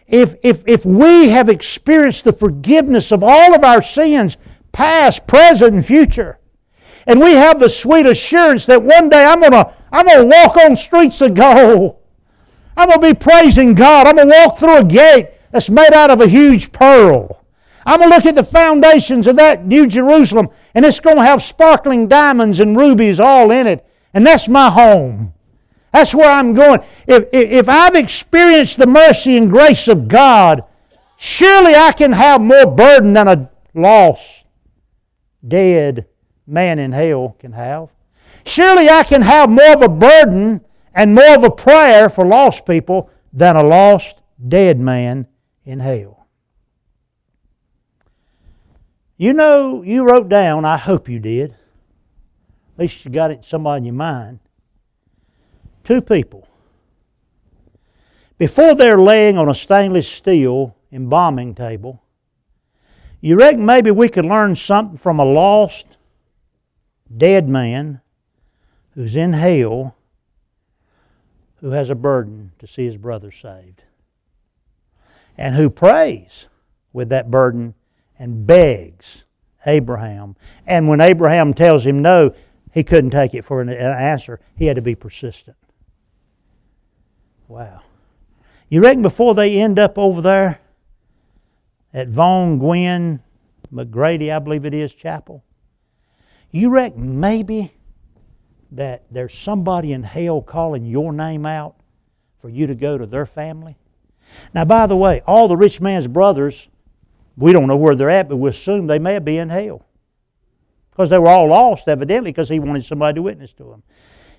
If, 0.06 0.34
if, 0.42 0.66
if 0.66 0.84
we 0.84 1.30
have 1.30 1.48
experienced 1.48 2.24
the 2.24 2.32
forgiveness 2.32 3.12
of 3.12 3.22
all 3.22 3.54
of 3.54 3.64
our 3.64 3.82
sins, 3.82 4.36
past, 4.72 5.26
present, 5.26 5.72
and 5.72 5.86
future, 5.86 6.38
and 7.06 7.20
we 7.20 7.32
have 7.34 7.60
the 7.60 7.68
sweet 7.68 8.06
assurance 8.06 8.66
that 8.66 8.82
one 8.82 9.08
day 9.08 9.24
I'm 9.24 9.40
to 9.40 9.72
I'm 9.92 10.08
to 10.08 10.24
walk 10.24 10.56
on 10.56 10.74
streets 10.74 11.20
of 11.20 11.34
gold. 11.34 11.98
I'm 12.76 12.90
to 12.90 12.98
be 12.98 13.14
praising 13.14 13.74
God. 13.74 14.06
I'm 14.06 14.16
to 14.16 14.24
walk 14.26 14.58
through 14.58 14.78
a 14.78 14.84
gate 14.84 15.28
that's 15.52 15.70
made 15.70 15.92
out 15.92 16.10
of 16.10 16.20
a 16.20 16.26
huge 16.26 16.72
pearl. 16.72 17.43
I'm 17.86 17.98
going 17.98 18.10
to 18.10 18.16
look 18.16 18.26
at 18.26 18.34
the 18.34 18.44
foundations 18.44 19.26
of 19.26 19.36
that 19.36 19.66
New 19.66 19.86
Jerusalem, 19.86 20.48
and 20.74 20.84
it's 20.84 21.00
going 21.00 21.16
to 21.16 21.24
have 21.24 21.42
sparkling 21.42 22.08
diamonds 22.08 22.60
and 22.60 22.76
rubies 22.76 23.20
all 23.20 23.50
in 23.50 23.66
it. 23.66 23.86
And 24.14 24.26
that's 24.26 24.48
my 24.48 24.70
home. 24.70 25.34
That's 25.92 26.14
where 26.14 26.30
I'm 26.30 26.54
going. 26.54 26.80
If, 27.06 27.24
if, 27.32 27.50
if 27.50 27.68
I've 27.68 27.94
experienced 27.94 28.78
the 28.78 28.86
mercy 28.86 29.36
and 29.36 29.50
grace 29.50 29.86
of 29.86 30.08
God, 30.08 30.64
surely 31.16 31.74
I 31.74 31.92
can 31.92 32.12
have 32.12 32.40
more 32.40 32.66
burden 32.66 33.12
than 33.12 33.28
a 33.28 33.50
lost, 33.74 34.44
dead 35.46 36.06
man 36.46 36.78
in 36.78 36.92
hell 36.92 37.36
can 37.38 37.52
have. 37.52 37.90
Surely 38.44 38.88
I 38.88 39.04
can 39.04 39.22
have 39.22 39.50
more 39.50 39.72
of 39.72 39.82
a 39.82 39.88
burden 39.88 40.64
and 40.94 41.14
more 41.14 41.34
of 41.34 41.44
a 41.44 41.50
prayer 41.50 42.08
for 42.08 42.26
lost 42.26 42.66
people 42.66 43.10
than 43.32 43.56
a 43.56 43.62
lost, 43.62 44.20
dead 44.48 44.80
man 44.80 45.26
in 45.64 45.80
hell. 45.80 46.23
You 49.16 49.32
know, 49.32 49.82
you 49.82 50.04
wrote 50.04 50.28
down, 50.28 50.64
I 50.64 50.76
hope 50.76 51.08
you 51.08 51.20
did. 51.20 51.52
At 51.52 52.78
least 52.78 53.04
you 53.04 53.10
got 53.10 53.30
it 53.30 53.44
somewhere 53.44 53.76
in 53.76 53.84
your 53.84 53.94
mind. 53.94 54.40
Two 55.84 56.00
people. 56.00 56.48
Before 58.38 58.74
they're 58.74 58.98
laying 58.98 59.38
on 59.38 59.48
a 59.48 59.54
stainless 59.54 60.08
steel 60.08 60.76
embalming 60.90 61.54
table, 61.54 62.02
you 63.20 63.38
reckon 63.38 63.64
maybe 63.64 63.90
we 63.90 64.08
could 64.08 64.26
learn 64.26 64.56
something 64.56 64.98
from 64.98 65.20
a 65.20 65.24
lost, 65.24 65.96
dead 67.16 67.48
man 67.48 68.00
who's 68.94 69.14
in 69.14 69.32
hell 69.32 69.96
who 71.56 71.70
has 71.70 71.88
a 71.88 71.94
burden 71.94 72.52
to 72.58 72.66
see 72.66 72.84
his 72.84 72.96
brother 72.96 73.30
saved 73.30 73.82
and 75.38 75.54
who 75.54 75.70
prays 75.70 76.46
with 76.92 77.08
that 77.08 77.30
burden 77.30 77.74
and 78.24 78.46
begs 78.46 79.24
Abraham. 79.66 80.34
And 80.66 80.88
when 80.88 81.02
Abraham 81.02 81.52
tells 81.52 81.84
him 81.84 82.00
no, 82.00 82.34
he 82.72 82.82
couldn't 82.82 83.10
take 83.10 83.34
it 83.34 83.44
for 83.44 83.60
an 83.60 83.68
answer. 83.68 84.40
He 84.56 84.64
had 84.64 84.76
to 84.76 84.82
be 84.82 84.94
persistent. 84.94 85.58
Wow. 87.48 87.82
You 88.70 88.80
reckon 88.80 89.02
before 89.02 89.34
they 89.34 89.60
end 89.60 89.78
up 89.78 89.98
over 89.98 90.22
there 90.22 90.58
at 91.92 92.08
Vaughn 92.08 92.58
Guynn 92.58 93.20
McGrady, 93.70 94.34
I 94.34 94.38
believe 94.38 94.64
it 94.64 94.72
is, 94.72 94.94
chapel, 94.94 95.44
You 96.50 96.70
reckon 96.70 97.20
maybe 97.20 97.74
that 98.72 99.04
there's 99.10 99.36
somebody 99.36 99.92
in 99.92 100.02
hell 100.02 100.40
calling 100.40 100.86
your 100.86 101.12
name 101.12 101.44
out 101.44 101.76
for 102.40 102.48
you 102.48 102.66
to 102.68 102.74
go 102.74 102.96
to 102.96 103.04
their 103.04 103.26
family? 103.26 103.76
Now, 104.54 104.64
by 104.64 104.86
the 104.86 104.96
way, 104.96 105.20
all 105.26 105.46
the 105.46 105.58
rich 105.58 105.82
man's 105.82 106.06
brothers, 106.06 106.68
we 107.36 107.52
don't 107.52 107.66
know 107.66 107.76
where 107.76 107.96
they're 107.96 108.10
at, 108.10 108.28
but 108.28 108.36
we 108.36 108.50
assume 108.50 108.86
they 108.86 108.98
may 108.98 109.18
be 109.18 109.38
in 109.38 109.48
hell. 109.48 109.84
Because 110.90 111.10
they 111.10 111.18
were 111.18 111.28
all 111.28 111.48
lost, 111.48 111.88
evidently, 111.88 112.30
because 112.30 112.48
he 112.48 112.60
wanted 112.60 112.84
somebody 112.84 113.16
to 113.16 113.22
witness 113.22 113.52
to 113.54 113.64
them. 113.64 113.82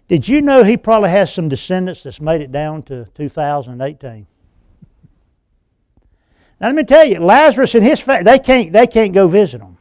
Did 0.08 0.28
you 0.28 0.41
know 0.41 0.64
he 0.64 0.78
probably 0.78 1.10
has 1.10 1.34
some 1.34 1.50
descendants 1.50 2.04
that's 2.04 2.22
made 2.22 2.41
it 2.41 2.52
down 2.52 2.84
to 2.84 3.06
2018? 3.16 4.28
Now 6.62 6.68
let 6.68 6.76
me 6.76 6.84
tell 6.84 7.06
you, 7.06 7.20
Lazarus 7.20 7.76
and 7.76 7.84
his 7.84 8.00
family, 8.00 8.24
they 8.24 8.39
can't, 8.39 8.72
they 8.72 8.88
can't 8.88 9.14
go 9.14 9.28
visit 9.28 9.60
them. 9.60 9.78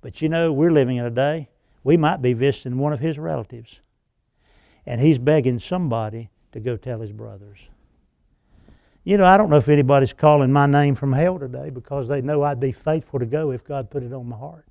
But 0.00 0.22
you 0.22 0.28
know, 0.28 0.52
we're 0.52 0.72
living 0.72 0.96
in 0.96 1.04
a 1.04 1.10
day, 1.10 1.48
we 1.84 1.96
might 1.96 2.22
be 2.22 2.32
visiting 2.32 2.78
one 2.78 2.92
of 2.92 3.00
his 3.00 3.18
relatives. 3.18 3.80
And 4.86 5.00
he's 5.00 5.18
begging 5.18 5.58
somebody 5.58 6.30
to 6.52 6.60
go 6.60 6.76
tell 6.76 7.00
his 7.00 7.12
brothers. 7.12 7.58
You 9.02 9.16
know, 9.16 9.24
I 9.24 9.36
don't 9.36 9.48
know 9.48 9.56
if 9.56 9.68
anybody's 9.68 10.12
calling 10.12 10.52
my 10.52 10.66
name 10.66 10.94
from 10.94 11.12
hell 11.12 11.38
today 11.38 11.70
because 11.70 12.06
they 12.08 12.20
know 12.20 12.42
I'd 12.42 12.60
be 12.60 12.72
faithful 12.72 13.18
to 13.18 13.26
go 13.26 13.50
if 13.50 13.64
God 13.64 13.90
put 13.90 14.02
it 14.02 14.12
on 14.12 14.28
my 14.28 14.36
heart. 14.36 14.66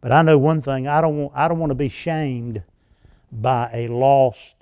But 0.00 0.12
I 0.12 0.20
know 0.20 0.36
one 0.36 0.60
thing, 0.60 0.86
I 0.86 1.00
don't 1.00 1.16
want, 1.16 1.32
I 1.34 1.48
don't 1.48 1.58
want 1.58 1.70
to 1.70 1.74
be 1.74 1.88
shamed 1.88 2.62
by 3.32 3.70
a 3.72 3.88
lost 3.88 4.54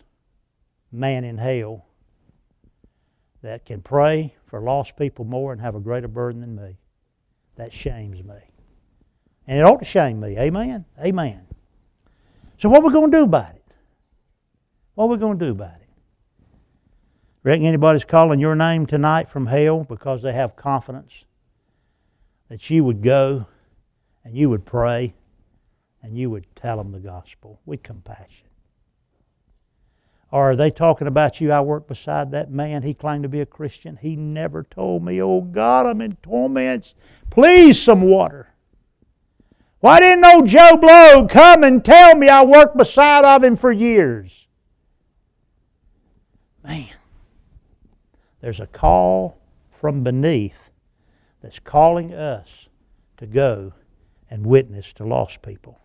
man 0.92 1.24
in 1.24 1.38
hell 1.38 1.84
that 3.42 3.64
can 3.64 3.82
pray 3.82 4.34
for 4.46 4.60
lost 4.60 4.96
people 4.96 5.24
more 5.24 5.52
and 5.52 5.60
have 5.60 5.74
a 5.74 5.80
greater 5.80 6.06
burden 6.06 6.40
than 6.40 6.54
me. 6.54 6.76
That 7.56 7.72
shames 7.72 8.22
me. 8.22 8.36
And 9.48 9.58
it 9.58 9.62
ought 9.62 9.80
to 9.80 9.84
shame 9.84 10.20
me. 10.20 10.38
Amen? 10.38 10.84
Amen. 11.00 11.46
So 12.58 12.68
what 12.68 12.82
are 12.82 12.86
we 12.86 12.92
going 12.92 13.10
to 13.10 13.16
do 13.18 13.24
about 13.24 13.56
it? 13.56 13.64
What 14.94 15.06
are 15.06 15.08
we 15.08 15.16
going 15.16 15.38
to 15.38 15.44
do 15.46 15.50
about 15.50 15.80
it? 15.80 15.81
Reckon 17.44 17.66
anybody's 17.66 18.04
calling 18.04 18.38
your 18.38 18.54
name 18.54 18.86
tonight 18.86 19.28
from 19.28 19.46
hell 19.46 19.84
because 19.84 20.22
they 20.22 20.32
have 20.32 20.54
confidence 20.54 21.24
that 22.48 22.70
you 22.70 22.84
would 22.84 23.02
go 23.02 23.46
and 24.24 24.36
you 24.36 24.48
would 24.48 24.64
pray 24.64 25.14
and 26.02 26.16
you 26.16 26.30
would 26.30 26.46
tell 26.54 26.76
them 26.76 26.92
the 26.92 27.00
gospel 27.00 27.60
with 27.66 27.82
compassion. 27.82 28.48
Or 30.30 30.52
are 30.52 30.56
they 30.56 30.70
talking 30.70 31.06
about 31.06 31.40
you? 31.40 31.52
I 31.52 31.60
worked 31.60 31.88
beside 31.88 32.30
that 32.30 32.50
man. 32.50 32.82
He 32.82 32.94
claimed 32.94 33.24
to 33.24 33.28
be 33.28 33.40
a 33.40 33.46
Christian. 33.46 33.98
He 34.00 34.16
never 34.16 34.62
told 34.62 35.04
me, 35.04 35.20
Oh 35.20 35.42
God, 35.42 35.86
I'm 35.86 36.00
in 36.00 36.16
torments. 36.22 36.94
Please, 37.28 37.80
some 37.80 38.02
water. 38.02 38.48
Why 39.80 40.00
didn't 40.00 40.24
old 40.24 40.46
Joe 40.46 40.76
Blow 40.76 41.26
come 41.28 41.64
and 41.64 41.84
tell 41.84 42.14
me 42.14 42.28
I 42.28 42.44
worked 42.44 42.76
beside 42.76 43.24
of 43.24 43.42
him 43.44 43.56
for 43.56 43.72
years? 43.72 44.46
Man, 46.64 46.88
there's 48.42 48.60
a 48.60 48.66
call 48.66 49.38
from 49.70 50.02
beneath 50.02 50.70
that's 51.40 51.60
calling 51.60 52.12
us 52.12 52.68
to 53.16 53.26
go 53.26 53.72
and 54.28 54.44
witness 54.44 54.92
to 54.94 55.04
lost 55.04 55.40
people. 55.42 55.78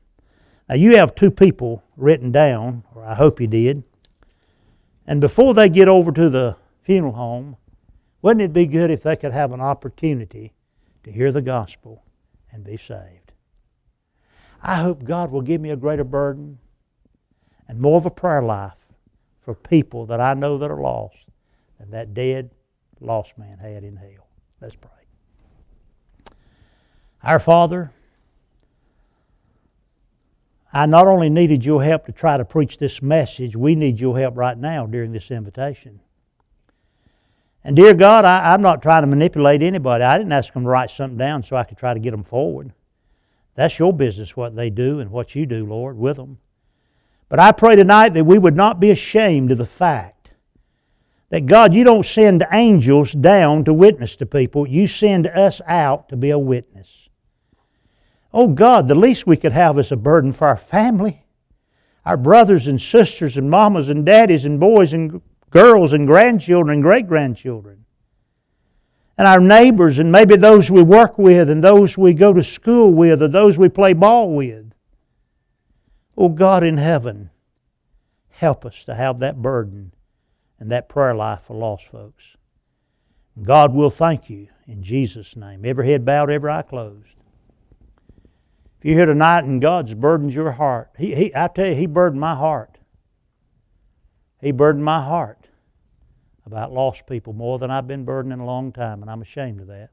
Now, 0.68 0.76
you 0.76 0.98
have 0.98 1.16
two 1.16 1.32
people 1.32 1.84
written 1.96 2.32
down, 2.32 2.84
or 2.94 3.06
I 3.06 3.14
hope 3.14 3.40
you 3.40 3.48
did. 3.48 3.84
And 5.06 5.22
before 5.22 5.54
they 5.54 5.70
get 5.70 5.88
over 5.88 6.12
to 6.12 6.30
the 6.30 6.58
funeral 6.82 7.14
home, 7.14 7.58
wouldn't 8.22 8.42
it 8.42 8.54
be 8.54 8.66
good 8.66 8.92
if 8.92 9.04
they 9.04 9.16
could 9.16 9.32
have 9.32 9.54
an 9.54 9.62
opportunity 9.62 10.52
to 11.04 11.12
hear 11.12 11.32
the 11.32 11.42
gospel 11.42 12.04
and 12.52 12.64
be 12.64 12.76
saved? 12.76 13.32
I 14.64 14.76
hope 14.76 15.04
God 15.04 15.32
will 15.32 15.44
give 15.44 15.62
me 15.62 15.70
a 15.70 15.76
greater 15.76 16.04
burden 16.04 16.58
and 17.68 17.80
more 17.80 17.98
of 17.98 18.08
a 18.08 18.12
prayer 18.12 18.42
life 18.42 18.74
for 19.42 19.54
people 19.54 20.08
that 20.08 20.20
I 20.20 20.34
know 20.34 20.58
that 20.58 20.72
are 20.72 20.82
lost 20.82 21.27
than 21.80 21.92
that 21.92 22.14
dead, 22.14 22.52
lost 23.00 23.38
man 23.38 23.58
had 23.58 23.84
in 23.84 23.96
hell. 23.96 24.28
Let's 24.62 24.76
pray. 24.76 24.90
Our 27.24 27.40
Father, 27.40 27.92
I 30.72 30.86
not 30.86 31.08
only 31.08 31.30
needed 31.30 31.66
your 31.66 31.84
help 31.84 32.06
to 32.06 32.12
try 32.12 32.38
to 32.38 32.46
preach 32.46 32.78
this 32.78 33.02
message, 33.02 33.56
we 33.56 33.76
need 33.76 34.00
your 34.00 34.18
help 34.18 34.38
right 34.38 34.58
now 34.58 34.86
during 34.86 35.12
this 35.12 35.32
invitation. 35.32 36.00
And 37.64 37.76
dear 37.76 37.94
God, 37.94 38.26
I, 38.26 38.54
am 38.54 38.62
not 38.62 38.82
trying 38.82 39.04
to 39.04 39.08
manipulate 39.08 39.62
anybody. 39.62 40.04
I 40.04 40.18
didn't 40.18 40.32
ask 40.32 40.54
them 40.54 40.64
to 40.64 40.70
write 40.70 40.90
something 40.90 41.18
down 41.18 41.44
so 41.44 41.56
I 41.56 41.64
could 41.64 41.78
try 41.78 41.94
to 41.94 42.00
get 42.00 42.12
them 42.12 42.24
forward. 42.24 42.74
That's 43.56 43.80
your 43.80 43.92
business, 43.92 44.38
what 44.38 44.56
they 44.56 44.70
do 44.70 45.00
and 45.00 45.12
what 45.12 45.36
you 45.36 45.46
do, 45.46 45.66
Lord, 45.66 45.98
with 45.98 46.18
them. 46.18 46.38
But 47.28 47.40
I 47.40 47.52
pray 47.52 47.76
tonight 47.76 48.14
that 48.14 48.24
we 48.24 48.38
would 48.38 48.56
not 48.56 48.80
be 48.80 48.92
ashamed 48.92 49.52
of 49.52 49.58
the 49.58 49.66
fact 49.66 50.17
that 51.30 51.46
God, 51.46 51.74
you 51.74 51.84
don't 51.84 52.06
send 52.06 52.46
angels 52.52 53.12
down 53.12 53.66
to 53.66 53.74
witness 53.74 54.16
to 54.18 54.26
people, 54.26 54.68
you 54.68 54.88
send 54.88 55.28
us 55.28 55.62
out 55.68 56.10
to 56.10 56.18
be 56.18 56.30
a 56.30 56.40
witness. 56.40 56.88
Oh 58.34 58.48
God, 58.48 58.88
the 58.88 58.96
least 58.96 59.28
we 59.28 59.38
could 59.38 59.52
have 59.52 59.78
is 59.78 59.92
a 59.92 59.98
burden 59.98 60.32
for 60.32 60.48
our 60.48 60.58
family, 60.58 61.26
our 62.06 62.18
brothers 62.18 62.68
and 62.68 62.80
sisters 62.80 63.38
and 63.38 63.50
mamas 63.50 63.90
and 63.90 64.06
daddies 64.06 64.46
and 64.46 64.60
boys 64.60 64.94
and 64.94 65.22
girls 65.50 65.94
and 65.94 66.08
grandchildren 66.08 66.76
and 66.76 66.84
great 66.84 67.08
grandchildren. 67.08 67.86
And 69.18 69.28
our 69.28 69.40
neighbors 69.40 69.98
and 69.98 70.12
maybe 70.12 70.36
those 70.36 70.70
we 70.70 70.84
work 70.84 71.18
with 71.18 71.50
and 71.50 71.64
those 71.64 71.98
we 71.98 72.14
go 72.14 72.32
to 72.34 72.44
school 72.44 72.94
with 72.94 73.22
or 73.22 73.28
those 73.28 73.58
we 73.58 73.68
play 73.68 73.94
ball 73.94 74.36
with. 74.36 74.72
Oh 76.16 76.30
God 76.30 76.64
in 76.64 76.78
heaven, 76.78 77.32
help 78.30 78.66
us 78.66 78.84
to 78.86 78.94
have 78.94 79.20
that 79.20 79.42
burden 79.42 79.92
and 80.60 80.72
that 80.72 80.90
prayer 80.90 81.14
life 81.14 81.44
for 81.44 81.56
lost 81.56 81.86
folks. 81.86 82.24
God 83.42 83.74
will 83.74 83.90
thank 83.90 84.30
you 84.30 84.48
in 84.66 84.84
Jesus' 84.84 85.36
name. 85.36 85.64
Every 85.64 85.88
head 85.88 86.06
bowed, 86.06 86.32
every 86.32 86.50
eye 86.50 86.64
closed. 86.64 87.08
If 88.80 88.86
you're 88.86 88.96
here 88.96 89.06
tonight 89.06 89.44
and 89.44 89.62
God's 89.62 89.94
burdened 89.94 90.34
your 90.34 90.52
heart, 90.52 90.92
he, 90.98 91.16
he, 91.16 91.36
I 91.36 91.48
tell 91.48 91.68
you, 91.68 91.76
He 91.76 91.86
burdened 91.88 92.22
my 92.22 92.36
heart. 92.36 92.78
He 94.40 94.52
burdened 94.52 94.86
my 94.86 95.04
heart 95.04 95.48
about 96.46 96.72
lost 96.72 97.08
people 97.08 97.34
more 97.34 97.60
than 97.60 97.72
I've 97.72 97.88
been 97.88 98.06
burdened 98.06 98.34
in 98.34 98.40
a 98.40 98.46
long 98.46 98.72
time, 98.72 99.02
and 99.02 99.12
I'm 99.12 99.22
ashamed 99.22 99.62
of 99.62 99.68
that. 99.68 99.90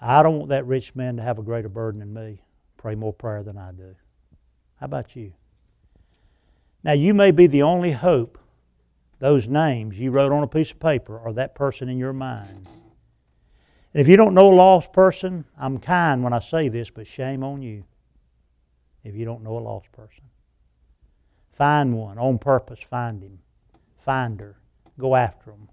I 0.00 0.22
don't 0.22 0.38
want 0.38 0.48
that 0.50 0.66
rich 0.66 0.94
man 0.94 1.16
to 1.16 1.22
have 1.22 1.38
a 1.38 1.42
greater 1.42 1.68
burden 1.68 2.00
than 2.00 2.12
me. 2.12 2.42
Pray 2.76 2.94
more 2.94 3.12
prayer 3.12 3.42
than 3.42 3.58
I 3.58 3.72
do. 3.72 3.94
How 4.76 4.86
about 4.86 5.14
you? 5.14 5.32
Now, 6.82 6.92
you 6.92 7.14
may 7.14 7.30
be 7.30 7.46
the 7.46 7.62
only 7.62 7.92
hope 7.92 8.38
those 9.22 9.46
names 9.46 9.96
you 9.96 10.10
wrote 10.10 10.32
on 10.32 10.42
a 10.42 10.48
piece 10.48 10.72
of 10.72 10.80
paper 10.80 11.16
or 11.16 11.32
that 11.32 11.54
person 11.54 11.88
in 11.88 11.96
your 11.96 12.12
mind. 12.12 12.66
And 13.94 14.00
if 14.00 14.08
you 14.08 14.16
don't 14.16 14.34
know 14.34 14.52
a 14.52 14.52
lost 14.52 14.92
person, 14.92 15.44
I'm 15.56 15.78
kind 15.78 16.24
when 16.24 16.32
I 16.32 16.40
say 16.40 16.68
this, 16.68 16.90
but 16.90 17.06
shame 17.06 17.44
on 17.44 17.62
you 17.62 17.84
if 19.04 19.14
you 19.14 19.24
don't 19.24 19.44
know 19.44 19.56
a 19.56 19.60
lost 19.60 19.92
person. 19.92 20.24
Find 21.52 21.96
one 21.96 22.18
on 22.18 22.40
purpose, 22.40 22.80
find 22.90 23.22
him. 23.22 23.38
Find 24.04 24.40
her. 24.40 24.56
Go 24.98 25.14
after 25.14 25.52
him, 25.52 25.68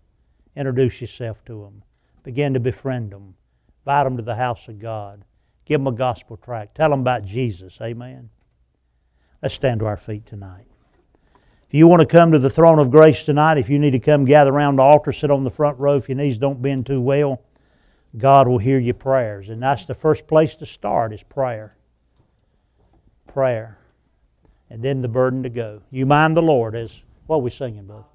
Introduce 0.56 1.02
yourself 1.02 1.44
to 1.46 1.64
him, 1.64 1.82
Begin 2.22 2.54
to 2.54 2.60
befriend 2.60 3.12
them. 3.12 3.34
Invite 3.80 4.06
them 4.06 4.18
to 4.18 4.24
the 4.24 4.36
house 4.36 4.68
of 4.68 4.78
God. 4.78 5.26
Give 5.66 5.80
them 5.80 5.88
a 5.88 5.92
gospel 5.92 6.38
tract. 6.38 6.76
Tell 6.76 6.92
them 6.92 7.00
about 7.02 7.26
Jesus. 7.26 7.80
Amen. 7.82 8.30
Let's 9.42 9.56
stand 9.56 9.80
to 9.80 9.88
our 9.88 9.98
feet 9.98 10.28
tonight. 10.28 10.69
If 11.70 11.76
you 11.76 11.88
want 11.88 12.00
to 12.00 12.08
come 12.08 12.32
to 12.32 12.40
the 12.40 12.50
throne 12.50 12.80
of 12.80 12.90
grace 12.90 13.24
tonight, 13.24 13.60
if 13.60 13.70
you 13.70 13.78
need 13.78 13.92
to 13.92 14.00
come 14.00 14.26
gather 14.26 14.52
around 14.52 14.78
the 14.78 14.82
altar, 14.82 15.14
sit 15.14 15.30
on 15.30 15.44
the 15.44 15.52
front 15.52 15.78
row 15.78 15.98
if 15.98 16.10
your 16.10 16.18
knees 16.18 16.40
don't 16.40 16.64
bend 16.64 16.88
too 16.88 17.00
well. 17.00 17.44
God 18.18 18.48
will 18.48 18.58
hear 18.58 18.80
your 18.80 18.96
prayers. 18.96 19.50
And 19.50 19.62
that's 19.62 19.86
the 19.86 19.94
first 19.94 20.26
place 20.26 20.56
to 20.56 20.66
start 20.66 21.14
is 21.14 21.22
prayer. 21.22 21.76
Prayer. 23.28 23.78
And 24.72 24.82
then 24.82 25.04
the 25.04 25.08
burden 25.08 25.44
to 25.44 25.50
go. 25.50 25.84
You 25.92 26.08
mind 26.08 26.36
the 26.36 26.42
Lord 26.42 26.76
as 26.76 27.04
what 27.28 27.36
are 27.36 27.42
we 27.42 27.52
singing, 27.52 27.86
brother? 27.86 28.06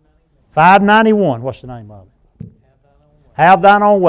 591. 0.51 1.41
What's 1.41 1.61
the 1.61 1.69
name 1.69 1.93
of 1.93 2.09
it? 2.41 2.49
Have 3.35 3.63
thine 3.63 3.85
own 3.85 4.01
way. 4.01 4.03